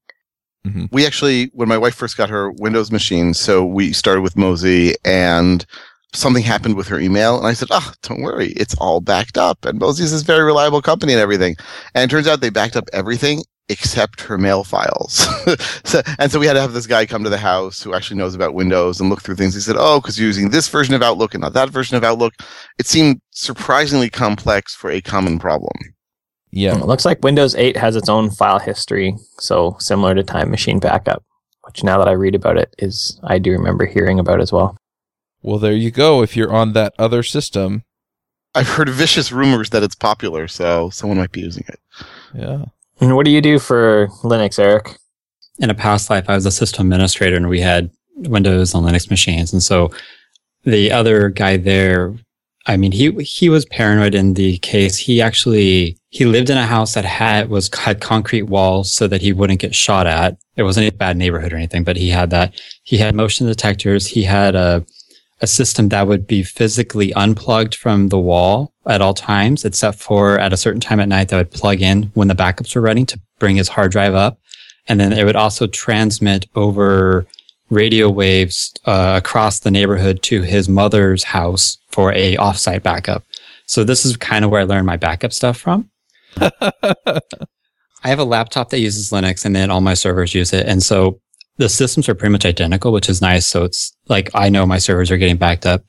Mm-hmm. 0.67 0.87
we 0.91 1.07
actually 1.07 1.51
when 1.55 1.69
my 1.69 1.79
wife 1.79 1.95
first 1.95 2.17
got 2.17 2.29
her 2.29 2.51
windows 2.51 2.91
machine 2.91 3.33
so 3.33 3.65
we 3.65 3.93
started 3.93 4.23
with 4.23 4.37
Mozy 4.37 4.97
and 5.05 5.65
something 6.15 6.43
happened 6.43 6.77
with 6.77 6.89
her 6.89 6.99
email 6.99 7.39
and 7.39 7.47
i 7.47 7.53
said 7.53 7.69
oh 7.71 7.93
don't 8.03 8.23
worry 8.23 8.49
it's 8.49 8.75
all 8.79 9.01
backed 9.01 9.39
up 9.39 9.65
and 9.65 9.79
Mozy's 9.79 10.07
is 10.07 10.13
this 10.13 10.23
very 10.23 10.43
reliable 10.43 10.83
company 10.83 11.13
and 11.13 11.23
everything 11.23 11.55
and 11.95 12.11
it 12.11 12.13
turns 12.13 12.27
out 12.27 12.41
they 12.41 12.51
backed 12.51 12.75
up 12.75 12.89
everything 12.93 13.41
except 13.69 14.21
her 14.21 14.39
mail 14.39 14.65
files 14.65 15.27
so, 15.85 16.01
and 16.19 16.33
so 16.33 16.39
we 16.39 16.47
had 16.47 16.55
to 16.55 16.61
have 16.61 16.73
this 16.73 16.87
guy 16.87 17.05
come 17.05 17.23
to 17.25 17.31
the 17.31 17.39
house 17.39 17.83
who 17.83 17.95
actually 17.95 18.17
knows 18.17 18.35
about 18.35 18.55
windows 18.55 19.01
and 19.01 19.11
look 19.11 19.23
through 19.23 19.35
things 19.35 19.55
he 19.55 19.61
said 19.61 19.77
oh 19.79 20.01
because 20.01 20.19
you're 20.19 20.27
using 20.27 20.51
this 20.51 20.69
version 20.69 20.95
of 20.95 21.03
outlook 21.03 21.35
and 21.35 21.43
not 21.43 21.53
that 21.53 21.69
version 21.69 21.97
of 21.97 22.05
outlook 22.05 22.33
it 22.79 22.87
seemed 22.87 23.21
surprisingly 23.31 24.09
complex 24.11 24.75
for 24.75 24.91
a 24.91 25.01
common 25.01 25.39
problem 25.39 25.77
Yeah. 26.51 26.79
It 26.79 26.87
looks 26.87 27.05
like 27.05 27.23
Windows 27.23 27.55
8 27.55 27.77
has 27.77 27.95
its 27.95 28.09
own 28.09 28.31
file 28.31 28.59
history, 28.59 29.15
so 29.39 29.77
similar 29.79 30.15
to 30.15 30.23
Time 30.23 30.51
Machine 30.51 30.79
Backup, 30.79 31.23
which 31.67 31.85
now 31.85 31.99
that 31.99 32.09
I 32.09 32.13
read 32.13 32.35
about 32.35 32.57
it 32.57 32.75
is 32.79 33.21
I 33.23 33.39
do 33.39 33.53
remember 33.53 33.85
hearing 33.85 34.19
about 34.19 34.41
as 34.41 34.51
well. 34.51 34.75
Well, 35.43 35.59
there 35.59 35.75
you 35.75 35.91
go. 35.91 36.23
If 36.23 36.37
you're 36.37 36.53
on 36.53 36.73
that 36.73 36.95
other 36.99 37.23
system, 37.23 37.85
i've 38.55 38.69
heard 38.69 38.89
vicious 38.89 39.31
rumors 39.31 39.71
that 39.71 39.83
it's 39.83 39.95
popular 39.95 40.49
so 40.49 40.91
someone 40.91 41.19
might 41.19 41.33
be 41.33 41.43
using 41.43 41.65
it 41.69 41.81
yeah. 42.35 42.65
And 43.01 43.15
what 43.15 43.25
do 43.25 43.31
you 43.31 43.41
do 43.41 43.59
for 43.59 44.09
Linux, 44.23 44.59
Eric? 44.59 44.99
in 45.59 45.71
a 45.71 45.75
past 45.75 46.11
life, 46.11 46.29
I 46.29 46.35
was 46.35 46.47
a 46.47 46.51
system 46.51 46.93
administrator 46.93 47.37
and 47.37 47.49
we 47.49 47.61
had 47.61 47.91
Windows 48.17 48.75
on 48.75 48.85
Linux 48.85 49.11
machines. 49.11 49.53
And 49.53 49.63
so 49.63 49.91
the 50.65 50.93
other 50.93 51.29
guy 51.29 51.57
there, 51.57 52.15
I 52.67 52.77
mean, 52.77 52.93
he, 52.93 53.11
he 53.23 53.49
was 53.49 53.65
paranoid 53.67 54.15
in 54.15 54.35
the 54.35 54.59
case. 54.59 54.97
He 54.97 55.21
actually, 55.21 55.99
he 56.11 56.25
lived 56.25 56.51
in 56.51 56.59
a 56.59 56.67
house 56.67 56.95
that 56.95 57.05
had, 57.05 57.49
was, 57.49 57.71
had 57.75 58.01
concrete 58.01 58.45
walls 58.45 58.93
so 58.93 59.07
that 59.09 59.23
he 59.23 59.33
wouldn't 59.33 59.61
get 59.61 59.75
shot 59.75 60.07
at. 60.07 60.37
It 60.57 60.63
wasn't 60.63 60.89
a 60.89 60.93
bad 60.97 61.17
neighborhood 61.17 61.53
or 61.53 61.57
anything, 61.57 61.85
but 61.85 61.97
he 61.97 62.09
had 62.09 62.31
that. 62.31 62.61
He 62.85 62.99
had 62.99 63.15
motion 63.15 63.47
detectors. 63.47 64.07
He 64.07 64.23
had 64.23 64.55
a, 64.55 64.85
a 65.41 65.47
system 65.47 65.89
that 65.91 66.09
would 66.09 66.27
be 66.27 66.43
physically 66.43 67.13
unplugged 67.15 67.75
from 67.75 68.09
the 68.09 68.19
wall 68.19 68.73
at 68.87 69.01
all 69.01 69.15
times, 69.15 69.65
except 69.65 69.99
for 69.99 70.39
at 70.39 70.53
a 70.53 70.57
certain 70.57 70.81
time 70.81 71.01
at 71.01 71.09
night 71.09 71.29
that 71.29 71.37
would 71.37 71.51
plug 71.51 71.81
in 71.81 72.05
when 72.15 72.29
the 72.29 72.35
backups 72.35 72.75
were 72.75 72.83
running 72.83 73.07
to 73.07 73.21
bring 73.39 73.57
his 73.57 73.69
hard 73.69 73.93
drive 73.93 74.15
up 74.15 74.39
and 74.89 74.99
then 74.99 75.13
it 75.13 75.25
would 75.25 75.37
also 75.37 75.67
transmit 75.67 76.47
over 76.57 77.27
radio 77.71 78.09
waves 78.09 78.73
uh, 78.87 79.21
across 79.23 79.61
the 79.61 79.71
neighborhood 79.71 80.23
to 80.23 80.43
his 80.43 80.69
mother's 80.69 81.23
house 81.23 81.77
for 81.89 82.13
a 82.13 82.37
offsite 82.37 82.83
backup. 82.83 83.25
So 83.67 83.85
this 83.85 84.07
is 84.07 84.17
kind 84.17 84.45
of 84.45 84.51
where 84.51 84.63
I 84.63 84.65
learned 84.65 84.87
my 84.87 84.97
backup 84.97 85.35
stuff 85.35 85.59
from. 85.59 85.91
I 86.41 87.21
have 88.03 88.19
a 88.19 88.25
laptop 88.25 88.71
that 88.71 88.79
uses 88.79 89.11
Linux 89.11 89.45
and 89.45 89.55
then 89.55 89.71
all 89.71 89.83
my 89.83 89.95
servers 89.95 90.35
use 90.35 90.55
it. 90.55 90.67
And 90.67 90.83
so 90.83 91.21
the 91.59 91.69
systems 91.69 92.09
are 92.09 92.15
pretty 92.15 92.33
much 92.33 92.47
identical, 92.47 92.93
which 92.93 93.09
is 93.09 93.21
nice. 93.21 93.47
So 93.47 93.65
it's 93.65 93.95
like 94.09 94.31
I 94.35 94.49
know 94.49 94.65
my 94.65 94.79
servers 94.79 95.11
are 95.11 95.17
getting 95.17 95.37
backed 95.37 95.67
up. 95.67 95.83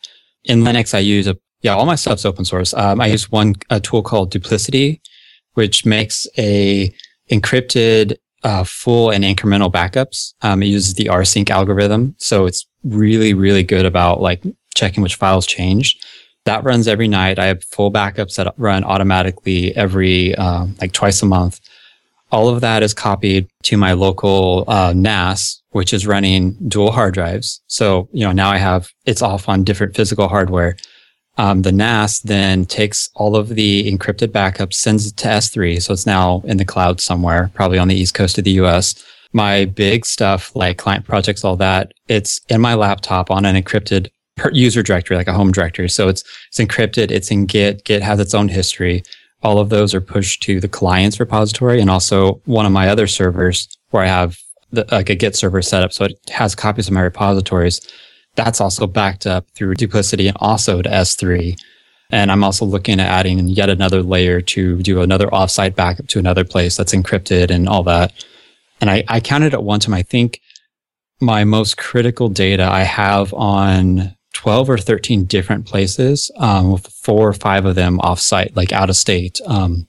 In 0.43 0.63
Linux, 0.63 0.93
I 0.93 0.99
use 0.99 1.27
a, 1.27 1.37
yeah, 1.61 1.75
all 1.75 1.85
my 1.85 1.95
stuff's 1.95 2.25
open 2.25 2.45
source. 2.45 2.73
Um, 2.73 2.99
I 2.99 3.07
use 3.07 3.31
one, 3.31 3.55
a 3.69 3.79
tool 3.79 4.01
called 4.01 4.31
Duplicity, 4.31 5.01
which 5.53 5.85
makes 5.85 6.27
a 6.37 6.93
encrypted 7.29 8.17
uh, 8.43 8.63
full 8.63 9.11
and 9.11 9.23
incremental 9.23 9.71
backups. 9.71 10.33
Um, 10.41 10.63
it 10.63 10.67
uses 10.67 10.95
the 10.95 11.05
rsync 11.05 11.49
algorithm, 11.49 12.15
so 12.17 12.45
it's 12.45 12.65
really, 12.83 13.33
really 13.33 13.63
good 13.63 13.85
about 13.85 14.21
like 14.21 14.43
checking 14.73 15.03
which 15.03 15.15
files 15.15 15.45
changed. 15.45 16.03
That 16.45 16.63
runs 16.63 16.87
every 16.87 17.09
night. 17.09 17.37
I 17.37 17.45
have 17.45 17.63
full 17.65 17.91
backups 17.91 18.37
that 18.37 18.53
run 18.57 18.83
automatically 18.83 19.75
every 19.75 20.33
um, 20.35 20.75
like 20.81 20.93
twice 20.93 21.21
a 21.21 21.25
month. 21.25 21.59
All 22.31 22.49
of 22.49 22.61
that 22.61 22.83
is 22.83 22.93
copied 22.93 23.47
to 23.63 23.77
my 23.77 23.93
local 23.93 24.65
uh, 24.67 24.93
NAS, 24.95 25.61
which 25.71 25.93
is 25.93 26.05
running 26.05 26.53
dual 26.67 26.91
hard 26.91 27.13
drives. 27.13 27.61
So 27.67 28.07
you 28.11 28.25
know 28.25 28.31
now 28.31 28.49
I 28.49 28.57
have 28.57 28.89
it's 29.05 29.21
off 29.21 29.49
on 29.49 29.63
different 29.63 29.95
physical 29.95 30.27
hardware. 30.27 30.77
Um, 31.39 31.61
the 31.61 31.71
NAS 31.71 32.19
then 32.19 32.65
takes 32.65 33.09
all 33.15 33.37
of 33.37 33.47
the 33.47 33.89
encrypted 33.89 34.27
backups, 34.27 34.73
sends 34.73 35.07
it 35.07 35.15
to 35.17 35.27
S3. 35.29 35.81
So 35.81 35.93
it's 35.93 36.05
now 36.05 36.41
in 36.45 36.57
the 36.57 36.65
cloud 36.65 36.99
somewhere, 36.99 37.49
probably 37.53 37.77
on 37.77 37.87
the 37.87 37.95
east 37.95 38.13
coast 38.13 38.37
of 38.37 38.43
the 38.43 38.59
US. 38.63 39.01
My 39.31 39.63
big 39.63 40.05
stuff 40.05 40.53
like 40.53 40.77
client 40.77 41.05
projects, 41.05 41.45
all 41.45 41.55
that, 41.55 41.93
it's 42.09 42.41
in 42.49 42.59
my 42.59 42.73
laptop 42.73 43.31
on 43.31 43.45
an 43.45 43.55
encrypted 43.55 44.09
user 44.51 44.83
directory, 44.83 45.15
like 45.15 45.27
a 45.27 45.33
home 45.33 45.51
directory. 45.51 45.87
So 45.87 46.09
it's, 46.09 46.23
it's 46.49 46.59
encrypted. 46.59 47.09
It's 47.09 47.31
in 47.31 47.45
Git. 47.45 47.85
Git 47.85 48.01
has 48.01 48.19
its 48.19 48.33
own 48.33 48.49
history. 48.49 49.03
All 49.41 49.59
of 49.59 49.69
those 49.69 49.93
are 49.93 50.01
pushed 50.01 50.43
to 50.43 50.59
the 50.59 50.67
client's 50.67 51.19
repository 51.19 51.79
and 51.79 51.89
also 51.89 52.41
one 52.45 52.65
of 52.65 52.71
my 52.71 52.89
other 52.89 53.07
servers 53.07 53.67
where 53.91 54.03
I 54.03 54.07
have 54.07 54.37
the, 54.71 54.85
like 54.91 55.09
a 55.09 55.15
Git 55.15 55.35
server 55.35 55.61
set 55.61 55.83
up. 55.83 55.93
So 55.93 56.05
it 56.05 56.19
has 56.29 56.55
copies 56.55 56.87
of 56.87 56.93
my 56.93 57.01
repositories 57.01 57.81
that's 58.35 58.61
also 58.61 58.87
backed 58.87 59.27
up 59.27 59.45
through 59.55 59.75
duplicity 59.75 60.27
and 60.27 60.37
also 60.39 60.81
to 60.81 60.89
S3. 60.89 61.59
And 62.11 62.31
I'm 62.31 62.43
also 62.43 62.65
looking 62.65 62.99
at 62.99 63.07
adding 63.07 63.47
yet 63.47 63.69
another 63.69 64.01
layer 64.01 64.41
to 64.41 64.81
do 64.81 65.01
another 65.01 65.27
offsite 65.27 65.75
backup 65.75 66.07
to 66.07 66.19
another 66.19 66.43
place 66.43 66.77
that's 66.77 66.93
encrypted 66.93 67.51
and 67.51 67.67
all 67.67 67.83
that. 67.83 68.13
And 68.81 68.89
I, 68.89 69.03
I 69.07 69.19
counted 69.19 69.53
at 69.53 69.63
one 69.63 69.79
time, 69.79 69.93
I 69.93 70.03
think 70.03 70.39
my 71.19 71.43
most 71.43 71.77
critical 71.77 72.29
data 72.29 72.63
I 72.63 72.83
have 72.83 73.33
on 73.33 74.15
12 74.39 74.69
or 74.69 74.77
13 74.77 75.25
different 75.25 75.65
places, 75.65 76.31
um, 76.37 76.71
with 76.71 76.87
four 76.87 77.27
or 77.27 77.33
five 77.33 77.65
of 77.65 77.75
them 77.75 77.97
offsite, 77.97 78.55
like 78.55 78.71
out 78.71 78.89
of 78.89 78.95
state, 78.95 79.41
um, 79.45 79.85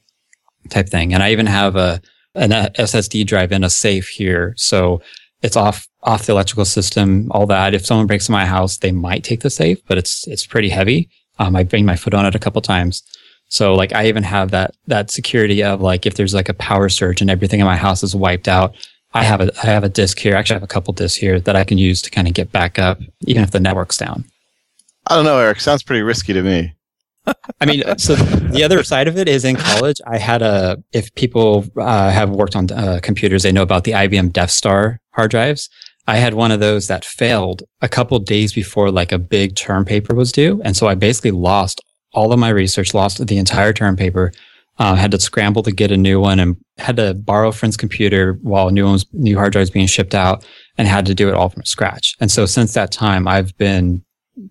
type 0.71 0.89
thing. 0.89 1.15
And 1.15 1.23
I 1.23 1.31
even 1.31 1.47
have 1.47 1.77
a, 1.77 2.01
an 2.35 2.51
SSD 2.51 3.29
drive 3.29 3.53
in 3.53 3.63
a 3.63 3.71
safe 3.71 4.09
here. 4.09 4.55
So 4.57 5.03
it's 5.41 5.57
off 5.57 5.87
off 6.03 6.27
the 6.27 6.33
electrical 6.33 6.65
system, 6.65 7.29
all 7.31 7.47
that. 7.47 7.75
If 7.75 7.87
someone 7.87 8.09
breaks 8.09 8.29
my 8.29 8.45
house, 8.45 8.79
they 8.79 8.91
might 8.91 9.23
take 9.23 9.43
the 9.43 9.51
safe, 9.51 9.79
but 9.87 9.99
it's 9.99 10.27
it's 10.27 10.47
pretty 10.47 10.69
heavy. 10.69 11.09
Um, 11.39 11.55
I 11.55 11.63
banged 11.63 11.87
my 11.87 11.95
foot 11.95 12.15
on 12.15 12.27
it 12.27 12.35
a 12.35 12.41
couple 12.41 12.61
times. 12.61 13.05
So 13.51 13.75
like 13.75 13.93
I 13.93 14.09
even 14.09 14.25
have 14.25 14.51
that 14.51 14.75
that 14.89 15.13
security 15.13 15.63
of 15.63 15.81
like 15.81 16.07
if 16.07 16.15
there's 16.15 16.35
like 16.35 16.49
a 16.49 16.55
power 16.55 16.89
surge 16.89 17.21
and 17.21 17.31
everything 17.31 17.61
in 17.61 17.67
my 17.67 17.77
house 17.77 18.03
is 18.03 18.17
wiped 18.17 18.49
out, 18.49 18.75
I 19.13 19.23
have 19.23 19.41
a 19.41 19.53
I 19.63 19.67
have 19.67 19.85
a 19.85 19.89
disk 19.89 20.19
here. 20.19 20.35
Actually, 20.35 20.55
I 20.55 20.59
have 20.59 20.65
a 20.65 20.75
couple 20.75 20.93
disks 20.93 21.17
here 21.17 21.39
that 21.39 21.55
I 21.55 21.63
can 21.63 21.79
use 21.79 22.03
to 22.03 22.11
kind 22.11 22.27
of 22.27 22.35
get 22.35 22.51
back 22.51 22.81
up, 22.81 22.99
even 23.29 23.45
if 23.45 23.53
the 23.53 23.61
network's 23.61 23.97
down. 23.97 24.25
I 25.11 25.17
don't 25.17 25.25
know, 25.25 25.39
Eric. 25.39 25.61
Sounds 25.61 25.83
pretty 25.83 26.03
risky 26.03 26.33
to 26.33 26.41
me. 26.41 26.73
I 27.61 27.67
mean, 27.67 27.83
so 27.99 28.15
the 28.15 28.63
other 28.63 28.85
side 28.85 29.09
of 29.09 29.19
it 29.19 29.29
is 29.29 29.45
in 29.45 29.57
college, 29.57 30.01
I 30.07 30.19
had 30.19 30.41
a, 30.41 30.83
if 30.93 31.13
people 31.17 31.67
uh, 31.77 32.11
have 32.11 32.31
worked 32.31 32.55
on 32.55 32.71
uh, 32.71 33.01
computers, 33.03 33.43
they 33.43 33.51
know 33.51 33.63
about 33.63 33.83
the 33.83 33.91
IBM 33.91 34.33
Death 34.33 34.53
Star 34.53 35.01
hard 35.11 35.33
drives. 35.33 35.69
I 36.07 36.19
had 36.19 36.35
one 36.35 36.53
of 36.53 36.61
those 36.61 36.87
that 36.87 37.05
failed 37.05 37.65
a 37.83 37.89
couple 37.89 38.21
days 38.21 38.53
before 38.53 38.93
like 38.93 39.11
a 39.11 39.19
big 39.19 39.57
term 39.57 39.85
paper 39.85 40.15
was 40.15 40.31
due. 40.31 40.63
And 40.65 40.77
so 40.77 40.87
I 40.87 40.95
basically 40.95 41.33
lost 41.33 41.81
all 42.13 42.33
of 42.33 42.39
my 42.39 42.49
research, 42.51 42.95
lost 42.95 43.27
the 43.27 43.39
entire 43.39 43.73
term 43.73 43.97
paper. 43.97 44.33
Uh, 44.79 44.95
had 44.95 45.11
to 45.11 45.21
scramble 45.21 45.63
to 45.63 45.73
get 45.73 45.91
a 45.91 45.97
new 45.97 46.19
one 46.19 46.41
and 46.41 46.57
had 46.79 46.97
to 46.97 47.13
borrow 47.13 47.49
a 47.49 47.53
friend's 47.53 47.77
computer 47.77 48.39
while 48.41 48.71
new 48.71 48.87
ones, 48.87 49.05
new 49.13 49.37
hard 49.37 49.53
drives 49.53 49.69
being 49.69 49.87
shipped 49.87 50.15
out 50.15 50.47
and 50.79 50.89
had 50.89 51.05
to 51.05 51.15
do 51.15 51.29
it 51.29 51.35
all 51.35 51.51
from 51.51 51.63
scratch. 51.65 52.17
And 52.19 52.31
so 52.31 52.47
since 52.47 52.73
that 52.73 52.91
time, 52.91 53.29
I've 53.29 53.55
been 53.59 54.03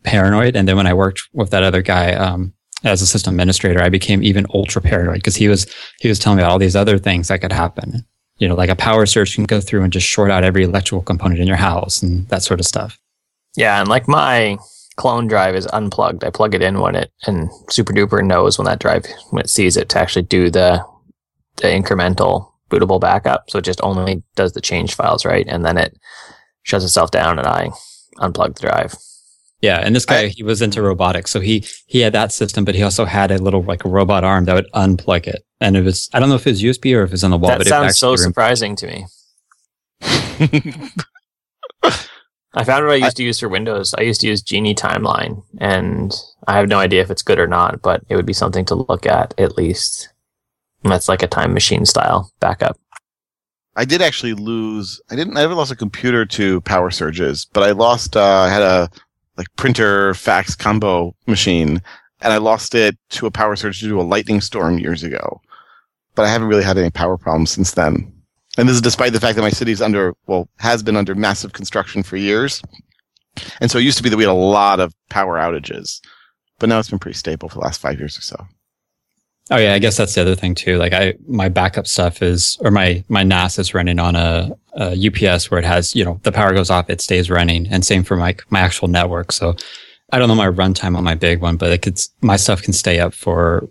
paranoid. 0.04 0.56
And 0.56 0.68
then 0.68 0.78
when 0.78 0.88
I 0.88 0.94
worked 0.94 1.22
with 1.34 1.50
that 1.52 1.64
other 1.64 1.82
guy, 1.82 2.14
um, 2.14 2.54
as 2.84 3.02
a 3.02 3.08
system 3.08 3.34
administrator, 3.34 3.82
I 3.82 3.90
became 3.90 4.24
even 4.24 4.46
ultra 4.54 4.82
paranoid 4.82 5.16
because 5.16 5.36
he 5.36 5.50
was, 5.50 5.68
he 6.00 6.08
was 6.08 6.18
telling 6.18 6.38
me 6.38 6.44
about 6.44 6.52
all 6.52 6.60
these 6.60 6.76
other 6.76 6.98
things 6.98 7.28
that 7.28 7.42
could 7.42 7.52
happen. 7.52 8.06
You 8.38 8.48
know, 8.48 8.56
like 8.56 8.70
a 8.70 8.76
power 8.76 9.06
surge 9.06 9.36
can 9.36 9.44
go 9.44 9.60
through 9.60 9.84
and 9.84 9.92
just 9.92 10.08
short 10.08 10.32
out 10.32 10.46
every 10.46 10.64
electrical 10.64 11.02
component 11.02 11.42
in 11.42 11.48
your 11.48 11.58
house 11.58 12.02
and 12.02 12.28
that 12.30 12.42
sort 12.42 12.62
of 12.62 12.66
stuff. 12.66 12.98
Yeah, 13.58 13.82
and 13.82 13.90
like 13.90 14.08
my 14.08 14.58
clone 14.96 15.28
drive 15.28 15.56
is 15.56 15.68
unplugged. 15.68 16.24
I 16.24 16.30
plug 16.30 16.56
it 16.56 16.62
in 16.62 16.80
when 16.80 16.96
it 16.96 17.12
and 17.26 17.50
Super 17.70 17.94
Duper 17.94 18.26
knows 18.26 18.58
when 18.58 18.66
that 18.66 18.80
drive 18.80 19.06
when 19.32 19.44
it 19.44 19.50
sees 19.50 19.76
it 19.76 19.90
to 19.90 20.00
actually 20.00 20.24
do 20.24 20.50
the 20.50 20.86
the 21.58 21.68
incremental 21.68 22.52
bootable 22.70 23.00
backup. 23.00 23.50
So 23.50 23.60
it 23.60 23.66
just 23.66 23.82
only 23.82 24.24
does 24.36 24.54
the 24.54 24.62
change 24.62 24.96
files, 24.96 25.26
right? 25.26 25.46
And 25.48 25.66
then 25.66 25.78
it 25.78 25.98
shuts 26.64 26.86
itself 26.86 27.12
down 27.12 27.40
and 27.40 27.48
I 27.48 27.70
unplug 28.18 28.56
the 28.56 28.68
drive. 28.68 28.96
Yeah, 29.62 29.80
and 29.84 29.94
this 29.96 30.06
guy 30.06 30.22
I- 30.24 30.28
he 30.30 30.44
was 30.44 30.62
into 30.62 30.82
robotics, 30.82 31.32
so 31.32 31.40
he 31.40 31.66
he 31.88 32.00
had 32.00 32.14
that 32.14 32.32
system, 32.32 32.64
but 32.66 32.76
he 32.76 32.84
also 32.84 33.06
had 33.06 33.30
a 33.32 33.38
little 33.38 33.62
like 33.62 33.84
a 33.86 33.90
robot 33.90 34.24
arm 34.24 34.46
that 34.46 34.54
would 34.56 34.72
unplug 34.74 35.28
it, 35.28 35.44
and 35.60 35.76
it 35.76 35.82
was 35.84 36.10
I 36.14 36.20
don't 36.20 36.30
know 36.30 36.36
if 36.36 36.48
it 36.48 36.52
was 36.52 36.62
USB 36.64 36.96
or 36.96 37.04
if 37.04 37.10
it 37.10 37.14
was 37.14 37.24
on 37.24 37.32
the 37.32 37.38
wall, 37.38 37.50
that 37.50 37.58
but 37.60 37.68
it 37.68 37.70
sounds 37.70 37.98
so 37.98 38.14
actually 38.14 38.24
surprising 38.24 38.76
to 38.78 38.88
me. 38.88 39.06
I 42.54 42.64
found 42.64 42.86
what 42.86 42.94
I 42.94 42.96
used 42.96 43.18
to 43.18 43.24
use 43.24 43.40
for 43.40 43.50
Windows. 43.50 43.94
I 43.98 44.02
used 44.02 44.22
to 44.22 44.28
use 44.28 44.42
Genie 44.42 44.76
Timeline, 44.76 45.44
and 45.60 46.16
I 46.48 46.56
have 46.58 46.70
no 46.70 46.80
idea 46.80 47.02
if 47.02 47.12
it's 47.12 47.22
good 47.22 47.40
or 47.40 47.48
not, 47.48 47.82
but 47.82 48.02
it 48.10 48.16
would 48.16 48.26
be 48.26 48.34
something 48.34 48.66
to 48.66 48.76
look 48.76 49.06
at 49.06 49.34
at 49.38 49.58
least. 49.58 50.10
And 50.84 50.92
that's 50.92 51.10
like 51.10 51.22
a 51.24 51.28
time 51.28 51.54
machine 51.54 51.86
style 51.86 52.32
backup. 52.40 52.78
I 53.76 53.86
did 53.86 54.02
actually 54.02 54.34
lose. 54.34 55.02
I 55.12 55.16
didn't. 55.16 55.38
I 55.38 55.42
never 55.42 55.54
lost 55.56 55.72
a 55.72 55.76
computer 55.76 56.26
to 56.26 56.62
power 56.62 56.90
surges, 56.92 57.48
but 57.54 57.64
I 57.64 57.72
lost. 57.72 58.16
Uh, 58.16 58.24
I 58.24 58.50
had 58.50 58.62
a 58.62 58.90
like 59.40 59.48
printer 59.56 60.14
fax 60.14 60.56
combo 60.56 61.16
machine, 61.26 61.82
and 62.22 62.34
I 62.34 62.38
lost 62.38 62.76
it 62.76 62.98
to 63.12 63.26
a 63.26 63.32
power 63.32 63.56
surge 63.56 63.80
due 63.80 63.90
to 63.90 64.02
a 64.02 64.04
lightning 64.04 64.42
storm 64.42 64.78
years 64.78 65.02
ago. 65.02 65.42
But 66.14 66.26
I 66.26 66.30
haven't 66.30 66.50
really 66.50 66.64
had 66.64 66.78
any 66.78 66.90
power 66.90 67.18
problems 67.18 67.50
since 67.50 67.72
then. 67.72 68.14
And 68.58 68.68
this 68.68 68.76
is 68.76 68.82
despite 68.82 69.14
the 69.14 69.20
fact 69.22 69.38
that 69.38 69.42
my 69.42 69.50
city's 69.50 69.82
under, 69.82 70.14
well, 70.28 70.50
has 70.58 70.84
been 70.84 70.98
under 70.98 71.16
massive 71.16 71.54
construction 71.54 72.04
for 72.04 72.18
years. 72.18 72.62
And 73.62 73.72
so 73.72 73.80
it 73.80 73.84
used 73.84 73.96
to 73.98 74.04
be 74.04 74.10
that 74.10 74.18
we 74.18 74.24
had 74.24 74.32
a 74.32 74.34
lot 74.34 74.82
of 74.82 74.94
power 75.10 75.38
outages, 75.38 76.02
but 76.58 76.68
now 76.68 76.78
it's 76.78 76.90
been 76.90 77.00
pretty 77.00 77.18
stable 77.18 77.48
for 77.48 77.56
the 77.56 77.62
last 77.62 77.80
five 77.80 77.98
years 77.98 78.18
or 78.18 78.22
so. 78.22 78.46
Oh 79.52 79.58
yeah, 79.58 79.74
I 79.74 79.80
guess 79.80 79.98
that's 79.98 80.14
the 80.14 80.22
other 80.22 80.36
thing 80.36 80.54
too. 80.54 80.78
Like 80.78 80.94
I, 80.94 81.16
my 81.28 81.50
backup 81.50 81.88
stuff 81.88 82.22
is, 82.22 82.58
or 82.62 82.70
my 82.70 83.04
my 83.10 83.24
NAS 83.24 83.58
is 83.58 83.74
running 83.74 83.98
on 83.98 84.16
a, 84.16 84.52
a 84.74 85.08
UPS 85.08 85.50
where 85.50 85.60
it 85.60 85.66
has, 85.66 85.96
you 85.96 86.06
know, 86.06 86.20
the 86.24 86.32
power 86.32 86.54
goes 86.54 86.70
off, 86.70 86.90
it 86.90 87.02
stays 87.02 87.32
running, 87.32 87.68
and 87.68 87.84
same 87.84 88.04
for 88.04 88.16
my 88.16 88.36
my 88.50 88.60
actual 88.60 88.88
network. 88.88 89.32
So 89.32 89.56
I 90.12 90.20
don't 90.20 90.28
know 90.28 90.36
my 90.36 90.48
runtime 90.50 90.96
on 90.96 91.04
my 91.04 91.16
big 91.16 91.42
one, 91.42 91.58
but 91.58 91.72
it 91.72 91.82
could 91.82 92.00
my 92.22 92.36
stuff 92.36 92.62
can 92.62 92.74
stay 92.74 93.00
up 93.00 93.14
for, 93.14 93.68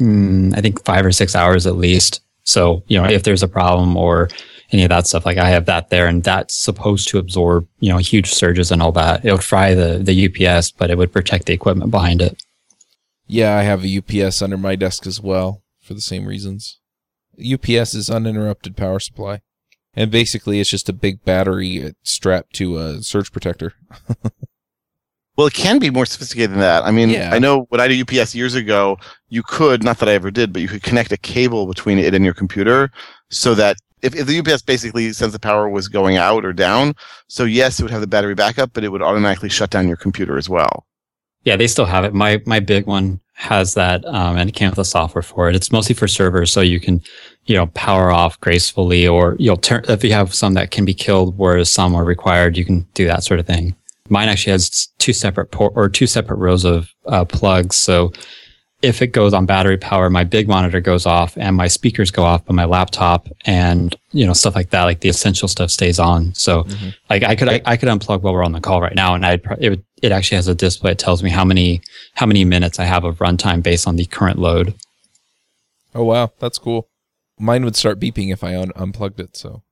mm, 0.00 0.56
I 0.56 0.60
think 0.60 0.84
five 0.84 1.04
or 1.04 1.12
six 1.12 1.34
hours 1.34 1.66
at 1.66 1.76
least. 1.76 2.20
So 2.44 2.84
you 2.86 3.00
know, 3.00 3.08
if 3.08 3.24
there's 3.24 3.42
a 3.42 3.48
problem 3.48 3.96
or 3.96 4.28
any 4.70 4.84
of 4.84 4.90
that 4.90 5.08
stuff, 5.08 5.26
like 5.26 5.38
I 5.38 5.48
have 5.48 5.66
that 5.66 5.90
there, 5.90 6.06
and 6.06 6.22
that's 6.22 6.54
supposed 6.54 7.08
to 7.08 7.18
absorb, 7.18 7.66
you 7.80 7.90
know, 7.90 7.98
huge 7.98 8.32
surges 8.32 8.70
and 8.70 8.80
all 8.80 8.92
that. 8.92 9.24
It 9.24 9.32
would 9.32 9.42
fry 9.42 9.74
the 9.74 9.98
the 9.98 10.46
UPS, 10.46 10.70
but 10.70 10.90
it 10.90 10.98
would 10.98 11.12
protect 11.12 11.46
the 11.46 11.52
equipment 11.52 11.90
behind 11.90 12.22
it. 12.22 12.40
Yeah, 13.26 13.56
I 13.56 13.62
have 13.62 13.84
a 13.84 13.98
UPS 13.98 14.40
under 14.42 14.56
my 14.56 14.76
desk 14.76 15.06
as 15.06 15.20
well 15.20 15.62
for 15.80 15.94
the 15.94 16.00
same 16.00 16.26
reasons. 16.26 16.78
UPS 17.38 17.94
is 17.94 18.08
uninterrupted 18.08 18.76
power 18.76 19.00
supply. 19.00 19.42
And 19.94 20.10
basically, 20.10 20.60
it's 20.60 20.70
just 20.70 20.88
a 20.88 20.92
big 20.92 21.24
battery 21.24 21.94
strapped 22.02 22.54
to 22.56 22.78
a 22.78 23.02
surge 23.02 23.32
protector. 23.32 23.72
Well, 25.36 25.46
it 25.46 25.52
can 25.52 25.78
be 25.78 25.90
more 25.90 26.06
sophisticated 26.06 26.52
than 26.52 26.60
that. 26.60 26.84
I 26.84 26.90
mean, 26.90 27.10
Yeah. 27.10 27.30
I 27.32 27.38
know 27.38 27.66
when 27.68 27.80
I 27.80 27.88
did 27.88 28.00
UPS 28.00 28.34
years 28.34 28.54
ago, 28.54 28.96
you 29.28 29.42
could, 29.42 29.84
not 29.84 29.98
that 29.98 30.08
I 30.08 30.12
ever 30.12 30.30
did, 30.30 30.50
but 30.52 30.62
you 30.62 30.68
could 30.68 30.82
connect 30.82 31.12
a 31.12 31.18
cable 31.18 31.66
between 31.66 31.98
it 31.98 32.14
and 32.14 32.24
your 32.24 32.32
computer 32.32 32.90
so 33.28 33.54
that 33.54 33.76
if, 34.00 34.14
if 34.16 34.26
the 34.26 34.38
UPS 34.38 34.62
basically 34.62 35.12
since 35.12 35.32
the 35.32 35.38
power 35.38 35.68
was 35.68 35.88
going 35.88 36.16
out 36.16 36.44
or 36.46 36.54
down, 36.54 36.94
so 37.28 37.44
yes, 37.44 37.78
it 37.78 37.82
would 37.82 37.92
have 37.92 38.00
the 38.00 38.06
battery 38.06 38.34
backup, 38.34 38.72
but 38.72 38.82
it 38.82 38.88
would 38.88 39.02
automatically 39.02 39.50
shut 39.50 39.68
down 39.68 39.88
your 39.88 39.98
computer 39.98 40.38
as 40.38 40.48
well. 40.48 40.86
Yeah, 41.46 41.54
they 41.54 41.68
still 41.68 41.86
have 41.86 42.04
it. 42.04 42.12
My 42.12 42.42
my 42.44 42.58
big 42.58 42.86
one 42.86 43.20
has 43.34 43.74
that, 43.74 44.04
um, 44.04 44.36
and 44.36 44.50
it 44.50 44.52
came 44.56 44.68
with 44.68 44.76
the 44.76 44.84
software 44.84 45.22
for 45.22 45.48
it. 45.48 45.54
It's 45.54 45.70
mostly 45.70 45.94
for 45.94 46.08
servers, 46.08 46.50
so 46.50 46.60
you 46.60 46.80
can, 46.80 47.00
you 47.44 47.54
know, 47.54 47.68
power 47.68 48.10
off 48.10 48.38
gracefully, 48.40 49.06
or 49.06 49.36
you'll 49.38 49.56
turn 49.56 49.84
if 49.88 50.02
you 50.02 50.12
have 50.12 50.34
some 50.34 50.54
that 50.54 50.72
can 50.72 50.84
be 50.84 50.92
killed, 50.92 51.38
whereas 51.38 51.72
some 51.72 51.94
are 51.94 52.04
required. 52.04 52.56
You 52.56 52.64
can 52.64 52.80
do 52.94 53.06
that 53.06 53.22
sort 53.22 53.38
of 53.38 53.46
thing. 53.46 53.76
Mine 54.08 54.28
actually 54.28 54.52
has 54.52 54.88
two 54.98 55.12
separate 55.12 55.52
port 55.52 55.72
or 55.76 55.88
two 55.88 56.08
separate 56.08 56.38
rows 56.38 56.64
of 56.64 56.92
uh, 57.06 57.24
plugs, 57.24 57.76
so 57.76 58.12
if 58.82 59.00
it 59.00 59.08
goes 59.08 59.32
on 59.32 59.46
battery 59.46 59.78
power, 59.78 60.10
my 60.10 60.22
big 60.22 60.48
monitor 60.48 60.80
goes 60.80 61.06
off 61.06 61.36
and 61.38 61.56
my 61.56 61.66
speakers 61.66 62.10
go 62.10 62.22
off, 62.24 62.44
but 62.44 62.52
my 62.54 62.66
laptop 62.66 63.26
and 63.46 63.96
you 64.12 64.26
know 64.26 64.32
stuff 64.34 64.54
like 64.54 64.70
that, 64.70 64.84
like 64.84 65.00
the 65.00 65.08
essential 65.08 65.48
stuff, 65.48 65.70
stays 65.70 65.98
on. 65.98 66.34
So, 66.34 66.64
Mhm. 66.64 66.94
like 67.10 67.22
I 67.22 67.34
could 67.36 67.48
I, 67.48 67.62
I 67.64 67.76
could 67.76 67.88
unplug 67.88 68.20
while 68.22 68.34
we're 68.34 68.44
on 68.44 68.52
the 68.52 68.60
call 68.60 68.80
right 68.82 68.94
now, 68.94 69.14
and 69.14 69.24
I 69.24 69.40
it 69.58 69.70
would, 69.70 69.84
it 70.02 70.12
actually 70.12 70.36
has 70.36 70.48
a 70.48 70.54
display. 70.54 70.92
It 70.92 70.98
tells 70.98 71.22
me 71.22 71.30
how 71.30 71.44
many 71.44 71.80
how 72.14 72.26
many 72.26 72.44
minutes 72.44 72.78
I 72.78 72.84
have 72.84 73.04
of 73.04 73.18
runtime 73.18 73.62
based 73.62 73.88
on 73.88 73.96
the 73.96 74.04
current 74.06 74.38
load. 74.38 74.74
Oh 75.94 76.04
wow, 76.04 76.30
that's 76.38 76.58
cool. 76.58 76.88
Mine 77.38 77.64
would 77.64 77.76
start 77.76 77.98
beeping 78.00 78.32
if 78.32 78.44
I 78.44 78.56
un- 78.56 78.72
unplugged 78.76 79.20
it. 79.20 79.36
So 79.36 79.62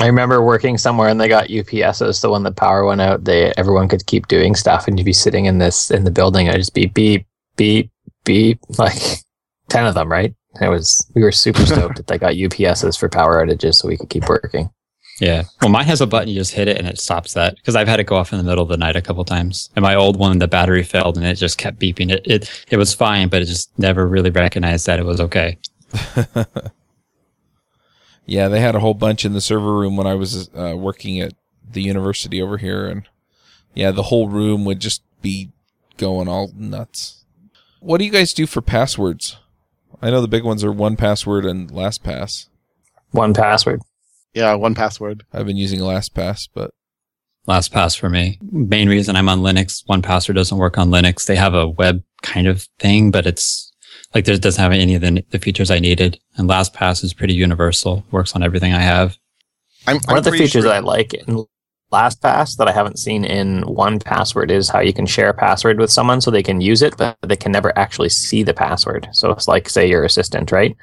I 0.00 0.06
remember 0.06 0.42
working 0.42 0.76
somewhere 0.78 1.08
and 1.08 1.18
they 1.20 1.28
got 1.28 1.48
UPSs. 1.48 2.16
So 2.16 2.32
when 2.32 2.42
the 2.42 2.52
power 2.52 2.84
went 2.84 3.00
out, 3.00 3.24
they 3.24 3.52
everyone 3.56 3.88
could 3.88 4.04
keep 4.06 4.28
doing 4.28 4.54
stuff, 4.54 4.86
and 4.86 4.98
you'd 4.98 5.04
be 5.06 5.12
sitting 5.14 5.46
in 5.46 5.58
this 5.58 5.90
in 5.90 6.04
the 6.04 6.10
building, 6.10 6.46
and 6.46 6.54
it'd 6.54 6.60
just 6.60 6.74
be 6.74 6.86
beep 6.86 7.26
beep 7.56 7.90
beep, 8.28 8.60
like 8.78 9.00
ten 9.68 9.86
of 9.86 9.94
them, 9.94 10.12
right? 10.12 10.34
It 10.60 10.68
was 10.68 11.10
we 11.14 11.22
were 11.22 11.32
super 11.32 11.64
stoked 11.66 11.96
that 11.96 12.06
they 12.06 12.18
got 12.18 12.34
UPSs 12.34 12.98
for 12.98 13.08
power 13.08 13.44
outages, 13.44 13.76
so 13.76 13.88
we 13.88 13.96
could 13.96 14.10
keep 14.10 14.28
working. 14.28 14.70
Yeah. 15.20 15.44
Well, 15.60 15.70
mine 15.70 15.86
has 15.86 16.00
a 16.00 16.06
button. 16.06 16.28
You 16.28 16.36
just 16.36 16.54
hit 16.54 16.68
it 16.68 16.76
and 16.76 16.86
it 16.86 17.00
stops 17.00 17.34
that 17.34 17.56
because 17.56 17.74
I've 17.74 17.88
had 17.88 17.98
it 17.98 18.04
go 18.04 18.14
off 18.14 18.32
in 18.32 18.38
the 18.38 18.44
middle 18.44 18.62
of 18.62 18.68
the 18.68 18.76
night 18.76 18.94
a 18.94 19.02
couple 19.02 19.24
times. 19.24 19.68
And 19.74 19.82
my 19.82 19.96
old 19.96 20.16
one, 20.16 20.38
the 20.38 20.46
battery 20.46 20.84
failed 20.84 21.16
and 21.16 21.26
it 21.26 21.34
just 21.34 21.58
kept 21.58 21.80
beeping. 21.80 22.12
It 22.12 22.22
it 22.24 22.64
it 22.70 22.76
was 22.76 22.94
fine, 22.94 23.28
but 23.28 23.42
it 23.42 23.46
just 23.46 23.76
never 23.78 24.06
really 24.06 24.30
recognized 24.30 24.86
that 24.86 25.00
it 25.00 25.04
was 25.04 25.20
okay. 25.20 25.58
yeah, 28.26 28.46
they 28.48 28.60
had 28.60 28.76
a 28.76 28.80
whole 28.80 28.94
bunch 28.94 29.24
in 29.24 29.32
the 29.32 29.40
server 29.40 29.74
room 29.74 29.96
when 29.96 30.06
I 30.06 30.14
was 30.14 30.50
uh, 30.54 30.76
working 30.76 31.20
at 31.20 31.32
the 31.68 31.82
university 31.82 32.40
over 32.40 32.58
here, 32.58 32.86
and 32.86 33.08
yeah, 33.74 33.90
the 33.90 34.04
whole 34.04 34.28
room 34.28 34.64
would 34.66 34.80
just 34.80 35.02
be 35.20 35.50
going 35.96 36.28
all 36.28 36.52
nuts. 36.54 37.24
What 37.80 37.98
do 37.98 38.04
you 38.04 38.10
guys 38.10 38.32
do 38.34 38.46
for 38.46 38.60
passwords? 38.60 39.36
I 40.02 40.10
know 40.10 40.20
the 40.20 40.28
big 40.28 40.44
ones 40.44 40.62
are 40.64 40.72
1Password 40.72 41.48
and 41.48 41.70
LastPass. 41.70 42.48
1Password. 43.14 43.80
Yeah, 44.34 44.52
1Password. 44.54 45.22
I've 45.32 45.46
been 45.46 45.56
using 45.56 45.80
LastPass, 45.80 46.48
but 46.54 46.70
LastPass 47.48 47.98
for 47.98 48.08
me. 48.10 48.38
Main 48.42 48.88
reason 48.88 49.16
I'm 49.16 49.28
on 49.28 49.40
Linux. 49.40 49.84
1Password 49.88 50.34
doesn't 50.34 50.58
work 50.58 50.78
on 50.78 50.90
Linux. 50.90 51.26
They 51.26 51.36
have 51.36 51.54
a 51.54 51.68
web 51.68 52.02
kind 52.22 52.46
of 52.46 52.62
thing, 52.78 53.10
but 53.10 53.26
it's 53.26 53.72
like 54.14 54.24
there 54.24 54.36
doesn't 54.36 54.62
have 54.62 54.72
any 54.72 54.94
of 54.94 55.00
the, 55.00 55.24
the 55.30 55.38
features 55.38 55.70
I 55.70 55.78
needed. 55.78 56.20
And 56.36 56.48
LastPass 56.48 57.02
is 57.02 57.14
pretty 57.14 57.34
universal. 57.34 58.04
Works 58.10 58.34
on 58.36 58.42
everything 58.42 58.72
I 58.74 58.80
have. 58.80 59.16
I'm, 59.86 59.96
One 59.96 60.02
I'm 60.10 60.16
of 60.18 60.24
the 60.24 60.32
features 60.32 60.50
sure- 60.50 60.62
that 60.62 60.74
I 60.74 60.80
like 60.80 61.14
in 61.14 61.44
LastPass 61.92 62.56
that 62.56 62.68
I 62.68 62.72
haven't 62.72 62.98
seen 62.98 63.24
in 63.24 63.62
1Password 63.62 64.50
is 64.50 64.68
how 64.68 64.80
you 64.80 64.92
can 64.92 65.06
share 65.06 65.30
a 65.30 65.34
password 65.34 65.78
with 65.78 65.90
someone 65.90 66.20
so 66.20 66.30
they 66.30 66.42
can 66.42 66.60
use 66.60 66.82
it, 66.82 66.96
but 66.96 67.16
they 67.26 67.36
can 67.36 67.52
never 67.52 67.76
actually 67.78 68.10
see 68.10 68.42
the 68.42 68.54
password. 68.54 69.08
So 69.12 69.30
it's 69.30 69.48
like, 69.48 69.68
say, 69.68 69.88
your 69.88 70.04
assistant, 70.04 70.52
right? 70.52 70.76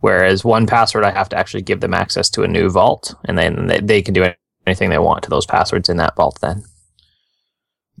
Whereas 0.00 0.42
1Password, 0.42 1.04
I 1.04 1.10
have 1.10 1.28
to 1.30 1.36
actually 1.36 1.62
give 1.62 1.80
them 1.80 1.94
access 1.94 2.28
to 2.30 2.42
a 2.42 2.48
new 2.48 2.68
vault, 2.68 3.14
and 3.24 3.38
then 3.38 3.66
they, 3.66 3.80
they 3.80 4.02
can 4.02 4.14
do 4.14 4.32
anything 4.66 4.90
they 4.90 4.98
want 4.98 5.22
to 5.24 5.30
those 5.30 5.46
passwords 5.46 5.88
in 5.88 5.96
that 5.98 6.16
vault. 6.16 6.38
Then 6.40 6.64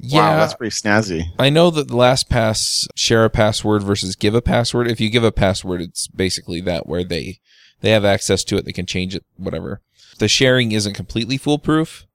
yeah, 0.02 0.30
Wow, 0.30 0.38
that's 0.38 0.54
pretty 0.54 0.74
snazzy. 0.74 1.24
I 1.38 1.50
know 1.50 1.70
that 1.70 1.88
the 1.88 1.94
LastPass 1.94 2.86
share 2.96 3.24
a 3.24 3.30
password 3.30 3.82
versus 3.82 4.16
give 4.16 4.34
a 4.34 4.40
password. 4.40 4.88
If 4.88 4.98
you 4.98 5.10
give 5.10 5.24
a 5.24 5.32
password, 5.32 5.82
it's 5.82 6.08
basically 6.08 6.62
that 6.62 6.86
where 6.86 7.04
they 7.04 7.40
they 7.82 7.90
have 7.90 8.04
access 8.04 8.42
to 8.44 8.56
it, 8.56 8.64
they 8.64 8.72
can 8.72 8.86
change 8.86 9.14
it, 9.14 9.24
whatever. 9.36 9.82
The 10.18 10.28
sharing 10.28 10.72
isn't 10.72 10.94
completely 10.94 11.36
foolproof, 11.36 12.06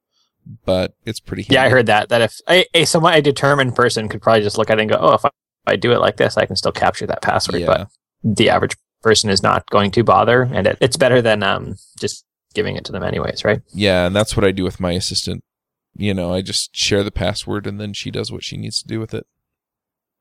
but 0.65 0.95
it's 1.05 1.19
pretty. 1.19 1.43
Handy. 1.43 1.55
yeah, 1.55 1.63
I 1.63 1.69
heard 1.69 1.87
that 1.87 2.09
that 2.09 2.21
if 2.21 2.39
a, 2.49 2.65
a 2.73 2.85
someone 2.85 3.13
a 3.13 3.21
determined 3.21 3.75
person 3.75 4.07
could 4.09 4.21
probably 4.21 4.43
just 4.43 4.57
look 4.57 4.69
at 4.69 4.77
it 4.77 4.81
and 4.81 4.89
go, 4.89 4.97
oh, 4.99 5.13
if 5.13 5.25
I, 5.25 5.29
if 5.29 5.67
I 5.67 5.75
do 5.75 5.91
it 5.91 5.99
like 5.99 6.17
this, 6.17 6.37
I 6.37 6.45
can 6.45 6.55
still 6.55 6.71
capture 6.71 7.07
that 7.07 7.21
password. 7.21 7.61
Yeah. 7.61 7.67
But 7.67 7.87
the 8.23 8.49
average 8.49 8.75
person 9.01 9.29
is 9.29 9.43
not 9.43 9.69
going 9.69 9.91
to 9.91 10.03
bother, 10.03 10.43
and 10.43 10.67
it, 10.67 10.77
it's 10.81 10.97
better 10.97 11.21
than 11.21 11.43
um 11.43 11.75
just 11.99 12.25
giving 12.53 12.75
it 12.75 12.85
to 12.85 12.91
them 12.91 13.03
anyways, 13.03 13.43
right? 13.43 13.61
Yeah, 13.73 14.07
and 14.07 14.15
that's 14.15 14.35
what 14.35 14.45
I 14.45 14.51
do 14.51 14.63
with 14.63 14.79
my 14.79 14.93
assistant. 14.93 15.43
You 15.95 16.13
know, 16.13 16.33
I 16.33 16.41
just 16.41 16.75
share 16.75 17.03
the 17.03 17.11
password 17.11 17.67
and 17.67 17.79
then 17.79 17.93
she 17.93 18.11
does 18.11 18.31
what 18.31 18.43
she 18.43 18.57
needs 18.57 18.81
to 18.81 18.87
do 18.87 18.99
with 18.99 19.13
it. 19.13 19.25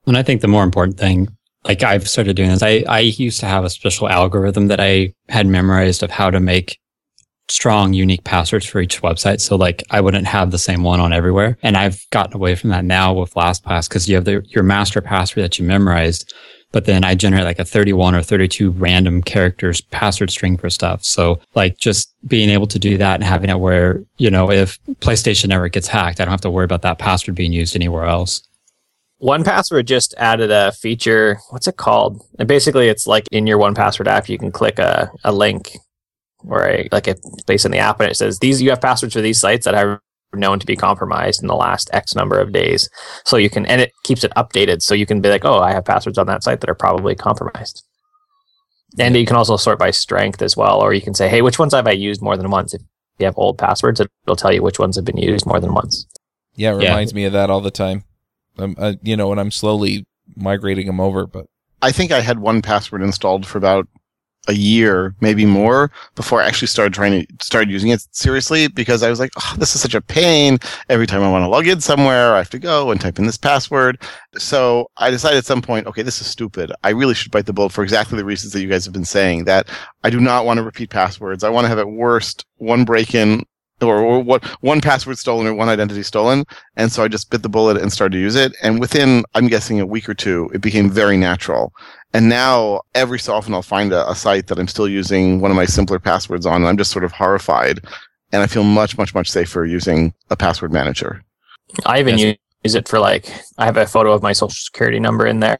And 0.07 0.17
I 0.17 0.23
think 0.23 0.41
the 0.41 0.49
more 0.49 0.63
important 0.63 0.99
thing 0.99 1.37
like 1.65 1.83
I've 1.83 2.09
started 2.09 2.37
doing 2.37 2.51
this. 2.51 2.63
I, 2.63 2.85
I 2.89 3.01
used 3.01 3.41
to 3.41 3.47
have 3.47 3.65
a 3.65 3.71
special 3.71 4.09
algorithm 4.09 4.69
that 4.69 4.81
I 4.81 5.15
had 5.29 5.47
memorized 5.47 6.03
of 6.03 6.11
how 6.11 6.31
to 6.31 6.41
make 6.41 6.79
strong, 7.49 7.93
unique 7.93 8.25
passwords 8.25 8.67
for 8.67 8.81
each 8.81 9.03
website. 9.03 9.41
So 9.41 9.57
like 9.57 9.83
I 9.91 10.01
wouldn't 10.01 10.27
have 10.27 10.51
the 10.51 10.59
same 10.59 10.83
one 10.83 11.01
on 11.01 11.13
everywhere. 11.13 11.59
And 11.63 11.77
I've 11.77 12.01
gotten 12.11 12.35
away 12.35 12.55
from 12.55 12.71
that 12.71 12.85
now 12.85 13.13
with 13.13 13.35
LastPass 13.35 13.89
because 13.89 14.09
you 14.09 14.15
have 14.15 14.25
the, 14.25 14.43
your 14.49 14.65
master 14.65 15.01
password 15.01 15.45
that 15.45 15.59
you 15.59 15.65
memorized, 15.65 16.33
but 16.73 16.87
then 16.87 17.05
I 17.05 17.15
generate 17.15 17.45
like 17.45 17.59
a 17.59 17.65
31 17.65 18.15
or 18.15 18.23
32 18.23 18.71
random 18.71 19.23
characters 19.23 19.81
password 19.81 20.31
string 20.31 20.57
for 20.57 20.71
stuff. 20.71 21.05
So 21.05 21.41
like 21.55 21.79
just 21.79 22.15
being 22.27 22.49
able 22.49 22.67
to 22.69 22.79
do 22.79 22.97
that 22.99 23.17
and 23.17 23.25
having 23.25 23.51
it 23.51 23.61
where, 23.61 24.03
you 24.17 24.31
know, 24.31 24.51
if 24.51 24.83
PlayStation 24.97 25.53
ever 25.53 25.69
gets 25.69 25.87
hacked, 25.87 26.21
I 26.21 26.25
don't 26.25 26.33
have 26.33 26.41
to 26.41 26.51
worry 26.51 26.65
about 26.65 26.83
that 26.83 26.99
password 26.99 27.37
being 27.37 27.53
used 27.53 27.77
anywhere 27.77 28.07
else. 28.07 28.43
1Password 29.23 29.87
just 29.87 30.15
added 30.19 30.51
a 30.51 30.73
feature. 30.73 31.39
What's 31.51 31.69
it 31.69 31.77
called? 31.77 32.23
And 32.39 32.47
basically, 32.49 32.89
it's 32.89 33.07
like 33.07 33.27
in 33.31 33.47
your 33.47 33.59
1Password 33.59 34.07
app, 34.07 34.29
you 34.29 34.37
can 34.37 34.53
click 34.53 34.79
a, 34.79 35.11
a 35.23 35.33
link 35.33 35.79
or 36.49 36.69
a, 36.69 36.89
like 36.93 37.07
a 37.07 37.17
based 37.47 37.65
on 37.65 37.73
the 37.73 37.79
app, 37.79 38.01
and 38.01 38.11
it 38.11 38.17
says 38.17 38.39
these 38.39 38.61
you 38.63 38.71
have 38.71 38.81
passwords 38.81 39.15
for 39.15 39.21
these 39.21 39.41
sites 39.41 39.65
that 39.65 39.75
are 39.75 40.01
known 40.35 40.59
to 40.59 40.67
be 40.67 40.77
compromised 40.77 41.41
in 41.43 41.47
the 41.49 41.55
last 41.55 41.89
X 41.93 42.15
number 42.15 42.41
of 42.41 42.53
days. 42.53 42.89
So 43.25 43.37
you 43.37 43.49
can, 43.49 43.65
and 43.67 43.81
it 43.81 43.93
keeps 44.03 44.25
it 44.25 44.33
updated, 44.37 44.83
so 44.83 44.95
you 44.95 45.07
can 45.07 45.21
be 45.21 45.29
like, 45.29 45.45
oh, 45.45 45.61
I 45.61 45.73
have 45.73 45.85
passwords 45.85 46.19
on 46.19 46.27
that 46.27 46.43
site 46.43 46.61
that 46.61 46.71
are 46.71 46.75
probably 46.75 47.15
compromised. 47.15 47.85
And 48.99 49.17
you 49.17 49.27
can 49.27 49.37
also 49.37 49.57
sort 49.57 49.79
by 49.79 49.91
strength 49.91 50.41
as 50.43 50.57
well, 50.57 50.81
or 50.81 50.93
you 50.95 51.01
can 51.03 51.15
say, 51.15 51.29
hey, 51.29 51.43
which 51.43 51.59
ones 51.59 51.75
have 51.75 51.87
I 51.87 51.93
used 51.93 52.23
more 52.23 52.37
than 52.37 52.51
once? 52.51 52.75
If 52.75 52.83
you 53.19 53.27
have 53.27 53.37
old 53.37 53.59
passwords, 53.59 54.01
it'll 54.01 54.37
tell 54.37 54.53
you 54.53 54.63
which 54.63 54.79
ones 54.79 54.97
have 54.97 55.05
been 55.05 55.17
used 55.17 55.47
more 55.47 55.59
than 55.61 55.75
once. 55.75 56.07
Yeah, 56.55 56.75
it 56.75 56.83
Yeah. 56.83 56.91
reminds 56.91 57.15
me 57.15 57.25
of 57.25 57.33
that 57.33 57.51
all 57.51 57.61
the 57.61 57.73
time. 57.73 58.05
Um, 58.59 58.77
uh, 58.79 58.95
you 59.03 59.17
know, 59.17 59.29
when 59.29 59.41
I'm 59.41 59.51
slowly 59.51 60.07
migrating 60.37 60.87
them 60.87 61.01
over, 61.01 61.27
but 61.27 61.47
I 61.83 61.91
think 61.91 62.13
I 62.13 62.21
had 62.21 62.39
1Password 62.39 63.03
installed 63.03 63.47
for 63.47 63.59
about 63.59 63.89
a 64.49 64.55
year, 64.55 65.15
maybe 65.21 65.45
more, 65.45 65.91
before 66.15 66.41
I 66.41 66.47
actually 66.47 66.69
started 66.69 66.93
trying 66.93 67.27
to 67.27 67.45
start 67.45 67.69
using 67.69 67.91
it 67.91 68.07
seriously 68.13 68.69
because 68.69 69.03
I 69.03 69.11
was 69.11 69.21
like, 69.21 69.31
oh, 69.37 69.55
this 69.59 69.75
is 69.75 69.81
such 69.81 69.95
a 69.95 70.01
pain. 70.01 70.59
Every 70.89 71.07
time 71.07 71.23
I 71.23 71.31
want 71.31 71.45
to 71.45 71.49
log 71.49 71.67
in 71.67 71.81
somewhere, 71.81 72.35
I 72.35 72.39
have 72.39 72.51
to 72.51 72.59
go 72.59 72.91
and 72.91 73.01
type 73.01 73.19
in 73.19 73.27
this 73.27 73.39
password. 73.39 74.03
So 74.37 74.91
I 74.97 75.11
decided 75.11 75.39
at 75.39 75.47
some 75.47 75.63
point, 75.63 75.87
okay, 75.87 76.03
this 76.03 76.21
is 76.21 76.27
stupid. 76.27 76.73
I 76.83 76.91
really 76.91 77.15
should 77.15 77.33
bite 77.33 77.47
the 77.47 77.53
bullet 77.53 77.73
for 77.73 77.83
exactly 77.83 78.19
the 78.19 78.25
reasons 78.25 78.53
that 78.53 78.61
you 78.61 78.69
guys 78.69 78.85
have 78.85 78.95
been 78.95 79.05
saying 79.05 79.45
that 79.45 79.69
I 80.03 80.11
do 80.11 80.21
not 80.21 80.45
want 80.45 80.59
to 80.59 80.65
repeat 80.65 80.91
passwords. 80.91 81.45
I 81.45 81.51
want 81.51 81.65
to 81.65 81.69
have 81.69 81.79
at 81.79 81.89
worst 81.89 82.45
one 82.59 82.85
break 82.85 83.15
in 83.15 83.45
or, 83.83 83.99
or 83.99 84.23
what 84.23 84.45
one 84.63 84.81
password 84.81 85.19
stolen 85.19 85.47
or 85.47 85.55
one 85.55 85.69
identity 85.69 86.03
stolen. 86.03 86.45
And 86.77 86.93
so 86.93 87.03
I 87.03 87.09
just 87.09 87.31
bit 87.31 87.43
the 87.43 87.49
bullet 87.49 87.77
and 87.77 87.93
started 87.93 88.17
to 88.17 88.21
use 88.21 88.37
it. 88.37 88.55
And 88.63 88.81
within, 88.81 89.25
I'm 89.35 89.49
guessing 89.49 89.81
a 89.81 89.87
week 89.87 90.09
or 90.09 90.15
two, 90.15 90.51
it 90.55 90.61
became 90.61 90.91
very 90.91 91.17
natural. 91.17 91.73
And 92.15 92.29
now 92.29 92.83
every 92.95 93.19
so 93.19 93.35
often 93.35 93.55
I'll 93.55 93.63
find 93.63 93.93
a, 93.93 94.09
a 94.09 94.15
site 94.15 94.47
that 94.47 94.59
I'm 94.59 94.69
still 94.69 94.89
using 94.89 95.41
one 95.41 95.51
of 95.51 95.57
my 95.57 95.65
simpler 95.67 95.99
passwords 95.99 96.47
on, 96.47 96.57
and 96.57 96.67
I'm 96.67 96.79
just 96.79 96.93
sort 96.93 97.05
of 97.05 97.11
horrified. 97.11 97.81
And 98.33 98.41
I 98.41 98.47
feel 98.47 98.63
much, 98.63 98.97
much, 98.97 99.15
much 99.15 99.31
safer 99.31 99.65
using 99.65 100.15
a 100.31 100.37
password 100.37 100.73
manager. 100.73 101.25
I 101.85 101.99
even 101.99 102.19
use 102.19 102.75
it 102.75 102.89
for 102.89 103.01
like 103.01 103.29
I 103.59 103.65
have 103.65 103.77
a 103.77 103.87
photo 103.87 104.13
of 104.13 104.23
my 104.23 104.33
social 104.33 104.51
security 104.51 105.01
number 105.01 105.27
in 105.27 105.41
there, 105.41 105.59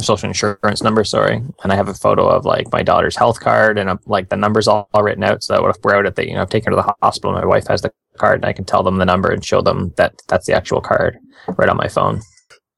social 0.00 0.28
insurance 0.28 0.82
number, 0.82 1.04
sorry, 1.04 1.36
and 1.62 1.72
I 1.72 1.76
have 1.76 1.88
a 1.88 1.94
photo 1.94 2.28
of 2.28 2.44
like 2.44 2.70
my 2.72 2.82
daughter's 2.82 3.16
health 3.16 3.40
card 3.40 3.78
and 3.78 3.88
uh, 3.88 3.96
like 4.06 4.28
the 4.28 4.36
numbers 4.36 4.66
all, 4.66 4.88
all 4.92 5.02
written 5.02 5.22
out. 5.22 5.44
So 5.44 5.54
that 5.54 5.68
if 5.68 5.76
we're 5.84 5.94
out 5.94 6.06
at 6.06 6.16
the, 6.16 6.26
you 6.26 6.34
know, 6.34 6.42
I've 6.42 6.50
taken 6.50 6.72
her 6.72 6.76
to 6.76 6.82
the 6.82 6.94
hospital, 7.02 7.32
my 7.32 7.46
wife 7.46 7.68
has 7.68 7.82
the 7.82 7.92
card, 8.18 8.40
and 8.40 8.46
I 8.46 8.52
can 8.52 8.64
tell 8.64 8.82
them 8.82 8.98
the 8.98 9.04
number 9.04 9.30
and 9.30 9.44
show 9.44 9.62
them 9.62 9.92
that 9.96 10.14
that's 10.28 10.46
the 10.46 10.54
actual 10.54 10.80
card 10.80 11.18
right 11.56 11.68
on 11.68 11.76
my 11.76 11.88
phone. 11.88 12.20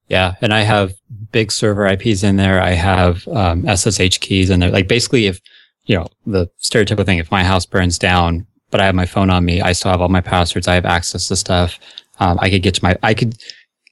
Yeah, 0.08 0.34
and 0.40 0.54
I 0.54 0.60
have 0.60 0.94
big 1.32 1.50
server 1.50 1.86
IPs 1.86 2.22
in 2.22 2.36
there. 2.36 2.60
I 2.60 2.70
have 2.70 3.26
um, 3.28 3.66
SSH 3.66 4.18
keys 4.20 4.50
in 4.50 4.60
there. 4.60 4.70
Like 4.70 4.88
basically, 4.88 5.26
if 5.26 5.40
you 5.86 5.96
know 5.96 6.06
the 6.26 6.48
stereotypical 6.60 7.04
thing, 7.04 7.18
if 7.18 7.30
my 7.30 7.42
house 7.42 7.66
burns 7.66 7.98
down, 7.98 8.46
but 8.70 8.80
I 8.80 8.86
have 8.86 8.94
my 8.94 9.06
phone 9.06 9.30
on 9.30 9.44
me, 9.44 9.60
I 9.60 9.72
still 9.72 9.90
have 9.90 10.00
all 10.00 10.08
my 10.08 10.20
passwords. 10.20 10.68
I 10.68 10.74
have 10.74 10.86
access 10.86 11.28
to 11.28 11.36
stuff. 11.36 11.78
Um, 12.20 12.38
I 12.40 12.50
could 12.50 12.62
get 12.62 12.74
to 12.74 12.84
my, 12.84 12.96
I 13.02 13.14
could 13.14 13.36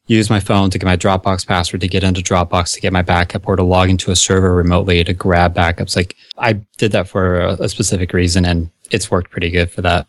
use 0.06 0.30
my 0.30 0.40
phone 0.40 0.70
to 0.70 0.78
get 0.78 0.86
my 0.86 0.96
Dropbox 0.96 1.46
password 1.46 1.80
to 1.80 1.88
get 1.88 2.04
into 2.04 2.20
Dropbox 2.20 2.74
to 2.74 2.80
get 2.80 2.92
my 2.92 3.02
backup 3.02 3.48
or 3.48 3.56
to 3.56 3.62
log 3.62 3.88
into 3.90 4.10
a 4.10 4.16
server 4.16 4.54
remotely 4.54 5.02
to 5.02 5.14
grab 5.14 5.54
backups. 5.54 5.96
Like 5.96 6.16
I 6.38 6.54
did 6.78 6.92
that 6.92 7.08
for 7.08 7.40
a, 7.40 7.52
a 7.54 7.68
specific 7.68 8.12
reason, 8.12 8.44
and 8.44 8.70
it's 8.90 9.10
worked 9.10 9.30
pretty 9.30 9.50
good 9.50 9.70
for 9.70 9.82
that. 9.82 10.06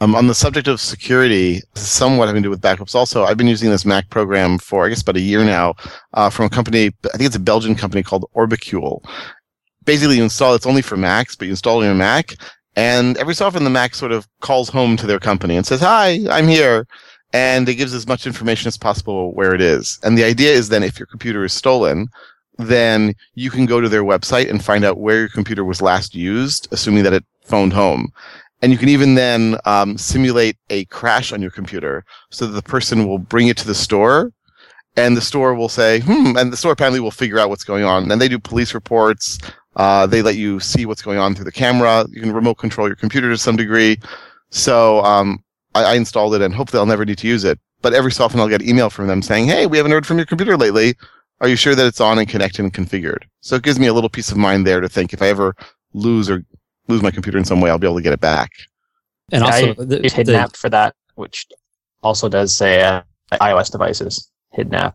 Um, 0.00 0.14
on 0.14 0.26
the 0.26 0.34
subject 0.34 0.68
of 0.68 0.78
security, 0.78 1.62
somewhat 1.74 2.26
having 2.26 2.42
to 2.42 2.46
do 2.46 2.50
with 2.50 2.60
backups 2.60 2.94
also, 2.94 3.24
I've 3.24 3.38
been 3.38 3.46
using 3.46 3.70
this 3.70 3.86
Mac 3.86 4.10
program 4.10 4.58
for, 4.58 4.84
I 4.84 4.90
guess, 4.90 5.00
about 5.00 5.16
a 5.16 5.20
year 5.20 5.42
now, 5.42 5.74
uh, 6.12 6.28
from 6.28 6.46
a 6.46 6.50
company, 6.50 6.88
I 7.12 7.16
think 7.16 7.26
it's 7.26 7.36
a 7.36 7.40
Belgian 7.40 7.74
company 7.74 8.02
called 8.02 8.26
Orbicule. 8.36 9.02
Basically, 9.84 10.18
you 10.18 10.22
install, 10.22 10.54
it's 10.54 10.66
only 10.66 10.82
for 10.82 10.98
Macs, 10.98 11.34
but 11.34 11.46
you 11.46 11.52
install 11.52 11.80
it 11.80 11.84
on 11.84 11.90
your 11.90 11.94
Mac, 11.94 12.36
and 12.76 13.16
every 13.16 13.34
so 13.34 13.46
often 13.46 13.64
the 13.64 13.70
Mac 13.70 13.94
sort 13.94 14.12
of 14.12 14.28
calls 14.40 14.68
home 14.68 14.98
to 14.98 15.06
their 15.06 15.18
company 15.18 15.56
and 15.56 15.66
says, 15.66 15.80
hi, 15.80 16.20
I'm 16.30 16.46
here. 16.46 16.86
And 17.32 17.68
it 17.68 17.74
gives 17.74 17.94
as 17.94 18.06
much 18.06 18.26
information 18.26 18.68
as 18.68 18.76
possible 18.76 19.32
where 19.34 19.54
it 19.54 19.60
is. 19.60 19.98
And 20.02 20.16
the 20.16 20.24
idea 20.24 20.52
is 20.52 20.68
then 20.68 20.82
if 20.82 20.98
your 20.98 21.06
computer 21.06 21.44
is 21.44 21.54
stolen, 21.54 22.08
then 22.58 23.14
you 23.34 23.50
can 23.50 23.66
go 23.66 23.80
to 23.80 23.88
their 23.88 24.04
website 24.04 24.48
and 24.48 24.64
find 24.64 24.84
out 24.84 24.98
where 24.98 25.20
your 25.20 25.28
computer 25.28 25.64
was 25.64 25.82
last 25.82 26.14
used, 26.14 26.68
assuming 26.70 27.02
that 27.04 27.12
it 27.12 27.24
phoned 27.42 27.72
home. 27.72 28.12
And 28.62 28.72
you 28.72 28.78
can 28.78 28.88
even 28.88 29.14
then 29.14 29.58
um, 29.64 29.98
simulate 29.98 30.56
a 30.70 30.86
crash 30.86 31.32
on 31.32 31.42
your 31.42 31.50
computer 31.50 32.04
so 32.30 32.46
that 32.46 32.52
the 32.52 32.62
person 32.62 33.06
will 33.06 33.18
bring 33.18 33.48
it 33.48 33.56
to 33.58 33.66
the 33.66 33.74
store 33.74 34.32
and 34.96 35.16
the 35.16 35.20
store 35.20 35.54
will 35.54 35.68
say, 35.68 36.00
hmm, 36.00 36.36
and 36.36 36.52
the 36.52 36.56
store 36.56 36.72
apparently 36.72 37.00
will 37.00 37.10
figure 37.10 37.38
out 37.38 37.50
what's 37.50 37.64
going 37.64 37.84
on. 37.84 38.10
And 38.10 38.20
they 38.20 38.28
do 38.28 38.38
police 38.38 38.72
reports. 38.72 39.38
Uh, 39.76 40.06
they 40.06 40.22
let 40.22 40.36
you 40.36 40.58
see 40.58 40.86
what's 40.86 41.02
going 41.02 41.18
on 41.18 41.34
through 41.34 41.44
the 41.44 41.52
camera. 41.52 42.06
You 42.10 42.22
can 42.22 42.32
remote 42.32 42.54
control 42.54 42.86
your 42.86 42.96
computer 42.96 43.28
to 43.28 43.36
some 43.36 43.56
degree. 43.56 43.98
So 44.50 45.00
um, 45.04 45.44
I, 45.74 45.84
I 45.84 45.94
installed 45.94 46.34
it 46.34 46.40
and 46.40 46.54
hopefully 46.54 46.80
I'll 46.80 46.86
never 46.86 47.04
need 47.04 47.18
to 47.18 47.28
use 47.28 47.44
it. 47.44 47.60
But 47.82 47.92
every 47.92 48.10
so 48.10 48.24
often 48.24 48.40
I'll 48.40 48.48
get 48.48 48.62
email 48.62 48.88
from 48.88 49.06
them 49.06 49.20
saying, 49.20 49.46
hey, 49.46 49.66
we 49.66 49.76
haven't 49.76 49.92
heard 49.92 50.06
from 50.06 50.16
your 50.16 50.26
computer 50.26 50.56
lately. 50.56 50.94
Are 51.40 51.48
you 51.48 51.56
sure 51.56 51.74
that 51.74 51.86
it's 51.86 52.00
on 52.00 52.18
and 52.18 52.26
connected 52.26 52.62
and 52.62 52.72
configured? 52.72 53.24
So 53.40 53.56
it 53.56 53.62
gives 53.62 53.78
me 53.78 53.86
a 53.86 53.92
little 53.92 54.08
peace 54.08 54.32
of 54.32 54.38
mind 54.38 54.66
there 54.66 54.80
to 54.80 54.88
think 54.88 55.12
if 55.12 55.20
I 55.20 55.28
ever 55.28 55.54
lose 55.92 56.30
or 56.30 56.42
lose 56.88 57.02
my 57.02 57.10
computer 57.10 57.38
in 57.38 57.44
some 57.44 57.60
way, 57.60 57.70
I'll 57.70 57.78
be 57.78 57.86
able 57.86 57.96
to 57.96 58.02
get 58.02 58.12
it 58.12 58.20
back. 58.20 58.50
And 59.32 59.42
also, 59.42 59.70
I 59.70 59.74
the, 59.74 60.02
use 60.02 60.14
the- 60.14 60.24
HidNapp 60.24 60.56
for 60.56 60.68
that, 60.70 60.94
which 61.14 61.46
also 62.02 62.28
does 62.28 62.54
say 62.54 62.82
uh, 62.82 63.02
iOS 63.32 63.70
devices. 63.70 64.30
HidNapp. 64.56 64.94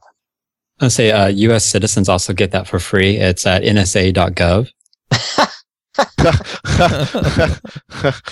I 0.79 0.87
say 0.87 1.11
uh, 1.11 1.27
U.S. 1.27 1.65
citizens 1.65 2.09
also 2.09 2.33
get 2.33 2.51
that 2.51 2.67
for 2.67 2.79
free. 2.79 3.17
It's 3.17 3.45
at 3.45 3.63
nsa.gov. 3.63 4.69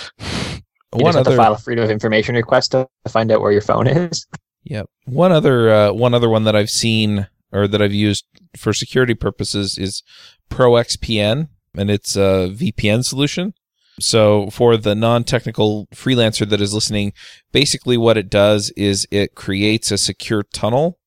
You 0.92 1.04
one 1.04 1.12
just 1.12 1.18
have 1.18 1.24
to 1.26 1.30
other, 1.30 1.36
file 1.36 1.52
a 1.52 1.58
freedom 1.58 1.84
of 1.84 1.90
information 1.90 2.34
request 2.34 2.72
to 2.72 2.88
find 3.08 3.30
out 3.30 3.40
where 3.40 3.52
your 3.52 3.60
phone 3.60 3.86
is. 3.86 4.26
Yep. 4.64 4.86
One 5.04 5.30
other 5.30 5.70
uh, 5.70 5.92
one 5.92 6.14
other 6.14 6.28
one 6.28 6.44
that 6.44 6.56
I've 6.56 6.70
seen 6.70 7.28
or 7.52 7.68
that 7.68 7.80
I've 7.80 7.92
used 7.92 8.24
for 8.56 8.72
security 8.72 9.14
purposes 9.14 9.78
is 9.78 10.02
ProXPN, 10.50 11.48
and 11.76 11.90
it's 11.90 12.16
a 12.16 12.52
VPN 12.52 13.04
solution. 13.04 13.54
So 13.98 14.48
for 14.50 14.76
the 14.76 14.94
non-technical 14.94 15.88
freelancer 15.94 16.48
that 16.48 16.60
is 16.60 16.72
listening, 16.72 17.12
basically 17.52 17.96
what 17.96 18.16
it 18.16 18.30
does 18.30 18.72
is 18.76 19.06
it 19.10 19.34
creates 19.34 19.90
a 19.90 19.98
secure 19.98 20.42
tunnel 20.42 20.98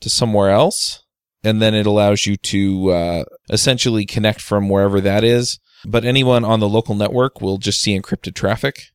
to 0.00 0.10
somewhere 0.10 0.50
else, 0.50 1.02
and 1.42 1.62
then 1.62 1.74
it 1.74 1.86
allows 1.86 2.26
you 2.26 2.36
to 2.36 2.90
uh, 2.90 3.24
essentially 3.50 4.04
connect 4.04 4.40
from 4.40 4.68
wherever 4.68 5.00
that 5.00 5.24
is. 5.24 5.58
But 5.86 6.04
anyone 6.04 6.44
on 6.44 6.60
the 6.60 6.68
local 6.68 6.94
network 6.94 7.40
will 7.40 7.58
just 7.58 7.80
see 7.80 7.98
encrypted 7.98 8.34
traffic 8.34 8.86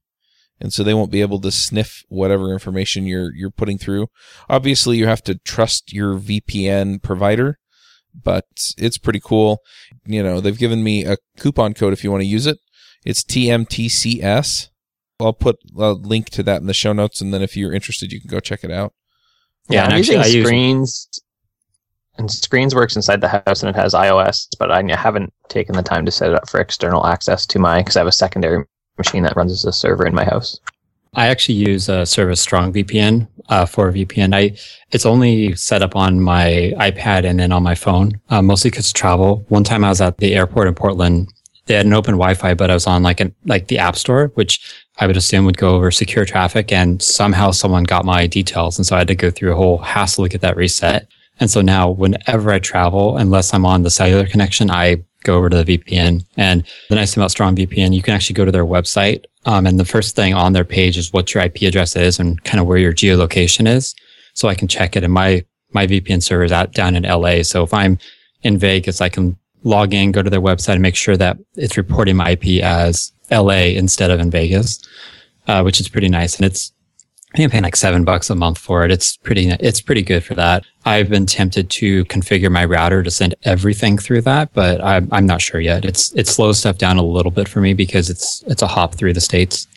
and 0.59 0.73
so 0.73 0.83
they 0.83 0.93
won't 0.93 1.11
be 1.11 1.21
able 1.21 1.39
to 1.41 1.51
sniff 1.51 2.03
whatever 2.09 2.51
information 2.51 3.05
you're 3.05 3.33
you're 3.33 3.49
putting 3.49 3.77
through. 3.77 4.07
Obviously, 4.49 4.97
you 4.97 5.07
have 5.07 5.23
to 5.23 5.35
trust 5.35 5.93
your 5.93 6.15
VPN 6.15 7.01
provider, 7.01 7.59
but 8.13 8.45
it's 8.77 8.97
pretty 8.97 9.21
cool. 9.23 9.61
You 10.09 10.23
know, 10.23 10.41
they've 10.41 10.57
given 10.57 10.83
me 10.83 11.05
a 11.05 11.17
coupon 11.37 11.75
code 11.75 11.93
if 11.93 12.03
you 12.03 12.09
want 12.09 12.21
to 12.21 12.27
use 12.27 12.47
it. 12.47 12.57
It's 13.05 13.23
TMTCS. 13.23 14.69
I'll 15.19 15.33
put 15.33 15.57
a 15.77 15.91
link 15.91 16.29
to 16.31 16.43
that 16.43 16.61
in 16.61 16.67
the 16.67 16.73
show 16.73 16.93
notes, 16.93 17.21
and 17.21 17.33
then 17.33 17.41
if 17.41 17.55
you're 17.55 17.73
interested, 17.73 18.11
you 18.11 18.19
can 18.19 18.29
go 18.29 18.39
check 18.39 18.63
it 18.63 18.71
out. 18.71 18.93
Yeah, 19.69 19.83
and 19.83 19.93
I'm 19.93 19.99
actually, 19.99 20.17
using 20.17 20.31
I 20.31 20.35
use- 20.35 20.45
screens. 20.47 21.21
And 22.17 22.29
screens 22.29 22.75
works 22.75 22.97
inside 22.97 23.21
the 23.21 23.29
house 23.29 23.63
and 23.63 23.69
it 23.69 23.77
has 23.77 23.93
iOS, 23.93 24.47
but 24.59 24.71
I 24.71 24.83
haven't 24.93 25.31
taken 25.47 25.75
the 25.75 25.81
time 25.83 26.05
to 26.05 26.11
set 26.11 26.29
it 26.29 26.35
up 26.35 26.49
for 26.49 26.59
external 26.59 27.07
access 27.07 27.45
to 27.45 27.59
my 27.59 27.77
because 27.77 27.95
I 27.95 28.01
have 28.01 28.07
a 28.07 28.11
secondary 28.11 28.65
machine 28.97 29.23
that 29.23 29.37
runs 29.37 29.53
as 29.53 29.63
a 29.63 29.71
server 29.71 30.05
in 30.05 30.13
my 30.13 30.25
house. 30.25 30.59
I 31.13 31.27
actually 31.27 31.55
use 31.55 31.89
a 31.89 32.05
service 32.05 32.41
Strong 32.41 32.73
VPN 32.73 33.27
uh, 33.49 33.65
for 33.65 33.91
VPN. 33.91 34.35
I 34.35 34.57
it's 34.91 35.05
only 35.05 35.55
set 35.55 35.81
up 35.81 35.95
on 35.95 36.21
my 36.21 36.73
iPad 36.77 37.25
and 37.25 37.39
then 37.39 37.51
on 37.51 37.63
my 37.63 37.75
phone, 37.75 38.19
uh, 38.29 38.41
mostly 38.41 38.69
because 38.69 38.93
travel. 38.93 39.45
One 39.49 39.63
time 39.63 39.83
I 39.83 39.89
was 39.89 40.01
at 40.01 40.17
the 40.17 40.35
airport 40.35 40.67
in 40.67 40.75
Portland. 40.75 41.31
They 41.65 41.75
had 41.75 41.85
an 41.85 41.93
open 41.93 42.15
Wi-Fi, 42.15 42.55
but 42.55 42.71
I 42.71 42.73
was 42.73 42.87
on 42.87 43.03
like 43.03 43.19
an 43.19 43.33
like 43.45 43.67
the 43.67 43.79
App 43.79 43.95
Store, 43.95 44.31
which 44.35 44.59
I 44.97 45.07
would 45.07 45.17
assume 45.17 45.45
would 45.45 45.57
go 45.57 45.75
over 45.75 45.91
secure 45.91 46.25
traffic, 46.25 46.71
and 46.71 47.01
somehow 47.01 47.51
someone 47.51 47.83
got 47.83 48.05
my 48.05 48.27
details, 48.27 48.77
and 48.77 48.85
so 48.85 48.95
I 48.95 48.99
had 48.99 49.07
to 49.07 49.15
go 49.15 49.31
through 49.31 49.53
a 49.53 49.55
whole 49.55 49.77
hassle 49.77 50.25
to 50.25 50.29
get 50.29 50.41
that 50.41 50.57
reset. 50.57 51.07
And 51.39 51.49
so 51.49 51.61
now 51.61 51.89
whenever 51.89 52.51
I 52.51 52.59
travel, 52.59 53.17
unless 53.17 53.53
I'm 53.53 53.65
on 53.65 53.83
the 53.83 53.89
cellular 53.89 54.25
connection, 54.25 54.69
I 54.69 55.03
go 55.23 55.37
over 55.37 55.49
to 55.49 55.63
the 55.63 55.77
VPN. 55.77 56.25
And 56.37 56.63
the 56.89 56.95
nice 56.95 57.13
thing 57.13 57.21
about 57.21 57.31
Strong 57.31 57.55
VPN, 57.55 57.93
you 57.93 58.01
can 58.01 58.13
actually 58.13 58.35
go 58.35 58.45
to 58.45 58.51
their 58.51 58.65
website. 58.65 59.25
Um, 59.45 59.65
and 59.65 59.79
the 59.79 59.85
first 59.85 60.15
thing 60.15 60.33
on 60.33 60.53
their 60.53 60.65
page 60.65 60.97
is 60.97 61.13
what 61.13 61.33
your 61.33 61.43
IP 61.43 61.61
address 61.63 61.95
is 61.95 62.19
and 62.19 62.43
kind 62.43 62.59
of 62.59 62.67
where 62.67 62.77
your 62.77 62.93
geolocation 62.93 63.67
is. 63.67 63.95
So 64.33 64.47
I 64.47 64.55
can 64.55 64.67
check 64.67 64.95
it. 64.95 65.03
And 65.03 65.13
my, 65.13 65.45
my 65.71 65.87
VPN 65.87 66.21
server 66.21 66.43
is 66.43 66.51
out 66.51 66.73
down 66.73 66.95
in 66.95 67.03
LA. 67.03 67.43
So 67.43 67.63
if 67.63 67.73
I'm 67.73 67.97
in 68.43 68.57
Vegas, 68.57 69.01
I 69.01 69.09
can 69.09 69.37
log 69.63 69.93
in, 69.93 70.11
go 70.11 70.21
to 70.21 70.29
their 70.29 70.41
website 70.41 70.73
and 70.73 70.81
make 70.81 70.95
sure 70.95 71.17
that 71.17 71.37
it's 71.55 71.77
reporting 71.77 72.15
my 72.15 72.31
IP 72.31 72.63
as 72.63 73.11
LA 73.31 73.71
instead 73.75 74.11
of 74.11 74.19
in 74.19 74.29
Vegas, 74.29 74.79
uh, 75.47 75.61
which 75.61 75.79
is 75.79 75.89
pretty 75.89 76.09
nice. 76.09 76.35
And 76.37 76.45
it's, 76.45 76.71
I 77.33 77.37
think 77.37 77.45
I'm 77.45 77.51
paying 77.51 77.63
like 77.63 77.75
seven 77.75 78.03
bucks 78.03 78.29
a 78.31 78.35
month 78.35 78.57
for 78.57 78.83
it. 78.83 78.91
It's 78.91 79.17
pretty, 79.17 79.49
it's 79.49 79.81
pretty 79.81 80.01
good 80.01 80.23
for 80.23 80.33
that. 80.33 80.65
I've 80.85 81.09
been 81.09 81.27
tempted 81.27 81.69
to 81.69 82.05
configure 82.05 82.51
my 82.51 82.65
router 82.65 83.03
to 83.03 83.11
send 83.11 83.35
everything 83.43 83.99
through 83.99 84.21
that, 84.21 84.51
but 84.53 84.83
I'm, 84.83 85.07
I'm 85.11 85.27
not 85.27 85.41
sure 85.41 85.61
yet. 85.61 85.85
It's, 85.85 86.11
it 86.15 86.27
slows 86.27 86.57
stuff 86.57 86.79
down 86.79 86.97
a 86.97 87.03
little 87.03 87.31
bit 87.31 87.47
for 87.47 87.61
me 87.61 87.75
because 87.75 88.09
it's, 88.09 88.43
it's 88.47 88.63
a 88.63 88.67
hop 88.67 88.95
through 88.95 89.13
the 89.13 89.21
states. 89.21 89.67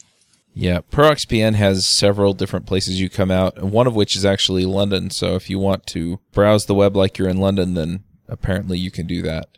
Yeah, 0.55 0.81
ProXPN 0.91 1.55
has 1.55 1.87
several 1.87 2.35
different 2.35 2.67
places 2.67 3.01
you 3.01 3.09
come 3.09 3.31
out, 3.31 3.57
and 3.57 3.73
one 3.73 3.87
of 3.87 3.95
which 3.95 4.17
is 4.17 4.25
actually 4.25 4.67
London. 4.67 5.11
So 5.11 5.35
if 5.35 5.49
you 5.49 5.59
want 5.59 5.87
to 5.89 6.21
browse 6.33 6.67
the 6.67 6.75
web 6.75 6.95
like 6.95 7.19
you're 7.19 7.29
in 7.29 7.39
London, 7.39 7.75
then 7.75 8.05
apparently 8.29 8.79
you 8.79 8.91
can 8.91 9.07
do 9.07 9.23
that. 9.23 9.49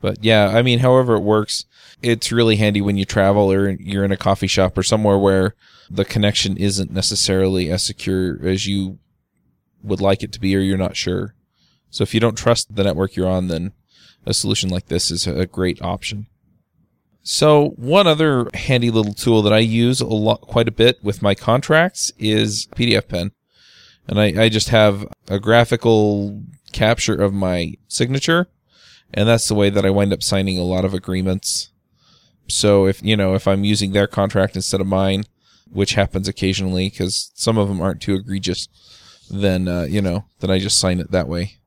But 0.00 0.24
yeah, 0.24 0.48
I 0.48 0.62
mean, 0.62 0.80
however 0.80 1.14
it 1.14 1.22
works, 1.22 1.64
it's 2.02 2.32
really 2.32 2.56
handy 2.56 2.80
when 2.80 2.96
you 2.96 3.04
travel 3.04 3.50
or 3.50 3.70
you're 3.70 4.04
in 4.04 4.12
a 4.12 4.16
coffee 4.16 4.46
shop 4.46 4.76
or 4.76 4.82
somewhere 4.82 5.18
where 5.18 5.54
the 5.90 6.04
connection 6.04 6.56
isn't 6.56 6.90
necessarily 6.90 7.70
as 7.70 7.82
secure 7.82 8.38
as 8.46 8.66
you 8.66 8.98
would 9.82 10.00
like 10.00 10.22
it 10.22 10.32
to 10.32 10.40
be 10.40 10.54
or 10.56 10.60
you're 10.60 10.78
not 10.78 10.96
sure. 10.96 11.34
So 11.90 12.02
if 12.02 12.14
you 12.14 12.20
don't 12.20 12.36
trust 12.38 12.74
the 12.74 12.84
network 12.84 13.16
you're 13.16 13.28
on, 13.28 13.48
then 13.48 13.72
a 14.24 14.34
solution 14.34 14.68
like 14.68 14.86
this 14.86 15.10
is 15.10 15.26
a 15.26 15.46
great 15.46 15.82
option. 15.82 16.26
So 17.22 17.70
one 17.76 18.06
other 18.06 18.48
handy 18.54 18.90
little 18.90 19.14
tool 19.14 19.42
that 19.42 19.52
I 19.52 19.58
use 19.58 20.00
a 20.00 20.06
lot, 20.06 20.40
quite 20.42 20.68
a 20.68 20.72
bit 20.72 21.02
with 21.02 21.22
my 21.22 21.34
contracts 21.34 22.12
is 22.18 22.66
PDF 22.74 23.08
Pen. 23.08 23.32
And 24.06 24.20
I, 24.20 24.44
I 24.44 24.48
just 24.48 24.70
have 24.70 25.06
a 25.28 25.38
graphical 25.38 26.42
capture 26.72 27.14
of 27.14 27.32
my 27.32 27.74
signature 27.88 28.48
and 29.12 29.28
that's 29.28 29.48
the 29.48 29.54
way 29.54 29.70
that 29.70 29.84
I 29.84 29.90
wind 29.90 30.12
up 30.12 30.22
signing 30.22 30.58
a 30.58 30.62
lot 30.62 30.84
of 30.84 30.94
agreements. 30.94 31.70
So 32.50 32.86
if, 32.86 33.02
you 33.02 33.16
know, 33.16 33.34
if 33.34 33.48
I'm 33.48 33.64
using 33.64 33.92
their 33.92 34.06
contract 34.06 34.56
instead 34.56 34.80
of 34.80 34.86
mine, 34.86 35.24
which 35.70 35.94
happens 35.94 36.28
occasionally 36.28 36.90
because 36.90 37.30
some 37.34 37.56
of 37.56 37.68
them 37.68 37.80
aren't 37.80 38.02
too 38.02 38.14
egregious, 38.14 38.68
then, 39.30 39.68
uh, 39.68 39.82
you 39.82 40.02
know, 40.02 40.24
then 40.40 40.50
I 40.50 40.58
just 40.58 40.78
sign 40.78 41.00
it 41.00 41.10
that 41.12 41.28
way. 41.28 41.58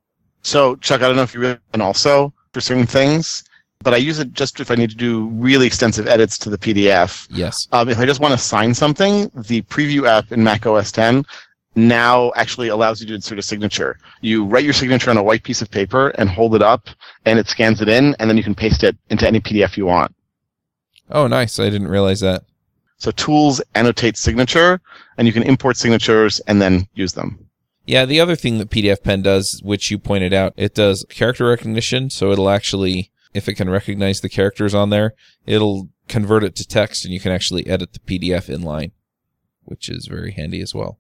So, 0.42 0.76
Chuck, 0.76 1.02
I 1.02 1.08
don't 1.08 1.16
know 1.16 1.24
if 1.24 1.34
you 1.34 1.40
really 1.40 1.58
can 1.72 1.82
also 1.82 2.34
for 2.52 2.60
certain 2.60 2.86
things, 2.86 3.44
but 3.80 3.94
I 3.94 3.98
use 3.98 4.20
it 4.20 4.34
just 4.34 4.60
if 4.60 4.72
I 4.72 4.76
need 4.76 4.90
to 4.90 4.96
do 4.96 5.28
really 5.30 5.68
extensive 5.68 6.08
edits 6.08 6.38
to 6.40 6.50
the 6.50 6.58
PDF. 6.58 7.28
Yes. 7.30 7.68
Um, 7.72 7.90
if 7.90 8.00
I 8.00 8.06
just 8.06 8.20
want 8.20 8.34
to 8.34 8.38
sign 8.38 8.74
something, 8.74 9.32
the 9.36 9.62
preview 9.64 10.08
app 10.08 10.32
in 10.32 10.44
Mac 10.44 10.66
OS 10.66 10.92
10 10.92 11.26
now 11.76 12.32
actually 12.36 12.68
allows 12.68 13.02
you 13.02 13.08
to 13.08 13.16
insert 13.16 13.40
a 13.40 13.42
signature. 13.42 13.98
You 14.22 14.46
write 14.46 14.64
your 14.64 14.74
signature 14.74 15.10
on 15.10 15.18
a 15.18 15.24
white 15.24 15.44
piece 15.44 15.62
of 15.62 15.72
paper 15.72 16.10
and 16.10 16.30
hold 16.30 16.56
it 16.56 16.62
up, 16.62 16.88
and 17.26 17.40
it 17.40 17.48
scans 17.48 17.82
it 17.82 17.90
in, 17.90 18.16
and 18.20 18.30
then 18.30 18.38
you 18.38 18.44
can 18.44 18.56
paste 18.56 18.84
it 18.84 18.96
into 19.10 19.28
any 19.28 19.40
PDF 19.40 19.76
you 19.76 19.86
want. 19.86 20.14
Oh, 21.14 21.28
nice. 21.28 21.60
I 21.60 21.70
didn't 21.70 21.88
realize 21.88 22.20
that. 22.22 22.44
So 22.98 23.12
tools 23.12 23.62
annotate 23.76 24.18
signature, 24.18 24.82
and 25.18 25.28
you 25.28 25.34
can 25.34 25.44
import 25.44 25.78
signatures 25.78 26.40
and 26.48 26.62
then 26.62 26.88
use 26.94 27.14
them. 27.14 27.48
Yeah, 27.86 28.06
the 28.06 28.20
other 28.20 28.36
thing 28.36 28.58
that 28.60 28.70
PDF 28.70 29.04
Pen 29.04 29.22
does, 29.22 29.60
which 29.64 29.92
you 29.92 30.00
pointed 30.00 30.34
out, 30.34 30.54
it 30.56 30.74
does 30.74 31.06
character 31.10 31.46
recognition. 31.46 32.10
So 32.10 32.32
it'll 32.32 32.50
actually, 32.50 33.12
if 33.34 33.48
it 33.50 33.56
can 33.56 33.70
recognize 33.70 34.22
the 34.22 34.30
characters 34.30 34.74
on 34.74 34.90
there, 34.90 35.14
it'll 35.46 35.90
convert 36.08 36.44
it 36.44 36.56
to 36.56 36.68
text 36.68 37.04
and 37.06 37.14
you 37.14 37.20
can 37.20 37.32
actually 37.32 37.68
edit 37.68 37.94
the 37.94 38.00
PDF 38.00 38.50
in 38.50 38.62
line, 38.62 38.92
which 39.64 39.90
is 39.90 40.08
very 40.08 40.32
handy 40.32 40.62
as 40.62 40.74
well. 40.74 40.98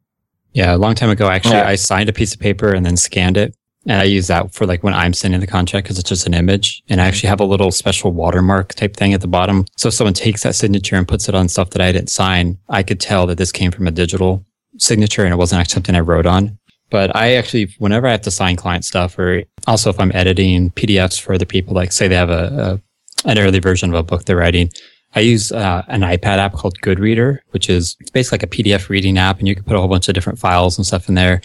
Yeah, 0.52 0.76
a 0.76 0.78
long 0.78 0.94
time 0.94 1.10
ago, 1.10 1.30
actually, 1.30 1.56
Yeah. 1.56 1.68
I 1.68 1.76
signed 1.76 2.10
a 2.10 2.14
piece 2.14 2.34
of 2.34 2.40
paper 2.40 2.74
and 2.74 2.86
then 2.86 2.98
scanned 2.98 3.38
it. 3.38 3.56
And 3.86 4.00
I 4.00 4.04
use 4.04 4.28
that 4.28 4.54
for 4.54 4.66
like 4.66 4.84
when 4.84 4.94
I'm 4.94 5.14
sending 5.14 5.40
the 5.40 5.48
contract 5.48 5.86
because 5.86 6.00
it's 6.00 6.10
just 6.10 6.26
an 6.26 6.34
image. 6.34 6.84
And 6.90 7.02
I 7.02 7.08
actually 7.08 7.30
have 7.30 7.42
a 7.42 7.46
little 7.46 7.72
special 7.72 8.12
watermark 8.12 8.74
type 8.76 8.96
thing 8.96 9.14
at 9.14 9.22
the 9.22 9.28
bottom. 9.28 9.66
So 9.78 9.90
if 9.90 9.94
someone 9.94 10.14
takes 10.14 10.44
that 10.44 10.56
signature 10.56 10.96
and 10.96 11.08
puts 11.08 11.28
it 11.28 11.36
on 11.36 11.50
stuff 11.50 11.72
that 11.72 11.82
I 11.82 11.92
didn't 11.92 12.10
sign, 12.10 12.58
I 12.70 12.84
could 12.84 13.00
tell 13.00 13.28
that 13.28 13.38
this 13.38 13.52
came 13.52 13.72
from 13.72 13.88
a 13.88 13.92
digital 13.92 14.46
signature 14.78 15.24
and 15.24 15.34
it 15.34 15.38
wasn't 15.38 15.60
actually 15.60 15.74
something 15.74 15.96
I 15.96 16.00
wrote 16.00 16.26
on. 16.26 16.58
But 16.90 17.16
I 17.16 17.34
actually, 17.34 17.74
whenever 17.80 18.08
I 18.08 18.12
have 18.12 18.22
to 18.22 18.32
sign 18.32 18.56
client 18.56 18.86
stuff 18.86 19.18
or 19.18 19.44
also 19.68 19.90
if 19.90 20.00
I'm 20.00 20.12
editing 20.14 20.70
PDFs 20.72 21.20
for 21.20 21.34
other 21.34 21.46
people, 21.46 21.74
like 21.74 21.92
say 21.92 22.08
they 22.08 22.16
have 22.16 22.30
a, 22.30 22.80
a 23.26 23.30
an 23.30 23.40
early 23.40 23.60
version 23.60 23.90
of 23.90 23.96
a 23.96 24.04
book 24.04 24.26
they're 24.26 24.36
writing, 24.36 24.70
I 25.16 25.22
use 25.22 25.52
uh, 25.52 25.84
an 25.88 26.02
iPad 26.02 26.38
app 26.38 26.54
called 26.54 26.80
Goodreader, 26.82 27.40
which 27.52 27.70
is 27.70 27.96
it's 28.00 28.10
basically 28.10 28.38
like 28.38 28.44
a 28.44 28.48
PDF 28.48 28.90
reading 28.90 29.18
app, 29.18 29.40
and 29.40 29.48
you 29.48 29.56
can 29.56 29.64
put 29.64 29.76
a 29.76 29.80
whole 29.80 29.88
bunch 29.88 30.08
of 30.08 30.16
different 30.16 30.40
files 30.40 30.78
and 30.78 30.86
stuff 30.86 31.08
in 31.08 31.16
there. 31.16 31.42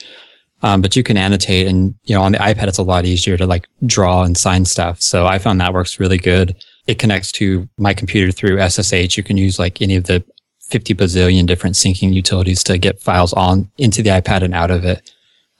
Um, 0.62 0.82
but 0.82 0.96
you 0.96 1.02
can 1.02 1.16
annotate, 1.16 1.66
and 1.68 1.94
you 2.04 2.14
know, 2.14 2.22
on 2.22 2.32
the 2.32 2.38
iPad, 2.38 2.66
it's 2.66 2.78
a 2.78 2.82
lot 2.82 3.04
easier 3.04 3.36
to 3.36 3.46
like 3.46 3.68
draw 3.86 4.24
and 4.24 4.36
sign 4.36 4.64
stuff. 4.64 5.00
So 5.00 5.26
I 5.26 5.38
found 5.38 5.60
that 5.60 5.72
works 5.72 6.00
really 6.00 6.18
good. 6.18 6.56
It 6.86 6.98
connects 6.98 7.30
to 7.32 7.68
my 7.78 7.94
computer 7.94 8.32
through 8.32 8.60
SSH. 8.68 9.16
You 9.16 9.22
can 9.22 9.36
use 9.36 9.58
like 9.58 9.80
any 9.80 9.94
of 9.94 10.04
the 10.04 10.24
50 10.62 10.94
bazillion 10.94 11.46
different 11.46 11.76
syncing 11.76 12.12
utilities 12.12 12.62
to 12.64 12.76
get 12.76 13.00
files 13.00 13.32
on 13.32 13.70
into 13.78 14.02
the 14.02 14.10
iPad 14.10 14.42
and 14.42 14.54
out 14.54 14.70
of 14.70 14.84
it. 14.84 15.12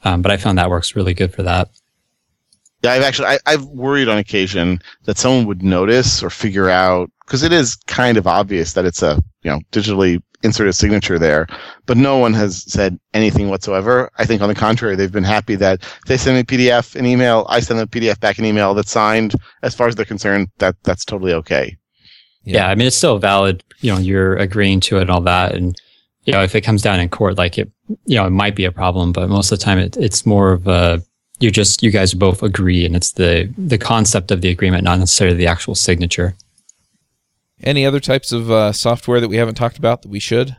Um, 0.05 0.22
but 0.22 0.30
I 0.30 0.36
found 0.36 0.59
that 0.59 0.70
works 0.70 0.96
really 0.96 1.14
good 1.14 1.32
for 1.32 1.42
that. 1.42 1.70
Yeah, 2.82 2.92
I've 2.92 3.03
actually 3.03 3.28
I, 3.28 3.38
I've 3.46 3.64
worried 3.64 4.09
on 4.09 4.18
occasion 4.18 4.80
that 5.05 5.18
someone 5.18 5.46
would 5.46 5.62
notice 5.62 6.22
or 6.22 6.30
figure 6.30 6.70
out 6.70 7.11
because 7.26 7.42
it 7.42 7.53
is 7.53 7.74
kind 7.86 8.16
of 8.16 8.26
obvious 8.26 8.74
that 8.74 8.84
it's 8.84 9.03
a 9.03 9.20
you 9.42 9.51
know 9.51 9.61
digitally 9.72 10.22
inserted 10.43 10.74
signature 10.74 11.18
there, 11.18 11.47
but 11.86 11.97
no 11.97 12.18
one 12.18 12.32
has 12.34 12.62
said 12.70 12.99
anything 13.14 13.49
whatsoever. 13.49 14.11
I 14.18 14.24
think 14.24 14.41
on 14.41 14.49
the 14.49 14.55
contrary, 14.55 14.97
they've 14.97 15.11
been 15.11 15.24
happy 15.24 15.57
that 15.57 15.82
they 16.07 16.16
send 16.16 16.36
me 16.36 16.41
a 16.41 16.45
PDF 16.45 16.95
an 16.95 17.07
email, 17.07 17.47
I 17.49 17.61
send 17.61 17.80
them 17.80 17.89
a 17.89 17.91
PDF 17.91 18.20
back 18.20 18.39
an 18.39 18.45
email 18.45 18.74
that's 18.74 18.91
signed. 18.91 19.34
As 19.62 19.74
far 19.74 19.89
as 19.89 19.97
they're 19.97 20.05
concerned, 20.05 20.49
that 20.59 20.76
that's 20.84 21.05
totally 21.05 21.32
okay. 21.34 21.76
Yeah. 22.45 22.68
I 22.68 22.74
mean, 22.74 22.86
it's 22.86 22.97
still 22.97 23.18
valid. 23.18 23.62
You 23.80 23.93
know, 23.93 23.99
you're 23.99 24.36
agreeing 24.36 24.80
to 24.80 24.99
it 24.99 25.03
and 25.03 25.11
all 25.11 25.20
that. 25.22 25.55
And, 25.55 25.76
you 26.24 26.32
know, 26.32 26.43
if 26.43 26.55
it 26.55 26.62
comes 26.62 26.82
down 26.82 27.01
in 27.01 27.09
court, 27.09 27.36
like 27.36 27.59
it, 27.59 27.70
you 28.07 28.16
know, 28.16 28.26
it 28.26 28.30
might 28.30 28.57
be 28.57 28.64
a 28.64 28.72
problem, 28.72 29.12
but 29.12 29.28
most 29.28 29.53
of 29.53 29.59
the 29.59 29.64
time 29.64 29.78
it, 29.78 29.97
it's 29.97 30.24
more 30.24 30.53
of 30.53 30.66
a, 30.66 31.03
you 31.41 31.51
just, 31.51 31.82
you 31.82 31.91
guys 31.91 32.14
both 32.14 32.43
agree 32.43 32.84
and 32.84 32.97
it's 32.97 33.12
the, 33.12 33.53
the 33.59 33.78
concept 33.78 34.30
of 34.30 34.41
the 34.41 34.49
agreement, 34.49 34.84
not 34.84 34.99
necessarily 34.99 35.36
the 35.36 35.47
actual 35.47 35.74
signature. 35.74 36.34
Any 37.62 37.84
other 37.84 38.00
types 38.00 38.32
of 38.32 38.50
uh, 38.50 38.72
software 38.72 39.20
that 39.20 39.28
we 39.28 39.36
haven't 39.36 39.56
talked 39.56 39.78
about 39.78 40.02
that 40.02 40.09
we 40.09 40.20
should? 40.20 40.56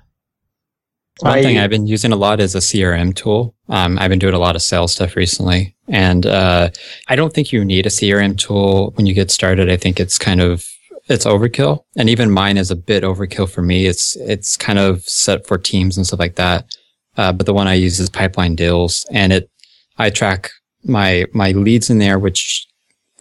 One 1.19 1.37
I- 1.37 1.41
thing 1.41 1.57
I've 1.57 1.69
been 1.69 1.87
using 1.87 2.11
a 2.11 2.15
lot 2.17 2.39
is 2.39 2.55
a 2.55 2.59
CRM 2.59 3.13
tool. 3.15 3.55
Um, 3.67 3.99
I've 3.99 4.09
been 4.09 4.19
doing 4.19 4.33
a 4.33 4.39
lot 4.39 4.55
of 4.55 4.61
sales 4.61 4.93
stuff 4.93 5.15
recently, 5.15 5.75
and 5.87 6.25
uh, 6.25 6.69
I 7.07 7.15
don't 7.15 7.33
think 7.33 7.51
you 7.51 7.63
need 7.65 7.85
a 7.85 7.89
CRM 7.89 8.37
tool 8.37 8.91
when 8.95 9.05
you 9.05 9.13
get 9.13 9.31
started. 9.31 9.69
I 9.69 9.77
think 9.77 9.99
it's 9.99 10.17
kind 10.17 10.41
of 10.41 10.65
it's 11.07 11.25
overkill, 11.25 11.83
and 11.97 12.09
even 12.09 12.31
mine 12.31 12.57
is 12.57 12.71
a 12.71 12.75
bit 12.75 13.03
overkill 13.03 13.49
for 13.49 13.61
me. 13.61 13.85
It's 13.85 14.15
it's 14.17 14.55
kind 14.55 14.79
of 14.79 15.03
set 15.03 15.45
for 15.45 15.57
teams 15.57 15.97
and 15.97 16.07
stuff 16.07 16.19
like 16.19 16.35
that. 16.35 16.65
Uh, 17.17 17.33
but 17.33 17.45
the 17.45 17.53
one 17.53 17.67
I 17.67 17.73
use 17.73 17.99
is 17.99 18.09
Pipeline 18.09 18.55
Deals, 18.55 19.05
and 19.11 19.33
it 19.33 19.49
I 19.97 20.09
track 20.09 20.51
my 20.83 21.25
my 21.33 21.51
leads 21.51 21.89
in 21.89 21.99
there, 21.99 22.17
which 22.17 22.65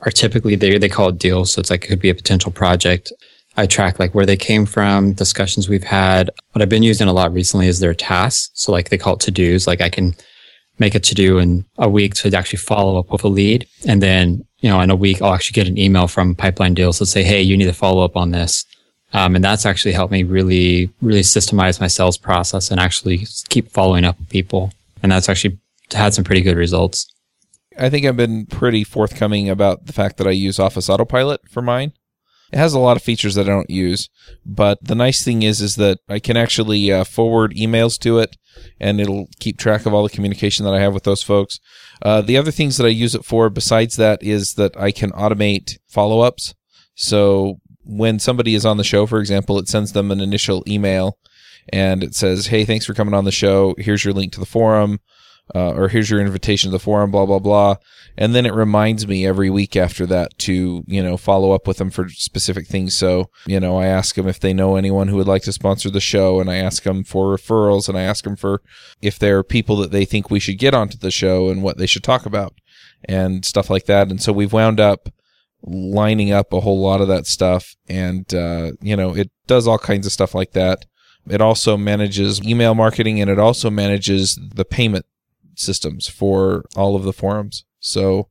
are 0.01 0.13
typically 0.13 0.55
they 0.55 0.79
they 0.79 0.89
call 0.89 1.09
it 1.09 1.19
deals, 1.19 1.53
so 1.53 1.61
it's 1.61 1.71
like 1.71 1.85
it 1.85 1.89
could 1.89 2.01
be 2.01 2.11
a 2.11 2.15
potential 2.15 2.53
project. 2.53 3.13
I 3.59 3.67
track 3.67 3.99
like 3.99 4.15
where 4.15 4.25
they 4.25 4.37
came 4.37 4.67
from, 4.67 5.15
discussions 5.15 5.69
we've 5.69 5.83
had. 5.83 6.31
What 6.53 6.63
I've 6.63 6.69
been 6.69 6.85
using 6.85 7.09
a 7.09 7.13
lot 7.13 7.33
recently 7.33 7.67
is 7.67 7.81
their 7.81 7.93
tasks. 7.93 8.51
So 8.55 8.71
like 8.71 8.89
they 8.89 8.97
call 8.97 9.15
it 9.15 9.21
to 9.23 9.33
dos. 9.33 9.67
Like 9.67 9.81
I 9.81 9.89
can 9.91 10.15
make 10.79 10.95
a 10.95 11.01
to 11.01 11.15
do 11.15 11.39
in 11.39 11.65
a 11.77 11.89
week 11.89 12.15
to 12.15 12.33
actually 12.37 12.61
follow 12.61 13.01
up 13.01 13.11
with 13.11 13.25
a 13.25 13.29
lead. 13.29 13.67
And 13.85 14.01
then, 14.01 14.47
you 14.61 14.71
know, 14.71 14.81
in 14.81 14.91
a 14.91 14.97
week, 14.97 15.21
I'll 15.21 15.35
actually 15.35 15.57
get 15.57 15.67
an 15.67 15.77
email 15.77 16.07
from 16.07 16.37
Pipeline 16.37 16.75
Deals 16.75 16.99
to 16.99 17.07
say, 17.07 17.25
Hey, 17.25 17.43
you 17.43 17.57
need 17.57 17.65
to 17.65 17.73
follow 17.73 18.05
up 18.05 18.17
on 18.17 18.31
this. 18.31 18.65
Um, 19.13 19.35
and 19.35 19.43
that's 19.43 19.67
actually 19.67 19.93
helped 19.93 20.13
me 20.13 20.23
really, 20.23 20.89
really 21.03 21.23
systemize 21.23 21.81
my 21.81 21.89
sales 21.89 22.17
process 22.17 22.71
and 22.71 22.79
actually 22.79 23.27
keep 23.49 23.73
following 23.73 24.05
up 24.05 24.21
with 24.21 24.29
people. 24.29 24.73
And 25.03 25.11
that's 25.11 25.29
actually 25.29 25.59
had 25.93 26.15
some 26.15 26.23
pretty 26.23 26.43
good 26.43 26.57
results. 26.57 27.13
I 27.77 27.91
think 27.91 28.07
I've 28.07 28.17
been 28.17 28.47
pretty 28.47 28.85
forthcoming 28.85 29.49
about 29.49 29.87
the 29.87 29.93
fact 29.93 30.17
that 30.19 30.29
I 30.29 30.31
use 30.31 30.61
Office 30.61 30.89
Autopilot 30.89 31.41
for 31.49 31.61
mine. 31.61 31.93
It 32.53 32.59
has 32.59 32.73
a 32.73 32.79
lot 32.79 32.97
of 32.97 33.03
features 33.03 33.35
that 33.35 33.47
I 33.47 33.53
don't 33.53 33.71
use, 33.71 34.09
but 34.45 34.79
the 34.83 34.95
nice 34.95 35.23
thing 35.23 35.43
is 35.43 35.61
is 35.61 35.77
that 35.77 35.99
I 36.09 36.19
can 36.19 36.37
actually 36.37 36.91
uh, 36.91 37.05
forward 37.05 37.55
emails 37.55 37.99
to 38.01 38.19
it, 38.19 38.37
and 38.81 39.01
it'll 39.01 39.29
keep 39.39 39.59
track 39.59 39.85
of 39.85 39.93
all 39.93 40.03
the 40.03 40.09
communication 40.09 40.65
that 40.65 40.75
I 40.75 40.81
have 40.81 40.95
with 40.95 41.05
those 41.05 41.23
folks. 41.23 41.61
Uh, 42.01 42.23
the 42.23 42.37
other 42.37 42.51
things 42.51 42.77
that 42.77 42.87
I 42.87 42.91
use 42.91 43.15
it 43.15 43.25
for, 43.25 43.51
besides 43.51 43.97
that, 43.97 44.23
is 44.23 44.55
that 44.55 44.77
I 44.77 44.93
can 44.93 45.11
automate 45.13 45.79
follow 45.89 46.21
ups. 46.21 46.55
So 46.95 47.61
when 47.85 48.19
somebody 48.19 48.55
is 48.55 48.65
on 48.65 48.77
the 48.77 48.85
show, 48.85 49.07
for 49.07 49.19
example, 49.19 49.59
it 49.59 49.69
sends 49.69 49.93
them 49.93 50.11
an 50.11 50.21
initial 50.21 50.65
email, 50.67 51.19
and 51.71 52.03
it 52.03 52.15
says, 52.15 52.47
"Hey, 52.47 52.65
thanks 52.65 52.87
for 52.87 52.95
coming 52.95 53.15
on 53.15 53.25
the 53.25 53.33
show. 53.33 53.75
Here's 53.79 54.05
your 54.05 54.15
link 54.15 54.33
to 54.33 54.41
the 54.41 54.47
forum." 54.47 55.01
uh, 55.55 55.73
or 55.73 55.89
here's 55.89 56.11
your 56.11 56.21
invitation 56.21 56.69
to 56.69 56.73
the 56.73 56.79
forum, 56.83 57.11
blah 57.11 57.27
blah 57.27 57.39
blah, 57.39 57.77
and 58.21 58.35
then 58.35 58.45
it 58.45 58.53
reminds 58.53 59.07
me 59.07 59.25
every 59.25 59.49
week 59.49 59.77
after 59.77 60.05
that 60.05 60.37
to 60.39 60.83
you 60.89 61.03
know 61.03 61.17
follow 61.17 61.53
up 61.53 61.69
with 61.69 61.77
them 61.77 61.89
for 61.89 62.09
specific 62.09 62.67
things. 62.67 62.97
So 62.97 63.31
you 63.47 63.61
know 63.61 63.79
I 63.79 63.87
ask 63.87 64.17
them 64.17 64.27
if 64.27 64.41
they 64.41 64.53
know 64.53 64.75
anyone 64.75 65.07
who 65.07 65.17
would 65.17 65.29
like 65.29 65.43
to 65.45 65.53
sponsor 65.53 65.89
the 65.89 66.01
show, 66.01 66.41
and 66.41 66.51
I 66.51 66.57
ask 66.57 66.83
them 66.83 67.05
for 67.05 67.35
referrals, 67.35 67.89
and 67.89 67.97
I 67.97 68.03
ask 68.03 68.25
them 68.25 68.35
for 68.35 68.61
if 69.01 69.19
there 69.19 69.39
are 69.39 69.45
people 69.45 69.77
that 69.77 69.93
they 69.93 70.05
think 70.05 70.31
we 70.31 70.41
should 70.41 70.59
get 70.59 70.75
onto 70.75 70.99
the 70.99 71.13
show 71.13 71.49
and 71.49 71.63
what 71.63 71.79
they 71.79 71.87
should 71.87 72.03
talk 72.03 72.27
about 72.27 72.55
and 73.05 73.45
stuff 73.45 73.71
like 73.71 73.87
that. 73.87 74.11
And 74.11 74.21
so 74.21 74.33
we've 74.33 74.53
wound 74.53 74.81
up 74.81 75.09
lining 75.63 76.33
up 76.33 76.53
a 76.53 76.61
whole 76.61 76.81
lot 76.81 77.01
of 77.01 77.09
that 77.09 77.27
stuff, 77.27 77.77
and 77.89 78.35
uh, 78.35 78.73
you 78.83 78.97
know 78.97 79.15
it 79.15 79.31
does 79.47 79.69
all 79.69 79.79
kinds 79.79 80.07
of 80.07 80.13
stuff 80.13 80.35
like 80.35 80.53
that. 80.53 80.87
It 81.31 81.41
also 81.41 81.77
manages 81.77 82.43
email 82.43 82.75
marketing 82.75 83.21
and 83.21 83.31
it 83.31 83.39
also 83.39 83.71
manages 83.71 84.39
the 84.55 84.65
payment 84.65 85.05
systems 85.55 86.09
for 86.09 86.65
all 86.75 86.97
of 86.97 87.03
the 87.03 87.13
forums. 87.13 87.65
So 87.81 88.29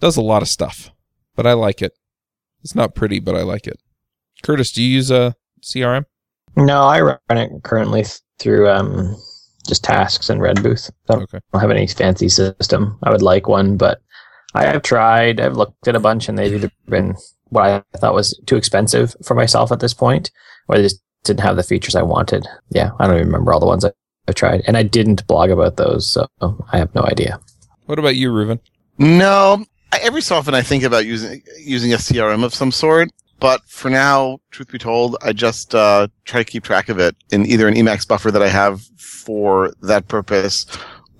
does 0.00 0.16
a 0.16 0.22
lot 0.22 0.42
of 0.42 0.48
stuff, 0.48 0.90
but 1.34 1.46
I 1.46 1.52
like 1.52 1.82
it. 1.82 1.92
It's 2.62 2.74
not 2.74 2.94
pretty, 2.94 3.20
but 3.20 3.34
I 3.34 3.42
like 3.42 3.66
it. 3.66 3.78
Curtis, 4.42 4.72
do 4.72 4.82
you 4.82 4.88
use 4.88 5.10
a 5.10 5.34
CRM? 5.62 6.04
No, 6.56 6.82
I 6.82 7.00
run 7.00 7.18
it 7.30 7.50
currently 7.62 8.04
through 8.38 8.68
um, 8.68 9.16
just 9.66 9.84
tasks 9.84 10.30
and 10.30 10.40
Redbooth. 10.40 10.90
I 11.08 11.14
don't, 11.14 11.22
Okay. 11.24 11.40
don't 11.52 11.60
have 11.60 11.70
any 11.70 11.86
fancy 11.86 12.28
system. 12.28 12.98
I 13.02 13.10
would 13.10 13.22
like 13.22 13.48
one, 13.48 13.76
but 13.76 14.00
I 14.54 14.64
have 14.66 14.82
tried. 14.82 15.40
I've 15.40 15.56
looked 15.56 15.86
at 15.88 15.96
a 15.96 16.00
bunch, 16.00 16.28
and 16.28 16.38
they've 16.38 16.52
either 16.54 16.70
been 16.88 17.14
what 17.50 17.84
I 17.94 17.98
thought 17.98 18.14
was 18.14 18.38
too 18.46 18.56
expensive 18.56 19.14
for 19.22 19.34
myself 19.34 19.70
at 19.70 19.80
this 19.80 19.94
point, 19.94 20.30
or 20.68 20.76
they 20.76 20.82
just 20.82 21.00
didn't 21.24 21.40
have 21.40 21.56
the 21.56 21.62
features 21.62 21.94
I 21.94 22.02
wanted. 22.02 22.46
Yeah, 22.70 22.90
I 22.98 23.06
don't 23.06 23.16
even 23.16 23.26
remember 23.28 23.52
all 23.52 23.60
the 23.60 23.66
ones 23.66 23.84
I, 23.84 23.92
I 24.28 24.32
tried, 24.32 24.62
and 24.66 24.76
I 24.76 24.82
didn't 24.82 25.26
blog 25.26 25.50
about 25.50 25.76
those, 25.76 26.08
so 26.08 26.26
I 26.72 26.78
have 26.78 26.94
no 26.94 27.02
idea. 27.02 27.38
What 27.86 27.98
about 27.98 28.16
you, 28.16 28.30
Reuven? 28.32 28.60
No, 28.98 29.64
I, 29.92 29.98
every 29.98 30.22
so 30.22 30.36
often 30.36 30.54
I 30.54 30.62
think 30.62 30.82
about 30.82 31.06
using 31.06 31.42
using 31.58 31.92
a 31.92 31.96
CRM 31.96 32.44
of 32.44 32.54
some 32.54 32.72
sort, 32.72 33.10
but 33.40 33.62
for 33.68 33.90
now, 33.90 34.38
truth 34.50 34.72
be 34.72 34.78
told, 34.78 35.16
I 35.22 35.32
just 35.32 35.74
uh, 35.74 36.08
try 36.24 36.42
to 36.42 36.50
keep 36.50 36.64
track 36.64 36.88
of 36.88 36.98
it 36.98 37.14
in 37.30 37.46
either 37.46 37.68
an 37.68 37.74
Emacs 37.74 38.08
buffer 38.08 38.30
that 38.30 38.42
I 38.42 38.48
have 38.48 38.82
for 38.96 39.72
that 39.82 40.08
purpose, 40.08 40.66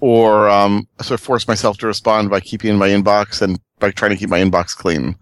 or 0.00 0.48
um, 0.48 0.88
sort 1.02 1.20
of 1.20 1.24
force 1.24 1.46
myself 1.46 1.76
to 1.78 1.86
respond 1.86 2.30
by 2.30 2.40
keeping 2.40 2.70
in 2.70 2.76
my 2.76 2.88
inbox 2.88 3.42
and 3.42 3.58
by 3.78 3.90
trying 3.90 4.10
to 4.10 4.16
keep 4.16 4.30
my 4.30 4.40
inbox 4.40 4.74
clean, 4.74 5.14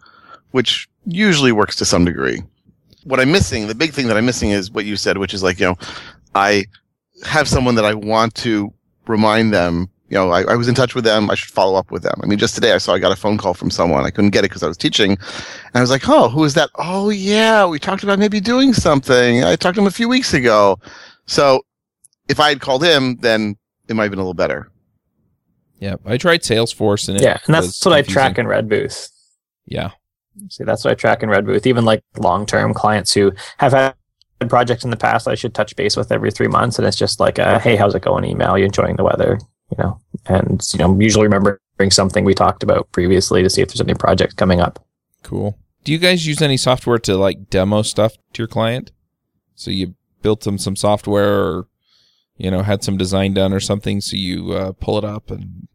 which 0.53 0.89
usually 1.07 1.53
works 1.53 1.77
to 1.77 1.85
some 1.85 2.05
degree. 2.05 2.43
What 3.03 3.21
I'm 3.21 3.33
missing, 3.33 3.67
the 3.67 3.75
big 3.75 3.93
thing 3.93 4.07
that 4.09 4.17
I'm 4.17 4.27
missing 4.27 4.51
is 4.51 4.71
what 4.71 4.85
you 4.85 4.97
said, 4.97 5.19
which 5.19 5.35
is 5.35 5.43
like, 5.43 5.59
you 5.59 5.67
know, 5.67 5.77
I 6.35 6.65
have 7.25 7.49
someone 7.49 7.75
that 7.75 7.85
I 7.85 7.95
want 7.95 8.35
to 8.37 8.73
remind 9.07 9.53
them 9.53 9.91
you 10.15 10.21
know, 10.21 10.31
I, 10.31 10.43
I 10.45 10.55
was 10.55 10.69
in 10.69 10.77
touch 10.77 10.95
with 10.95 11.03
them. 11.03 11.29
I 11.29 11.35
should 11.35 11.51
follow 11.51 11.77
up 11.77 11.91
with 11.91 12.05
them. 12.05 12.15
I 12.23 12.27
mean, 12.27 12.39
just 12.39 12.55
today 12.55 12.73
I 12.73 12.79
saw 12.79 12.95
I 12.95 13.01
got 13.01 13.11
a 13.11 13.17
phone 13.17 13.37
call 13.37 13.53
from 13.53 13.69
someone. 13.69 14.05
I 14.05 14.11
couldn't 14.11 14.31
get 14.31 14.45
it 14.45 14.49
because 14.49 14.63
I 14.63 14.69
was 14.69 14.77
teaching. 14.77 15.11
And 15.11 15.75
I 15.75 15.81
was 15.81 15.91
like, 15.91 16.09
oh, 16.09 16.29
who 16.29 16.45
is 16.45 16.55
that? 16.55 16.71
Oh, 16.77 17.11
yeah, 17.11 17.67
we 17.67 17.81
talked 17.81 18.05
about 18.05 18.21
maybe 18.21 18.39
doing 18.39 18.73
something. 18.73 19.43
I 19.43 19.57
talked 19.57 19.75
to 19.75 19.81
him 19.81 19.89
a 19.89 19.91
few 19.91 20.09
weeks 20.09 20.33
ago. 20.33 20.79
So 21.27 21.63
if 22.29 22.39
I 22.39 22.49
had 22.49 22.61
called 22.61 22.85
him, 22.85 23.17
then 23.17 23.57
it 23.89 23.95
might 23.95 24.05
have 24.05 24.13
been 24.13 24.21
a 24.21 24.23
little 24.23 24.35
better. 24.35 24.71
Yeah, 25.81 25.97
I 26.07 26.17
tried 26.17 26.43
Salesforce 26.43 27.09
and 27.09 27.19
it 27.19 27.25
yeah, 27.25 27.41
and 27.47 27.55
that's 27.55 27.67
was 27.67 27.85
what 27.85 27.95
I 27.95 28.03
track 28.03 28.39
in 28.39 28.47
Redbooth. 28.47 29.11
Yeah, 29.67 29.91
See, 30.49 30.63
that's 30.63 30.85
what 30.85 30.93
I 30.93 30.95
track 30.95 31.25
in 31.25 31.29
Redbooth. 31.29 31.67
Even 31.67 31.85
like 31.85 32.03
long 32.19 32.47
term 32.47 32.73
clients 32.73 33.13
who 33.13 33.33
have 33.59 33.73
had 33.73 33.95
projects 34.49 34.85
in 34.85 34.91
the 34.91 34.97
past, 34.97 35.27
I 35.27 35.35
should 35.35 35.55
touch 35.55 35.75
base 35.75 35.97
with 35.97 36.13
every 36.13 36.31
three 36.31 36.47
months, 36.49 36.79
and 36.79 36.87
it's 36.87 36.97
just 36.97 37.21
like, 37.21 37.39
a, 37.39 37.59
"Hey, 37.59 37.77
how's 37.77 37.95
it 37.95 38.03
going?" 38.03 38.25
Email. 38.25 38.57
You 38.57 38.65
enjoying 38.65 38.97
the 38.97 39.05
weather? 39.05 39.39
You 39.77 39.85
know, 39.85 40.01
and 40.27 40.63
you 40.73 40.79
know, 40.79 40.99
usually 41.01 41.27
remembering 41.27 41.91
something 41.91 42.25
we 42.25 42.35
talked 42.35 42.63
about 42.63 42.91
previously 42.93 43.43
to 43.43 43.51
see 43.51 43.63
if 43.63 43.69
there's 43.69 43.81
any 43.81 43.95
projects 43.95 44.35
coming 44.35 44.61
up. 44.61 44.85
cool. 45.23 45.59
Do 45.83 45.93
you 45.93 45.99
guys 45.99 46.27
use 46.27 46.41
any 46.41 46.57
software 46.57 46.99
to 47.01 47.17
like 47.17 47.51
demo 47.51 47.83
stuff 47.83 48.15
to 48.33 48.43
your 48.43 48.49
client? 48.49 48.91
So 49.55 49.71
you 49.71 49.95
built 50.23 50.41
them 50.43 50.57
some 50.59 50.77
software 50.77 51.45
or 51.45 51.69
you 52.37 52.51
know 52.51 52.63
had 52.63 52.83
some 52.83 52.97
design 52.97 53.35
done 53.35 53.53
or 53.53 53.61
something 53.61 54.01
so 54.01 54.17
you 54.17 54.53
uh, 54.53 54.73
pull 54.73 54.97
it 54.99 55.05
up 55.05 55.31
and 55.31 55.69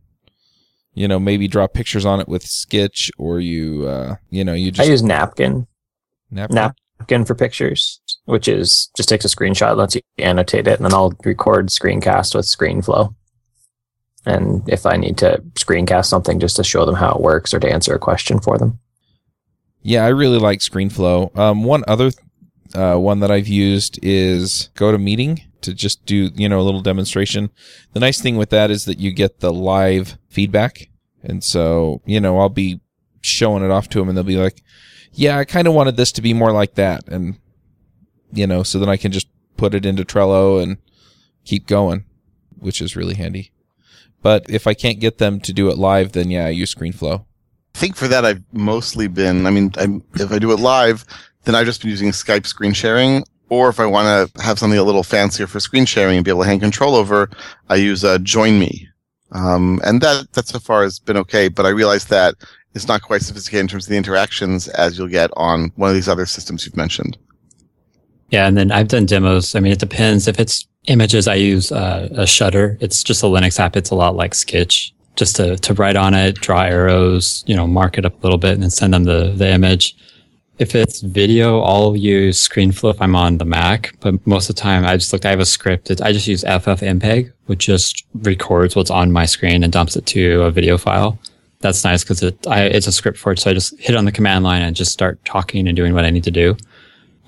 you 0.93 1.07
know 1.07 1.19
maybe 1.19 1.47
draw 1.47 1.67
pictures 1.67 2.05
on 2.05 2.19
it 2.19 2.27
with 2.27 2.43
Skitch 2.43 3.09
or 3.17 3.39
you 3.39 3.87
uh, 3.87 4.15
you 4.29 4.43
know 4.43 4.53
you 4.53 4.71
just 4.71 4.87
I 4.87 4.91
use 4.91 5.03
Napkin, 5.03 5.67
napkin? 6.31 6.73
Napkin 6.99 7.25
for 7.25 7.35
pictures, 7.35 8.01
which 8.25 8.47
is 8.47 8.89
just 8.97 9.07
takes 9.07 9.25
a 9.25 9.29
screenshot, 9.29 9.77
lets 9.77 9.95
you 9.95 10.01
annotate 10.17 10.67
it, 10.67 10.77
and 10.77 10.85
then 10.85 10.93
I'll 10.93 11.13
record 11.23 11.67
screencast 11.67 12.35
with 12.35 12.45
ScreenFlow. 12.45 13.13
And 14.25 14.67
if 14.67 14.85
I 14.85 14.97
need 14.97 15.17
to 15.19 15.41
screencast 15.53 16.05
something 16.05 16.39
just 16.39 16.55
to 16.57 16.63
show 16.63 16.85
them 16.85 16.95
how 16.95 17.11
it 17.11 17.21
works 17.21 17.53
or 17.53 17.59
to 17.59 17.71
answer 17.71 17.93
a 17.93 17.99
question 17.99 18.39
for 18.39 18.57
them. 18.57 18.79
Yeah, 19.81 20.05
I 20.05 20.09
really 20.09 20.39
like 20.39 20.59
ScreenFlow. 20.59 21.37
Um, 21.37 21.63
one 21.63 21.83
other 21.87 22.11
uh, 22.75 22.97
one 22.97 23.21
that 23.21 23.31
I've 23.31 23.47
used 23.47 23.99
is 24.03 24.69
GoToMeeting 24.75 25.41
to 25.61 25.73
just 25.73 26.05
do 26.05 26.29
you 26.35 26.49
know 26.49 26.59
a 26.59 26.63
little 26.63 26.81
demonstration. 26.81 27.49
The 27.93 27.99
nice 27.99 28.21
thing 28.21 28.37
with 28.37 28.49
that 28.49 28.71
is 28.71 28.85
that 28.85 28.99
you 28.99 29.11
get 29.11 29.39
the 29.39 29.51
live 29.51 30.17
feedback, 30.27 30.89
and 31.23 31.43
so 31.43 32.01
you 32.05 32.19
know 32.19 32.39
I'll 32.39 32.49
be 32.49 32.81
showing 33.21 33.63
it 33.63 33.71
off 33.71 33.89
to 33.89 33.99
them, 33.99 34.09
and 34.09 34.17
they'll 34.17 34.23
be 34.23 34.37
like, 34.37 34.61
"Yeah, 35.13 35.37
I 35.37 35.45
kind 35.45 35.67
of 35.67 35.73
wanted 35.73 35.97
this 35.97 36.11
to 36.13 36.21
be 36.21 36.33
more 36.33 36.51
like 36.51 36.75
that," 36.75 37.07
and 37.07 37.37
you 38.31 38.47
know, 38.47 38.63
so 38.63 38.79
then 38.79 38.89
I 38.89 38.97
can 38.97 39.11
just 39.11 39.27
put 39.57 39.73
it 39.73 39.85
into 39.85 40.03
Trello 40.03 40.61
and 40.61 40.77
keep 41.45 41.67
going, 41.67 42.05
which 42.59 42.81
is 42.81 42.95
really 42.95 43.15
handy. 43.15 43.51
But 44.21 44.45
if 44.49 44.67
I 44.67 44.73
can't 44.73 44.99
get 44.99 45.17
them 45.17 45.39
to 45.41 45.53
do 45.53 45.69
it 45.69 45.77
live, 45.77 46.11
then 46.11 46.29
yeah, 46.29 46.45
I 46.45 46.49
use 46.49 46.73
ScreenFlow. 46.73 47.25
I 47.75 47.77
think 47.77 47.95
for 47.95 48.07
that 48.07 48.25
I've 48.25 48.43
mostly 48.51 49.07
been. 49.07 49.45
I 49.45 49.51
mean, 49.51 49.71
I'm, 49.77 50.03
if 50.15 50.31
I 50.31 50.39
do 50.39 50.51
it 50.51 50.59
live, 50.59 51.05
then 51.45 51.55
I've 51.55 51.65
just 51.65 51.81
been 51.81 51.89
using 51.89 52.09
Skype 52.09 52.45
screen 52.45 52.73
sharing. 52.73 53.23
Or 53.49 53.69
if 53.69 53.79
I 53.79 53.85
want 53.85 54.33
to 54.33 54.41
have 54.41 54.59
something 54.59 54.77
a 54.77 54.83
little 54.83 55.03
fancier 55.03 55.47
for 55.47 55.59
screen 55.59 55.85
sharing 55.85 56.17
and 56.17 56.25
be 56.25 56.29
able 56.29 56.43
to 56.43 56.47
hand 56.47 56.61
control 56.61 56.93
over, 56.95 57.29
I 57.69 57.75
use 57.75 58.03
uh, 58.03 58.19
Join 58.19 58.59
Me, 58.59 58.87
um, 59.31 59.81
and 59.83 60.01
that 60.01 60.31
that 60.33 60.47
so 60.47 60.59
far 60.59 60.83
has 60.83 60.99
been 60.99 61.17
okay. 61.17 61.47
But 61.47 61.65
I 61.65 61.69
realize 61.69 62.05
that 62.05 62.35
it's 62.75 62.87
not 62.87 63.01
quite 63.01 63.23
sophisticated 63.23 63.61
in 63.61 63.67
terms 63.67 63.85
of 63.85 63.89
the 63.89 63.97
interactions 63.97 64.67
as 64.67 64.97
you'll 64.97 65.07
get 65.07 65.31
on 65.35 65.71
one 65.77 65.89
of 65.89 65.95
these 65.95 66.07
other 66.07 66.27
systems 66.27 66.65
you've 66.65 66.77
mentioned. 66.77 67.17
Yeah, 68.29 68.47
and 68.47 68.55
then 68.55 68.71
I've 68.71 68.87
done 68.87 69.07
demos. 69.07 69.55
I 69.55 69.59
mean, 69.59 69.71
it 69.71 69.79
depends. 69.79 70.27
If 70.27 70.39
it's 70.39 70.67
images, 70.87 71.27
I 71.27 71.35
use 71.35 71.71
uh, 71.71 72.09
a 72.11 72.27
Shutter. 72.27 72.77
It's 72.81 73.03
just 73.03 73.23
a 73.23 73.27
Linux 73.27 73.59
app. 73.59 73.75
It's 73.75 73.91
a 73.91 73.95
lot 73.95 74.15
like 74.15 74.33
Skitch, 74.33 74.91
just 75.15 75.35
to 75.37 75.57
to 75.57 75.73
write 75.73 75.95
on 75.95 76.13
it, 76.13 76.35
draw 76.35 76.63
arrows, 76.63 77.43
you 77.47 77.55
know, 77.55 77.67
mark 77.67 77.97
it 77.97 78.05
up 78.05 78.21
a 78.21 78.25
little 78.25 78.37
bit, 78.37 78.53
and 78.53 78.63
then 78.63 78.69
send 78.69 78.93
them 78.93 79.03
the 79.03 79.31
the 79.35 79.49
image. 79.49 79.95
If 80.57 80.75
it's 80.75 80.99
video, 80.99 81.61
I'll 81.61 81.95
use 81.95 82.45
ScreenFlow 82.45 82.93
if 82.93 83.01
I'm 83.01 83.15
on 83.15 83.37
the 83.37 83.45
Mac. 83.45 83.95
But 84.01 84.25
most 84.27 84.49
of 84.49 84.57
the 84.57 84.61
time, 84.61 84.85
I 84.85 84.97
just 84.97 85.13
looked. 85.13 85.25
I 85.25 85.29
have 85.29 85.39
a 85.39 85.45
script. 85.45 85.89
It, 85.89 86.01
I 86.01 86.11
just 86.11 86.27
use 86.27 86.43
FFmpeg, 86.43 87.31
which 87.45 87.65
just 87.65 88.05
records 88.13 88.75
what's 88.75 88.91
on 88.91 89.11
my 89.11 89.25
screen 89.25 89.63
and 89.63 89.71
dumps 89.71 89.95
it 89.95 90.05
to 90.07 90.43
a 90.43 90.51
video 90.51 90.77
file. 90.77 91.17
That's 91.61 91.83
nice 91.83 92.03
because 92.03 92.23
it 92.23 92.37
it's 92.47 92.87
a 92.87 92.91
script 92.91 93.17
for 93.17 93.31
it. 93.31 93.39
So 93.39 93.51
I 93.51 93.53
just 93.53 93.77
hit 93.79 93.95
on 93.95 94.05
the 94.05 94.11
command 94.11 94.43
line 94.43 94.61
and 94.61 94.75
just 94.75 94.91
start 94.91 95.23
talking 95.25 95.67
and 95.67 95.75
doing 95.75 95.93
what 95.93 96.05
I 96.05 96.09
need 96.09 96.23
to 96.25 96.31
do. 96.31 96.57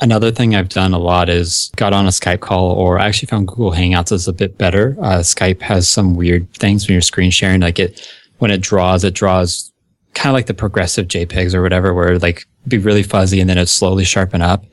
Another 0.01 0.31
thing 0.31 0.55
I've 0.55 0.69
done 0.69 0.93
a 0.93 0.99
lot 0.99 1.29
is 1.29 1.71
got 1.75 1.93
on 1.93 2.07
a 2.07 2.09
Skype 2.09 2.39
call, 2.39 2.71
or 2.71 2.97
I 2.97 3.05
actually 3.05 3.27
found 3.27 3.47
Google 3.47 3.71
Hangouts 3.71 4.11
is 4.11 4.27
a 4.27 4.33
bit 4.33 4.57
better. 4.57 4.97
Uh, 4.99 5.19
Skype 5.19 5.61
has 5.61 5.87
some 5.87 6.15
weird 6.15 6.51
things 6.55 6.87
when 6.87 6.93
you're 6.93 7.01
screen 7.01 7.29
sharing, 7.29 7.61
like 7.61 7.77
it 7.77 8.11
when 8.39 8.49
it 8.49 8.61
draws, 8.61 9.03
it 9.03 9.13
draws 9.13 9.71
kind 10.15 10.31
of 10.31 10.33
like 10.33 10.47
the 10.47 10.55
progressive 10.55 11.07
JPEGs 11.07 11.53
or 11.53 11.61
whatever, 11.61 11.93
where 11.93 12.17
like 12.17 12.47
be 12.67 12.79
really 12.79 13.03
fuzzy 13.03 13.39
and 13.39 13.49
then 13.49 13.59
it 13.59 13.67
slowly 13.67 14.03
sharpen 14.03 14.41
up. 14.41 14.65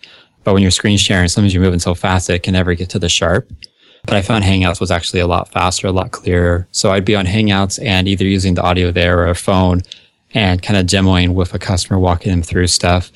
But 0.45 0.55
when 0.55 0.63
you're 0.63 0.71
screen 0.71 0.97
sharing, 0.97 1.29
sometimes 1.29 1.53
you're 1.53 1.63
moving 1.63 1.79
so 1.79 1.95
fast 1.95 2.27
that 2.29 2.35
it 2.35 2.43
can 2.43 2.55
never 2.55 2.73
get 2.73 2.89
to 2.91 2.99
the 2.99 3.11
sharp. 3.11 3.53
But 4.05 4.15
I 4.15 4.23
found 4.23 4.45
Hangouts 4.45 4.81
was 4.81 4.91
actually 4.91 5.21
a 5.21 5.27
lot 5.27 5.53
faster, 5.53 5.89
a 5.89 5.93
lot 5.93 6.13
clearer. 6.13 6.67
So 6.71 6.93
I'd 6.93 7.05
be 7.05 7.15
on 7.15 7.27
Hangouts 7.27 7.79
and 7.85 8.09
either 8.09 8.25
using 8.25 8.55
the 8.55 8.63
audio 8.63 8.91
there 8.91 9.19
or 9.19 9.27
a 9.27 9.35
phone 9.35 9.83
and 10.33 10.63
kind 10.63 10.79
of 10.79 10.87
demoing 10.87 11.35
with 11.35 11.53
a 11.53 11.59
customer, 11.59 11.99
walking 11.99 12.31
them 12.31 12.43
through 12.43 12.69
stuff. 12.69 13.13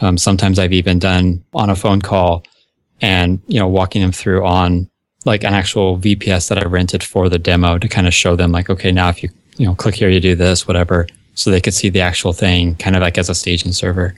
Um, 0.00 0.18
sometimes 0.18 0.58
I've 0.58 0.72
even 0.72 0.98
done 0.98 1.44
on 1.54 1.70
a 1.70 1.76
phone 1.76 2.00
call 2.00 2.44
and, 3.00 3.40
you 3.46 3.58
know, 3.58 3.68
walking 3.68 4.02
them 4.02 4.12
through 4.12 4.44
on 4.44 4.88
like 5.24 5.44
an 5.44 5.54
actual 5.54 5.98
VPS 5.98 6.48
that 6.48 6.58
I 6.58 6.66
rented 6.66 7.02
for 7.02 7.28
the 7.28 7.38
demo 7.38 7.78
to 7.78 7.88
kind 7.88 8.06
of 8.06 8.14
show 8.14 8.36
them 8.36 8.52
like, 8.52 8.70
okay, 8.70 8.92
now 8.92 9.08
if 9.08 9.22
you, 9.22 9.28
you 9.56 9.66
know, 9.66 9.74
click 9.74 9.94
here, 9.94 10.08
you 10.08 10.20
do 10.20 10.34
this, 10.34 10.66
whatever. 10.66 11.06
So 11.34 11.50
they 11.50 11.60
could 11.60 11.74
see 11.74 11.88
the 11.88 12.00
actual 12.00 12.32
thing 12.32 12.76
kind 12.76 12.96
of 12.96 13.02
like 13.02 13.18
as 13.18 13.28
a 13.28 13.34
staging 13.34 13.72
server. 13.72 14.14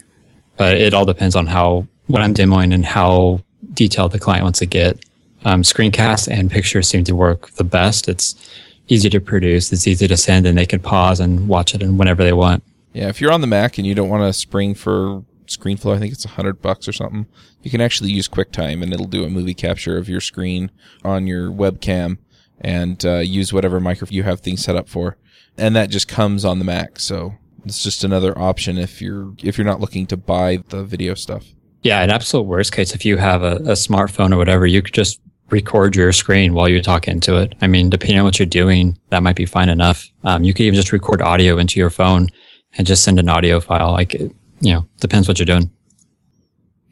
But 0.56 0.76
it 0.76 0.94
all 0.94 1.04
depends 1.04 1.36
on 1.36 1.46
how, 1.46 1.86
what 2.06 2.22
I'm 2.22 2.34
demoing 2.34 2.74
and 2.74 2.84
how 2.84 3.40
detailed 3.72 4.12
the 4.12 4.18
client 4.18 4.44
wants 4.44 4.58
to 4.60 4.66
get. 4.66 5.04
Um, 5.44 5.62
screencasts 5.62 6.28
and 6.30 6.50
pictures 6.50 6.88
seem 6.88 7.04
to 7.04 7.16
work 7.16 7.50
the 7.52 7.64
best. 7.64 8.08
It's 8.08 8.50
easy 8.88 9.08
to 9.10 9.20
produce. 9.20 9.72
It's 9.72 9.86
easy 9.86 10.06
to 10.06 10.16
send 10.16 10.46
and 10.46 10.58
they 10.58 10.66
can 10.66 10.80
pause 10.80 11.20
and 11.20 11.48
watch 11.48 11.74
it 11.74 11.82
and 11.82 11.98
whenever 11.98 12.22
they 12.22 12.32
want. 12.32 12.62
Yeah, 12.92 13.08
if 13.08 13.20
you're 13.20 13.32
on 13.32 13.40
the 13.40 13.46
Mac 13.46 13.78
and 13.78 13.86
you 13.86 13.94
don't 13.94 14.08
want 14.08 14.22
to 14.22 14.32
spring 14.32 14.74
for 14.74 15.22
ScreenFlow, 15.50 15.94
I 15.94 15.98
think 15.98 16.12
it's 16.12 16.24
a 16.24 16.28
hundred 16.28 16.62
bucks 16.62 16.88
or 16.88 16.92
something. 16.92 17.26
You 17.62 17.70
can 17.70 17.80
actually 17.80 18.12
use 18.12 18.28
QuickTime, 18.28 18.82
and 18.82 18.92
it'll 18.92 19.06
do 19.06 19.24
a 19.24 19.30
movie 19.30 19.54
capture 19.54 19.98
of 19.98 20.08
your 20.08 20.20
screen 20.20 20.70
on 21.04 21.26
your 21.26 21.50
webcam, 21.50 22.18
and 22.60 23.04
uh, 23.04 23.18
use 23.18 23.52
whatever 23.52 23.80
microphone 23.80 24.14
you 24.14 24.22
have 24.22 24.40
things 24.40 24.62
set 24.64 24.76
up 24.76 24.88
for, 24.88 25.16
and 25.56 25.74
that 25.76 25.90
just 25.90 26.08
comes 26.08 26.44
on 26.44 26.58
the 26.58 26.64
Mac. 26.64 27.00
So 27.00 27.34
it's 27.64 27.82
just 27.82 28.04
another 28.04 28.38
option 28.38 28.78
if 28.78 29.02
you're 29.02 29.34
if 29.42 29.58
you're 29.58 29.66
not 29.66 29.80
looking 29.80 30.06
to 30.08 30.16
buy 30.16 30.62
the 30.68 30.84
video 30.84 31.14
stuff. 31.14 31.46
Yeah, 31.82 32.02
in 32.04 32.10
absolute 32.10 32.44
worst 32.44 32.72
case, 32.72 32.94
if 32.94 33.04
you 33.04 33.16
have 33.16 33.42
a, 33.42 33.56
a 33.56 33.72
smartphone 33.72 34.34
or 34.34 34.36
whatever, 34.36 34.66
you 34.66 34.82
could 34.82 34.94
just 34.94 35.20
record 35.48 35.96
your 35.96 36.12
screen 36.12 36.54
while 36.54 36.68
you're 36.68 36.82
talking 36.82 37.20
to 37.20 37.36
it. 37.36 37.54
I 37.60 37.66
mean, 37.66 37.90
depending 37.90 38.18
on 38.18 38.24
what 38.24 38.38
you're 38.38 38.46
doing, 38.46 38.98
that 39.08 39.22
might 39.22 39.36
be 39.36 39.46
fine 39.46 39.68
enough. 39.68 40.08
Um, 40.24 40.44
you 40.44 40.54
could 40.54 40.64
even 40.66 40.76
just 40.76 40.92
record 40.92 41.22
audio 41.22 41.58
into 41.58 41.80
your 41.80 41.90
phone 41.90 42.28
and 42.76 42.86
just 42.86 43.02
send 43.02 43.18
an 43.18 43.28
audio 43.28 43.60
file. 43.60 43.92
Like, 43.92 44.14
you 44.60 44.72
know, 44.72 44.86
depends 45.00 45.28
what 45.28 45.38
you're 45.38 45.46
doing. 45.46 45.70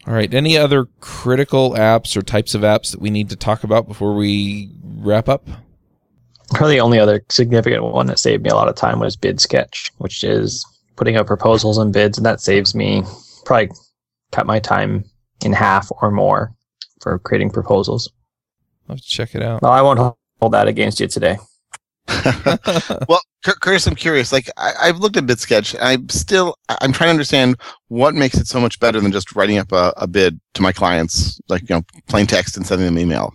All 0.07 0.15
right. 0.15 0.33
Any 0.33 0.57
other 0.57 0.87
critical 1.01 1.73
apps 1.73 2.17
or 2.17 2.23
types 2.23 2.55
of 2.55 2.63
apps 2.63 2.93
that 2.93 3.01
we 3.01 3.11
need 3.11 3.29
to 3.31 3.37
talk 3.37 3.63
about 3.63 3.87
before 3.87 4.15
we 4.15 4.71
wrap 4.83 5.29
up? 5.29 5.47
Probably 6.51 6.77
the 6.77 6.81
only 6.81 6.99
other 6.99 7.23
significant 7.29 7.85
one 7.85 8.07
that 8.07 8.19
saved 8.19 8.43
me 8.43 8.49
a 8.49 8.55
lot 8.55 8.69
of 8.69 8.75
time 8.75 9.01
was 9.01 9.17
BidSketch, 9.17 9.91
which 9.99 10.25
is 10.25 10.65
putting 10.97 11.17
out 11.17 11.27
proposals 11.27 11.77
and 11.77 11.93
bids, 11.93 12.17
and 12.17 12.25
that 12.25 12.41
saves 12.41 12.75
me 12.75 13.03
probably 13.45 13.71
cut 14.33 14.47
my 14.47 14.59
time 14.59 15.05
in 15.45 15.53
half 15.53 15.91
or 16.03 16.11
more 16.11 16.53
for 17.01 17.19
creating 17.19 17.51
proposals. 17.51 18.11
I'll 18.89 18.97
check 18.97 19.35
it 19.35 19.43
out. 19.43 19.61
Well, 19.61 19.73
I 19.73 19.83
won't 19.83 19.99
hold 19.99 20.53
that 20.53 20.69
against 20.69 21.01
you 21.01 21.07
today. 21.07 21.37
well, 23.09 23.21
Curtis, 23.45 23.87
I'm 23.87 23.95
curious. 23.95 24.33
Like, 24.33 24.51
I, 24.57 24.87
have 24.87 24.99
looked 24.99 25.17
at 25.17 25.25
BidSketch, 25.25 25.75
and 25.75 25.83
I'm 25.83 26.09
still 26.09 26.57
I'm 26.69 26.93
trying 26.93 27.09
to 27.09 27.13
understand 27.13 27.57
what 27.89 28.15
makes 28.15 28.37
it 28.39 28.47
so 28.47 28.61
much 28.61 28.81
better 28.81 29.01
than 29.01 29.13
just 29.13 29.35
writing 29.35 29.59
up 29.59 29.73
a, 29.73 29.93
a 29.97 30.07
bid 30.07 30.41
to 30.55 30.63
my 30.63 30.73
clients, 30.73 31.41
like 31.49 31.63
you 31.69 31.77
know, 31.77 31.83
plain 32.09 32.27
text 32.27 32.57
and 32.57 32.67
sending 32.67 32.87
them 32.87 32.99
email. 32.99 33.33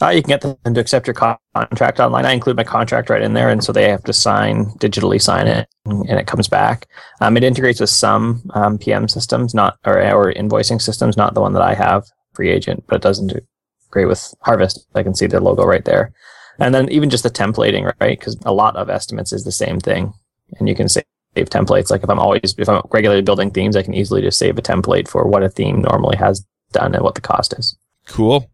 Uh, 0.00 0.10
you 0.10 0.22
can 0.22 0.28
get 0.28 0.40
them 0.42 0.74
to 0.74 0.80
accept 0.80 1.08
your 1.08 1.14
contract 1.14 1.98
online. 1.98 2.24
I 2.24 2.32
include 2.32 2.56
my 2.56 2.64
contract 2.64 3.10
right 3.10 3.22
in 3.22 3.34
there, 3.34 3.48
and 3.48 3.64
so 3.64 3.72
they 3.72 3.88
have 3.88 4.04
to 4.04 4.12
sign 4.12 4.66
digitally 4.78 5.20
sign 5.20 5.48
it, 5.48 5.68
and 5.84 6.08
it 6.08 6.28
comes 6.28 6.46
back. 6.46 6.86
Um, 7.20 7.36
it 7.36 7.42
integrates 7.42 7.80
with 7.80 7.90
some 7.90 8.42
um, 8.54 8.78
PM 8.78 9.08
systems, 9.08 9.54
not 9.54 9.76
or, 9.84 10.00
or 10.12 10.32
invoicing 10.32 10.80
systems, 10.80 11.16
not 11.16 11.34
the 11.34 11.40
one 11.40 11.52
that 11.54 11.62
I 11.62 11.74
have, 11.74 12.04
FreeAgent, 12.36 12.84
but 12.86 12.96
it 12.96 13.02
does 13.02 13.20
integrate 13.20 14.08
with 14.08 14.34
Harvest. 14.42 14.86
I 14.94 15.02
can 15.02 15.16
see 15.16 15.26
their 15.26 15.40
logo 15.40 15.64
right 15.64 15.84
there, 15.84 16.12
and 16.58 16.74
then 16.74 16.90
even 16.90 17.10
just 17.10 17.22
the 17.22 17.30
templating, 17.30 17.92
right? 18.00 18.18
Because 18.18 18.36
a 18.44 18.52
lot 18.52 18.76
of 18.76 18.90
estimates 18.90 19.32
is 19.32 19.44
the 19.44 19.52
same 19.52 19.80
thing, 19.80 20.12
and 20.58 20.68
you 20.68 20.74
can 20.74 20.88
save 20.88 21.04
templates. 21.36 21.90
Like 21.90 22.02
if 22.02 22.10
I'm 22.10 22.18
always 22.18 22.54
if 22.58 22.68
I'm 22.68 22.82
regularly 22.90 23.22
building 23.22 23.50
themes, 23.50 23.76
I 23.76 23.82
can 23.82 23.94
easily 23.94 24.22
just 24.22 24.38
save 24.38 24.58
a 24.58 24.62
template 24.62 25.08
for 25.08 25.26
what 25.26 25.42
a 25.42 25.48
theme 25.48 25.82
normally 25.82 26.16
has 26.16 26.44
done 26.72 26.94
and 26.94 27.04
what 27.04 27.14
the 27.14 27.20
cost 27.20 27.54
is. 27.58 27.76
Cool. 28.06 28.50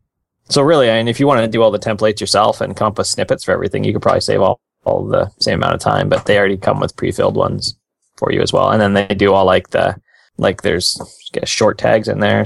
So 0.49 0.63
really, 0.63 0.91
I 0.91 0.99
mean, 0.99 1.09
if 1.09 1.19
you 1.19 1.27
want 1.27 1.41
to 1.41 1.49
do 1.49 1.63
all 1.63 1.71
the 1.71 1.79
templates 1.79 2.21
yourself 2.21 2.61
and 2.61 2.77
come 2.77 2.89
up 2.89 2.99
with 2.99 3.07
snippets 3.07 3.45
for 3.45 3.53
everything, 3.53 3.85
you 3.85 3.93
could 3.93 4.03
probably 4.03 4.21
save 4.21 4.43
all, 4.43 4.61
all 4.85 5.07
the 5.07 5.31
same 5.39 5.55
amount 5.55 5.75
of 5.75 5.81
time, 5.81 6.09
but 6.09 6.27
they 6.27 6.39
already 6.39 6.59
come 6.59 6.81
with 6.81 6.97
pre-filled 6.97 7.37
ones 7.37 7.79
for 8.17 8.31
you 8.31 8.43
as 8.43 8.53
well. 8.53 8.71
And 8.71 8.81
then 8.81 8.93
they 8.93 9.07
do 9.15 9.33
all 9.33 9.47
like 9.47 9.71
the, 9.71 9.99
like 10.37 10.61
there's 10.61 11.01
short 11.45 11.79
tags 11.79 12.09
in 12.09 12.21
there. 12.21 12.45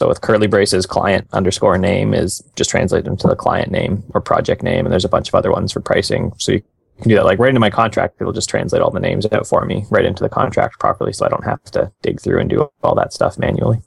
So 0.00 0.08
with 0.08 0.22
curly 0.22 0.46
braces, 0.46 0.86
client 0.86 1.28
underscore 1.32 1.76
name 1.76 2.14
is 2.14 2.42
just 2.56 2.70
translated 2.70 3.06
into 3.06 3.28
the 3.28 3.36
client 3.36 3.70
name 3.70 4.02
or 4.14 4.22
project 4.22 4.62
name. 4.62 4.86
And 4.86 4.92
there's 4.92 5.04
a 5.04 5.10
bunch 5.10 5.28
of 5.28 5.34
other 5.34 5.52
ones 5.52 5.72
for 5.72 5.80
pricing. 5.80 6.32
So 6.38 6.52
you 6.52 6.62
can 7.02 7.10
do 7.10 7.16
that 7.16 7.26
like 7.26 7.38
right 7.38 7.50
into 7.50 7.60
my 7.60 7.68
contract. 7.68 8.16
It'll 8.18 8.32
just 8.32 8.48
translate 8.48 8.80
all 8.80 8.90
the 8.90 8.98
names 8.98 9.26
out 9.30 9.46
for 9.46 9.62
me 9.66 9.84
right 9.90 10.06
into 10.06 10.22
the 10.22 10.30
contract 10.30 10.80
properly. 10.80 11.12
So 11.12 11.26
I 11.26 11.28
don't 11.28 11.44
have 11.44 11.62
to 11.72 11.92
dig 12.00 12.18
through 12.18 12.40
and 12.40 12.48
do 12.48 12.66
all 12.82 12.94
that 12.94 13.12
stuff 13.12 13.38
manually. 13.38 13.82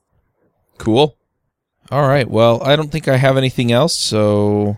Cool. 0.78 1.18
All 1.90 2.08
right. 2.08 2.30
Well, 2.30 2.62
I 2.62 2.76
don't 2.76 2.92
think 2.92 3.08
I 3.08 3.18
have 3.18 3.36
anything 3.36 3.72
else. 3.72 3.98
So, 3.98 4.78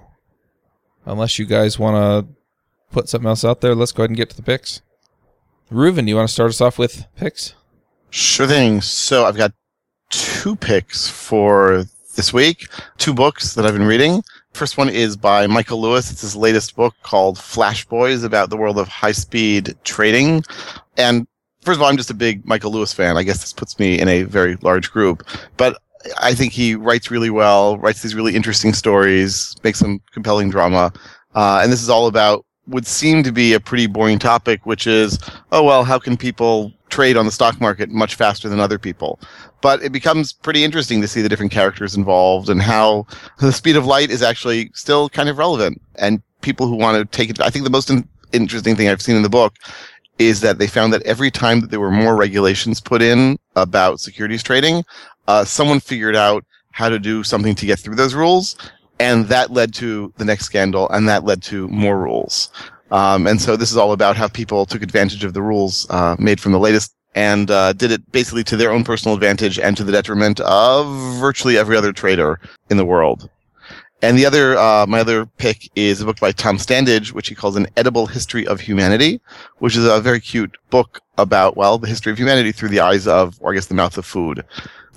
unless 1.05 1.38
you 1.38 1.45
guys 1.45 1.77
want 1.77 1.95
to 1.95 2.33
put 2.91 3.09
something 3.09 3.27
else 3.27 3.43
out 3.43 3.59
there, 3.59 3.75
let's 3.75 3.91
go 3.91 4.03
ahead 4.03 4.09
and 4.09 4.17
get 4.17 4.29
to 4.29 4.38
the 4.38 4.41
picks. 4.41 4.81
Reuven, 5.69 6.05
do 6.05 6.09
you 6.09 6.15
want 6.15 6.29
to 6.29 6.33
start 6.33 6.49
us 6.49 6.61
off 6.61 6.79
with 6.79 7.05
picks? 7.17 7.55
Sure 8.09 8.47
thing. 8.47 8.81
So, 8.81 9.25
I've 9.25 9.38
got 9.38 9.51
two 10.16 10.55
picks 10.55 11.07
for 11.07 11.86
this 12.16 12.32
week, 12.32 12.68
two 12.97 13.13
books 13.13 13.55
that 13.55 13.66
I've 13.66 13.74
been 13.74 13.84
reading. 13.84 14.24
First 14.53 14.78
one 14.78 14.89
is 14.89 15.18
by 15.18 15.47
Michael 15.47 15.82
Lewis. 15.82 16.11
It's 16.11 16.22
his 16.22 16.36
latest 16.36 16.76
book 16.76 16.95
called 17.03 17.38
Flash 17.38 17.86
Boys 17.86 18.24
about 18.24 18.49
the 18.49 18.57
world 18.57 18.80
of 18.80 18.88
high 18.88 19.11
speed 19.11 19.76
trading. 19.84 20.43
And 20.97 21.28
first 21.61 21.78
of 21.78 21.82
all, 21.82 21.89
I'm 21.89 21.97
just 21.97 22.09
a 22.09 22.13
big 22.13 22.45
Michael 22.45 22.72
Lewis 22.72 22.93
fan. 22.93 23.18
I 23.18 23.24
guess 23.24 23.41
this 23.41 23.51
puts 23.51 23.78
me 23.80 23.99
in 23.99 24.07
a 24.07 24.24
very 24.24 24.55
large 24.61 24.91
group. 24.91 25.28
But 25.57 25.78
I 26.22 26.34
think 26.34 26.53
he 26.53 26.76
writes 26.76 27.11
really 27.11 27.30
well, 27.30 27.78
writes 27.80 28.01
these 28.01 28.16
really 28.16 28.36
interesting 28.36 28.74
stories, 28.74 29.55
makes 29.63 29.80
some 29.80 30.01
compelling 30.13 30.49
drama. 30.49 30.93
Uh, 31.34 31.59
and 31.61 31.72
this 31.72 31.82
is 31.82 31.89
all 31.89 32.07
about 32.07 32.45
would 32.68 32.88
seem 32.88 33.24
to 33.24 33.32
be 33.32 33.53
a 33.53 33.59
pretty 33.59 33.88
boring 33.88 34.20
topic, 34.20 34.66
which 34.66 34.88
is, 34.88 35.20
oh, 35.51 35.63
well, 35.63 35.84
how 35.84 35.99
can 35.99 36.18
people 36.18 36.74
trade 36.89 37.18
on 37.18 37.26
the 37.26 37.32
stock 37.32 37.59
market 37.61 37.89
much 37.89 38.16
faster 38.16 38.49
than 38.49 38.59
other 38.59 38.80
people? 38.80 39.20
But 39.66 39.82
it 39.82 39.91
becomes 39.91 40.32
pretty 40.32 40.63
interesting 40.63 41.01
to 41.01 41.07
see 41.07 41.24
the 41.24 41.28
different 41.28 41.51
characters 41.51 41.95
involved 41.95 42.51
and 42.51 42.61
how 42.61 43.07
the 43.39 43.51
speed 43.51 43.76
of 43.76 43.88
light 43.88 44.11
is 44.11 44.22
actually 44.22 44.70
still 44.76 45.09
kind 45.09 45.28
of 45.28 45.39
relevant. 45.39 45.82
And 45.95 46.22
people 46.41 46.68
who 46.68 46.76
want 46.76 46.99
to 46.99 47.18
take 47.18 47.32
it, 47.32 47.41
I 47.41 47.49
think 47.49 47.63
the 47.63 47.72
most 47.72 47.89
in- 47.89 48.07
interesting 48.32 48.76
thing 48.76 48.89
I've 48.89 49.01
seen 49.01 49.16
in 49.16 49.24
the 49.24 49.38
book 49.41 49.55
is 50.20 50.41
that 50.41 50.59
they 50.59 50.68
found 50.68 50.93
that 50.93 51.01
every 51.01 51.32
time 51.32 51.61
that 51.61 51.72
there 51.72 51.80
were 51.80 51.89
more 51.89 52.16
regulations 52.16 52.80
put 52.80 53.01
in 53.01 53.39
about 53.55 53.99
securities 53.99 54.43
trading, 54.43 54.84
uh, 55.28 55.43
someone 55.43 55.80
figured 55.80 56.16
out 56.16 56.45
how 56.70 56.88
to 56.88 56.99
do 56.99 57.24
something 57.24 57.55
to 57.55 57.66
get 57.66 57.80
through 57.80 57.95
those 57.95 58.13
rules, 58.13 58.55
and 58.99 59.26
that 59.30 59.49
led 59.49 59.74
to 59.74 60.13
the 60.18 60.26
next 60.26 60.45
scandal, 60.45 60.88
and 60.91 61.09
that 61.09 61.24
led 61.24 61.41
to 61.41 61.68
more 61.70 61.97
rules. 61.97 62.51
Um, 62.91 63.26
and 63.26 63.41
so 63.41 63.57
this 63.57 63.72
is 63.72 63.78
all 63.78 63.93
about 63.93 64.16
how 64.16 64.28
people 64.28 64.68
took 64.68 64.84
advantage 64.84 65.24
of 65.24 65.34
the 65.34 65.41
rules 65.41 65.89
uh, 65.89 66.16
made 66.20 66.39
from 66.39 66.51
the 66.51 66.59
latest 66.59 66.95
and 67.16 67.49
uh, 67.49 67.74
did 67.74 67.91
it 67.91 68.11
basically 68.11 68.43
to 68.43 68.57
their 68.57 68.72
own 68.72 68.84
personal 68.84 69.16
advantage 69.16 69.57
and 69.57 69.76
to 69.78 69.84
the 69.84 69.91
detriment 69.91 70.39
of 70.41 70.86
virtually 71.20 71.57
every 71.57 71.76
other 71.76 71.91
trader 71.93 72.39
in 72.70 72.78
the 72.78 72.86
world. 72.86 73.30
And 74.01 74.18
the 74.18 74.26
other, 74.26 74.57
uh, 74.57 74.86
my 74.86 74.99
other 74.99 75.26
pick 75.26 75.70
is 75.76 76.01
a 76.01 76.05
book 76.05 76.20
by 76.20 76.34
Tom 76.34 76.57
Standage, 76.57 77.13
which 77.13 77.30
he 77.30 77.34
calls 77.34 77.55
an 77.55 77.68
edible 77.78 78.05
history 78.05 78.45
of 78.45 78.59
humanity, 78.59 79.22
which 79.59 79.76
is 79.76 79.86
a 79.86 80.01
very 80.01 80.20
cute 80.20 80.57
book 80.70 80.99
about, 81.18 81.55
well, 81.55 81.78
the 81.78 81.88
history 81.88 82.11
of 82.11 82.18
humanity 82.18 82.51
through 82.51 82.70
the 82.70 82.82
eyes 82.82 83.07
of, 83.07 83.38
or 83.39 83.51
I 83.51 83.55
guess 83.55 83.68
the 83.68 83.74
mouth 83.74 83.97
of 83.97 84.05
food. 84.05 84.43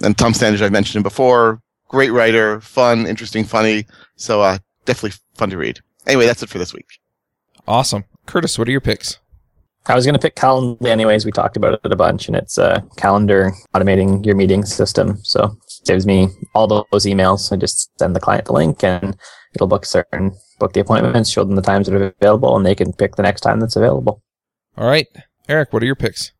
And 0.02 0.18
Tom 0.18 0.32
Standage, 0.32 0.60
I've 0.60 0.72
mentioned 0.72 0.96
him 0.96 1.04
before. 1.04 1.62
Great 1.88 2.10
writer, 2.10 2.60
fun, 2.60 3.06
interesting, 3.06 3.44
funny. 3.44 3.86
So, 4.16 4.42
uh, 4.42 4.58
definitely 4.84 5.16
fun 5.34 5.50
to 5.50 5.56
read. 5.56 5.80
Anyway, 6.06 6.26
that's 6.26 6.42
it 6.42 6.48
for 6.48 6.58
this 6.58 6.74
week. 6.74 6.98
Awesome. 7.66 8.04
Curtis, 8.26 8.58
what 8.58 8.68
are 8.68 8.72
your 8.72 8.80
picks? 8.80 9.18
I 9.88 9.94
was 9.94 10.04
going 10.04 10.14
to 10.14 10.20
pick 10.20 10.36
Calendly 10.36 10.88
anyways. 10.88 11.24
We 11.24 11.32
talked 11.32 11.56
about 11.56 11.80
it 11.82 11.92
a 11.92 11.96
bunch, 11.96 12.28
and 12.28 12.36
it's 12.36 12.58
a 12.58 12.84
calendar 12.96 13.52
automating 13.74 14.24
your 14.24 14.36
meeting 14.36 14.64
system. 14.64 15.16
So 15.24 15.56
saves 15.66 16.06
me 16.06 16.28
all 16.54 16.66
those 16.66 17.06
emails. 17.06 17.50
I 17.50 17.56
just 17.56 17.90
send 17.98 18.14
the 18.14 18.20
client 18.20 18.44
the 18.44 18.52
link, 18.52 18.84
and 18.84 19.16
it'll 19.54 19.66
book 19.66 19.86
certain 19.86 20.36
book 20.58 20.74
the 20.74 20.80
appointments, 20.80 21.30
show 21.30 21.44
them 21.44 21.56
the 21.56 21.62
times 21.62 21.86
that 21.86 22.00
are 22.00 22.14
available, 22.20 22.54
and 22.56 22.66
they 22.66 22.74
can 22.74 22.92
pick 22.92 23.16
the 23.16 23.22
next 23.22 23.40
time 23.40 23.60
that's 23.60 23.76
available. 23.76 24.22
All 24.76 24.86
right, 24.86 25.06
Eric, 25.48 25.72
what 25.72 25.82
are 25.82 25.86
your 25.86 25.96
picks? 25.96 26.32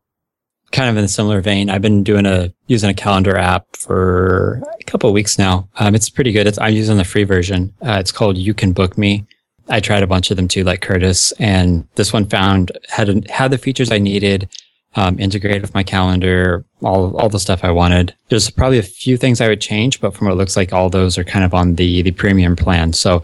kind 0.71 0.89
of 0.89 0.97
in 0.97 1.03
a 1.03 1.07
similar 1.07 1.41
vein. 1.41 1.69
I've 1.69 1.81
been 1.81 2.03
doing 2.03 2.25
a 2.25 2.53
using 2.67 2.89
a 2.89 2.93
calendar 2.93 3.37
app 3.37 3.75
for 3.75 4.61
a 4.79 4.83
couple 4.83 5.09
of 5.09 5.13
weeks 5.13 5.39
now. 5.39 5.69
Um, 5.77 5.95
it's 5.95 6.09
pretty 6.09 6.31
good. 6.31 6.47
It's, 6.47 6.59
I'm 6.59 6.73
using 6.73 6.97
the 6.97 7.03
free 7.03 7.23
version. 7.23 7.73
Uh, 7.81 7.97
it's 7.99 8.11
called 8.11 8.37
You 8.37 8.53
Can 8.53 8.73
Book 8.73 8.97
Me. 8.97 9.25
I 9.69 9.79
tried 9.79 10.03
a 10.03 10.07
bunch 10.07 10.31
of 10.31 10.37
them 10.37 10.47
too, 10.47 10.63
like 10.63 10.81
Curtis, 10.81 11.31
and 11.33 11.87
this 11.95 12.11
one 12.11 12.25
found 12.25 12.71
had 12.89 13.29
had 13.29 13.51
the 13.51 13.57
features 13.57 13.91
I 13.91 13.99
needed, 13.99 14.49
um, 14.95 15.19
integrated 15.19 15.61
with 15.61 15.73
my 15.73 15.83
calendar, 15.83 16.65
all 16.81 17.15
all 17.17 17.29
the 17.29 17.39
stuff 17.39 17.63
I 17.63 17.71
wanted. 17.71 18.13
There's 18.29 18.49
probably 18.49 18.79
a 18.79 18.83
few 18.83 19.17
things 19.17 19.41
I 19.41 19.47
would 19.47 19.61
change, 19.61 20.01
but 20.01 20.15
from 20.15 20.27
what 20.27 20.33
it 20.33 20.37
looks 20.37 20.57
like, 20.57 20.73
all 20.73 20.89
those 20.89 21.17
are 21.17 21.23
kind 21.23 21.45
of 21.45 21.53
on 21.53 21.75
the 21.75 22.01
the 22.01 22.11
premium 22.11 22.55
plan. 22.55 22.93
So 22.93 23.23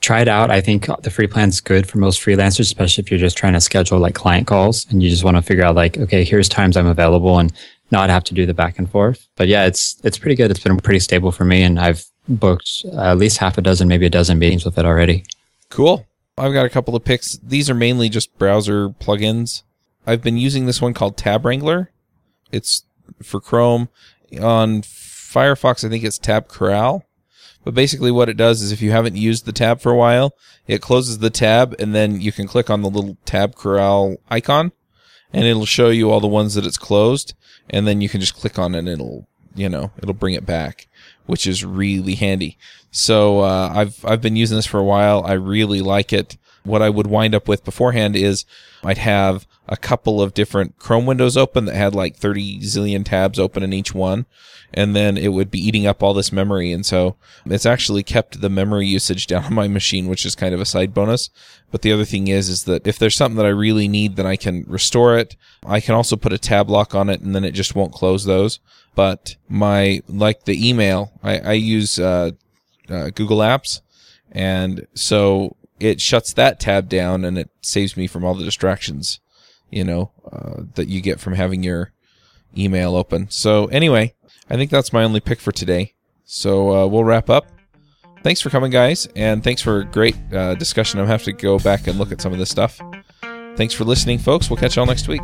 try 0.00 0.20
it 0.20 0.28
out. 0.28 0.50
I 0.50 0.60
think 0.60 0.86
the 1.02 1.10
free 1.10 1.26
plan's 1.26 1.60
good 1.60 1.88
for 1.88 1.98
most 1.98 2.20
freelancers, 2.20 2.60
especially 2.60 3.02
if 3.02 3.10
you're 3.10 3.18
just 3.18 3.38
trying 3.38 3.54
to 3.54 3.60
schedule 3.60 3.98
like 3.98 4.14
client 4.14 4.46
calls 4.46 4.86
and 4.90 5.02
you 5.02 5.08
just 5.08 5.24
want 5.24 5.36
to 5.38 5.42
figure 5.42 5.64
out 5.64 5.74
like, 5.74 5.96
okay, 5.96 6.24
here's 6.24 6.48
times 6.48 6.76
I'm 6.76 6.86
available 6.86 7.38
and 7.38 7.50
not 7.90 8.10
have 8.10 8.24
to 8.24 8.34
do 8.34 8.44
the 8.44 8.52
back 8.52 8.78
and 8.78 8.90
forth. 8.90 9.26
But 9.36 9.48
yeah, 9.48 9.66
it's 9.66 9.96
it's 10.04 10.18
pretty 10.18 10.34
good. 10.34 10.50
It's 10.50 10.60
been 10.60 10.76
pretty 10.78 11.00
stable 11.00 11.32
for 11.32 11.44
me, 11.44 11.62
and 11.62 11.78
I've 11.78 12.04
booked 12.28 12.84
at 12.96 13.18
least 13.18 13.38
half 13.38 13.56
a 13.58 13.62
dozen, 13.62 13.88
maybe 13.88 14.06
a 14.06 14.10
dozen 14.10 14.38
meetings 14.38 14.64
with 14.64 14.78
it 14.78 14.84
already. 14.84 15.24
Cool. 15.74 16.06
I've 16.38 16.52
got 16.52 16.66
a 16.66 16.70
couple 16.70 16.94
of 16.94 17.04
picks. 17.04 17.36
These 17.42 17.68
are 17.68 17.74
mainly 17.74 18.08
just 18.08 18.38
browser 18.38 18.90
plugins. 18.90 19.64
I've 20.06 20.22
been 20.22 20.36
using 20.36 20.66
this 20.66 20.80
one 20.80 20.94
called 20.94 21.16
Tab 21.16 21.44
Wrangler. 21.44 21.90
It's 22.52 22.84
for 23.20 23.40
Chrome. 23.40 23.88
On 24.40 24.82
Firefox, 24.82 25.84
I 25.84 25.88
think 25.88 26.04
it's 26.04 26.16
Tab 26.16 26.46
Corral. 26.46 27.04
But 27.64 27.74
basically 27.74 28.12
what 28.12 28.28
it 28.28 28.36
does 28.36 28.62
is 28.62 28.70
if 28.70 28.80
you 28.82 28.92
haven't 28.92 29.16
used 29.16 29.46
the 29.46 29.52
tab 29.52 29.80
for 29.80 29.90
a 29.90 29.96
while, 29.96 30.36
it 30.68 30.80
closes 30.80 31.18
the 31.18 31.30
tab 31.30 31.74
and 31.80 31.92
then 31.92 32.20
you 32.20 32.30
can 32.30 32.46
click 32.46 32.70
on 32.70 32.82
the 32.82 32.90
little 32.90 33.16
tab 33.24 33.56
corral 33.56 34.18
icon 34.30 34.70
and 35.32 35.44
it'll 35.44 35.66
show 35.66 35.88
you 35.88 36.08
all 36.08 36.20
the 36.20 36.28
ones 36.28 36.54
that 36.54 36.66
it's 36.66 36.78
closed 36.78 37.34
and 37.68 37.84
then 37.84 38.00
you 38.00 38.08
can 38.08 38.20
just 38.20 38.36
click 38.36 38.60
on 38.60 38.76
it 38.76 38.80
and 38.80 38.88
it'll, 38.88 39.26
you 39.54 39.68
know, 39.68 39.90
it'll 39.98 40.14
bring 40.14 40.34
it 40.34 40.46
back. 40.46 40.86
which 41.26 41.46
is 41.46 41.64
really 41.64 42.16
handy. 42.16 42.58
So 42.90 43.40
uh, 43.40 43.72
I've 43.74 44.04
I've 44.04 44.20
been 44.20 44.36
using 44.36 44.56
this 44.56 44.66
for 44.66 44.78
a 44.78 44.84
while. 44.84 45.24
I 45.24 45.32
really 45.32 45.80
like 45.80 46.12
it. 46.12 46.36
What 46.64 46.82
I 46.82 46.90
would 46.90 47.06
wind 47.06 47.34
up 47.34 47.48
with 47.48 47.64
beforehand 47.64 48.16
is 48.16 48.44
I'd 48.82 48.98
have 48.98 49.46
a 49.68 49.76
couple 49.76 50.20
of 50.20 50.34
different 50.34 50.78
Chrome 50.78 51.06
windows 51.06 51.36
open 51.36 51.64
that 51.64 51.74
had 51.76 51.94
like 51.94 52.16
30 52.16 52.60
zillion 52.60 53.04
tabs 53.04 53.38
open 53.38 53.62
in 53.62 53.72
each 53.72 53.94
one. 53.94 54.26
And 54.76 54.94
then 54.96 55.16
it 55.16 55.28
would 55.28 55.50
be 55.52 55.64
eating 55.64 55.86
up 55.86 56.02
all 56.02 56.14
this 56.14 56.32
memory. 56.32 56.72
And 56.72 56.84
so 56.84 57.16
it's 57.46 57.66
actually 57.66 58.02
kept 58.02 58.40
the 58.40 58.48
memory 58.50 58.86
usage 58.86 59.26
down 59.28 59.44
on 59.44 59.54
my 59.54 59.68
machine, 59.68 60.08
which 60.08 60.26
is 60.26 60.34
kind 60.34 60.52
of 60.54 60.60
a 60.60 60.66
side 60.66 60.92
bonus. 60.92 61.30
But 61.70 61.82
the 61.82 61.92
other 61.92 62.04
thing 62.04 62.28
is, 62.28 62.48
is 62.48 62.64
that 62.64 62.86
if 62.86 62.98
there's 62.98 63.14
something 63.16 63.36
that 63.36 63.46
I 63.46 63.50
really 63.50 63.88
need, 63.88 64.16
then 64.16 64.26
I 64.26 64.36
can 64.36 64.64
restore 64.66 65.16
it. 65.16 65.36
I 65.64 65.80
can 65.80 65.94
also 65.94 66.16
put 66.16 66.32
a 66.32 66.38
tab 66.38 66.68
lock 66.68 66.94
on 66.94 67.08
it 67.08 67.20
and 67.20 67.34
then 67.34 67.44
it 67.44 67.52
just 67.52 67.74
won't 67.74 67.92
close 67.92 68.24
those. 68.24 68.58
But 68.94 69.36
my, 69.48 70.02
like 70.08 70.44
the 70.44 70.68
email, 70.68 71.12
I, 71.22 71.38
I 71.38 71.52
use, 71.52 71.98
uh, 71.98 72.32
uh, 72.88 73.10
Google 73.10 73.38
Apps. 73.38 73.80
And 74.30 74.86
so 74.94 75.56
it 75.80 76.00
shuts 76.00 76.32
that 76.34 76.60
tab 76.60 76.88
down 76.88 77.24
and 77.24 77.38
it 77.38 77.50
saves 77.60 77.96
me 77.96 78.06
from 78.06 78.24
all 78.24 78.34
the 78.34 78.44
distractions 78.44 79.20
you 79.74 79.82
know, 79.82 80.12
uh, 80.30 80.62
that 80.76 80.88
you 80.88 81.00
get 81.00 81.18
from 81.18 81.34
having 81.34 81.64
your 81.64 81.92
email 82.56 82.94
open. 82.94 83.28
So 83.28 83.66
anyway, 83.66 84.14
I 84.48 84.56
think 84.56 84.70
that's 84.70 84.92
my 84.92 85.02
only 85.02 85.20
pick 85.20 85.40
for 85.40 85.50
today. 85.50 85.94
So 86.24 86.70
uh, 86.70 86.86
we'll 86.86 87.04
wrap 87.04 87.28
up. 87.28 87.48
Thanks 88.22 88.40
for 88.40 88.50
coming, 88.50 88.70
guys, 88.70 89.06
and 89.16 89.44
thanks 89.44 89.60
for 89.60 89.80
a 89.80 89.84
great 89.84 90.16
uh, 90.32 90.54
discussion. 90.54 90.98
I'm 90.98 91.06
have 91.08 91.24
to 91.24 91.32
go 91.32 91.58
back 91.58 91.88
and 91.88 91.98
look 91.98 92.10
at 92.10 92.22
some 92.22 92.32
of 92.32 92.38
this 92.38 92.48
stuff. 92.48 92.80
Thanks 93.56 93.74
for 93.74 93.84
listening, 93.84 94.18
folks. 94.18 94.48
We'll 94.48 94.56
catch 94.56 94.76
y'all 94.76 94.86
next 94.86 95.08
week. 95.08 95.22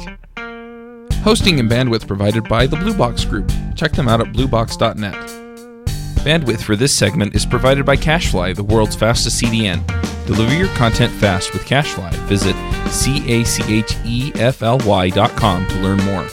Hosting 1.23 1.61
and 1.61 1.71
bandwidth 1.71 2.07
provided 2.07 2.49
by 2.49 2.67
the 2.67 2.77
Blue 2.77 2.95
Box 2.95 3.25
Group. 3.25 3.53
Check 3.75 3.93
them 3.93 4.09
out 4.09 4.21
at 4.21 4.33
bluebox.net. 4.33 5.15
Bandwidth 6.25 6.63
for 6.63 6.77
this 6.77 6.95
segment 6.95 7.35
is 7.35 7.45
provided 7.45 7.85
by 7.85 7.97
CacheFly, 7.97 8.57
the 8.57 8.65
world's 8.65 8.97
fastest 8.97 9.43
CDN. 9.43 9.87
Deliver 10.27 10.55
your 10.55 10.69
content 10.77 11.13
fast 11.13 11.53
with 11.53 11.63
CacheFly. 11.65 12.13
Visit 12.27 12.55
C 12.91 13.41
A 13.41 13.45
C 13.45 13.63
H 13.81 13.97
E 14.05 14.33
F 14.35 14.63
L 14.63 14.79
Y 14.87 15.11
dot 15.11 15.31
com 15.33 15.67
to 15.69 15.75
learn 15.77 15.99
more. 16.05 16.27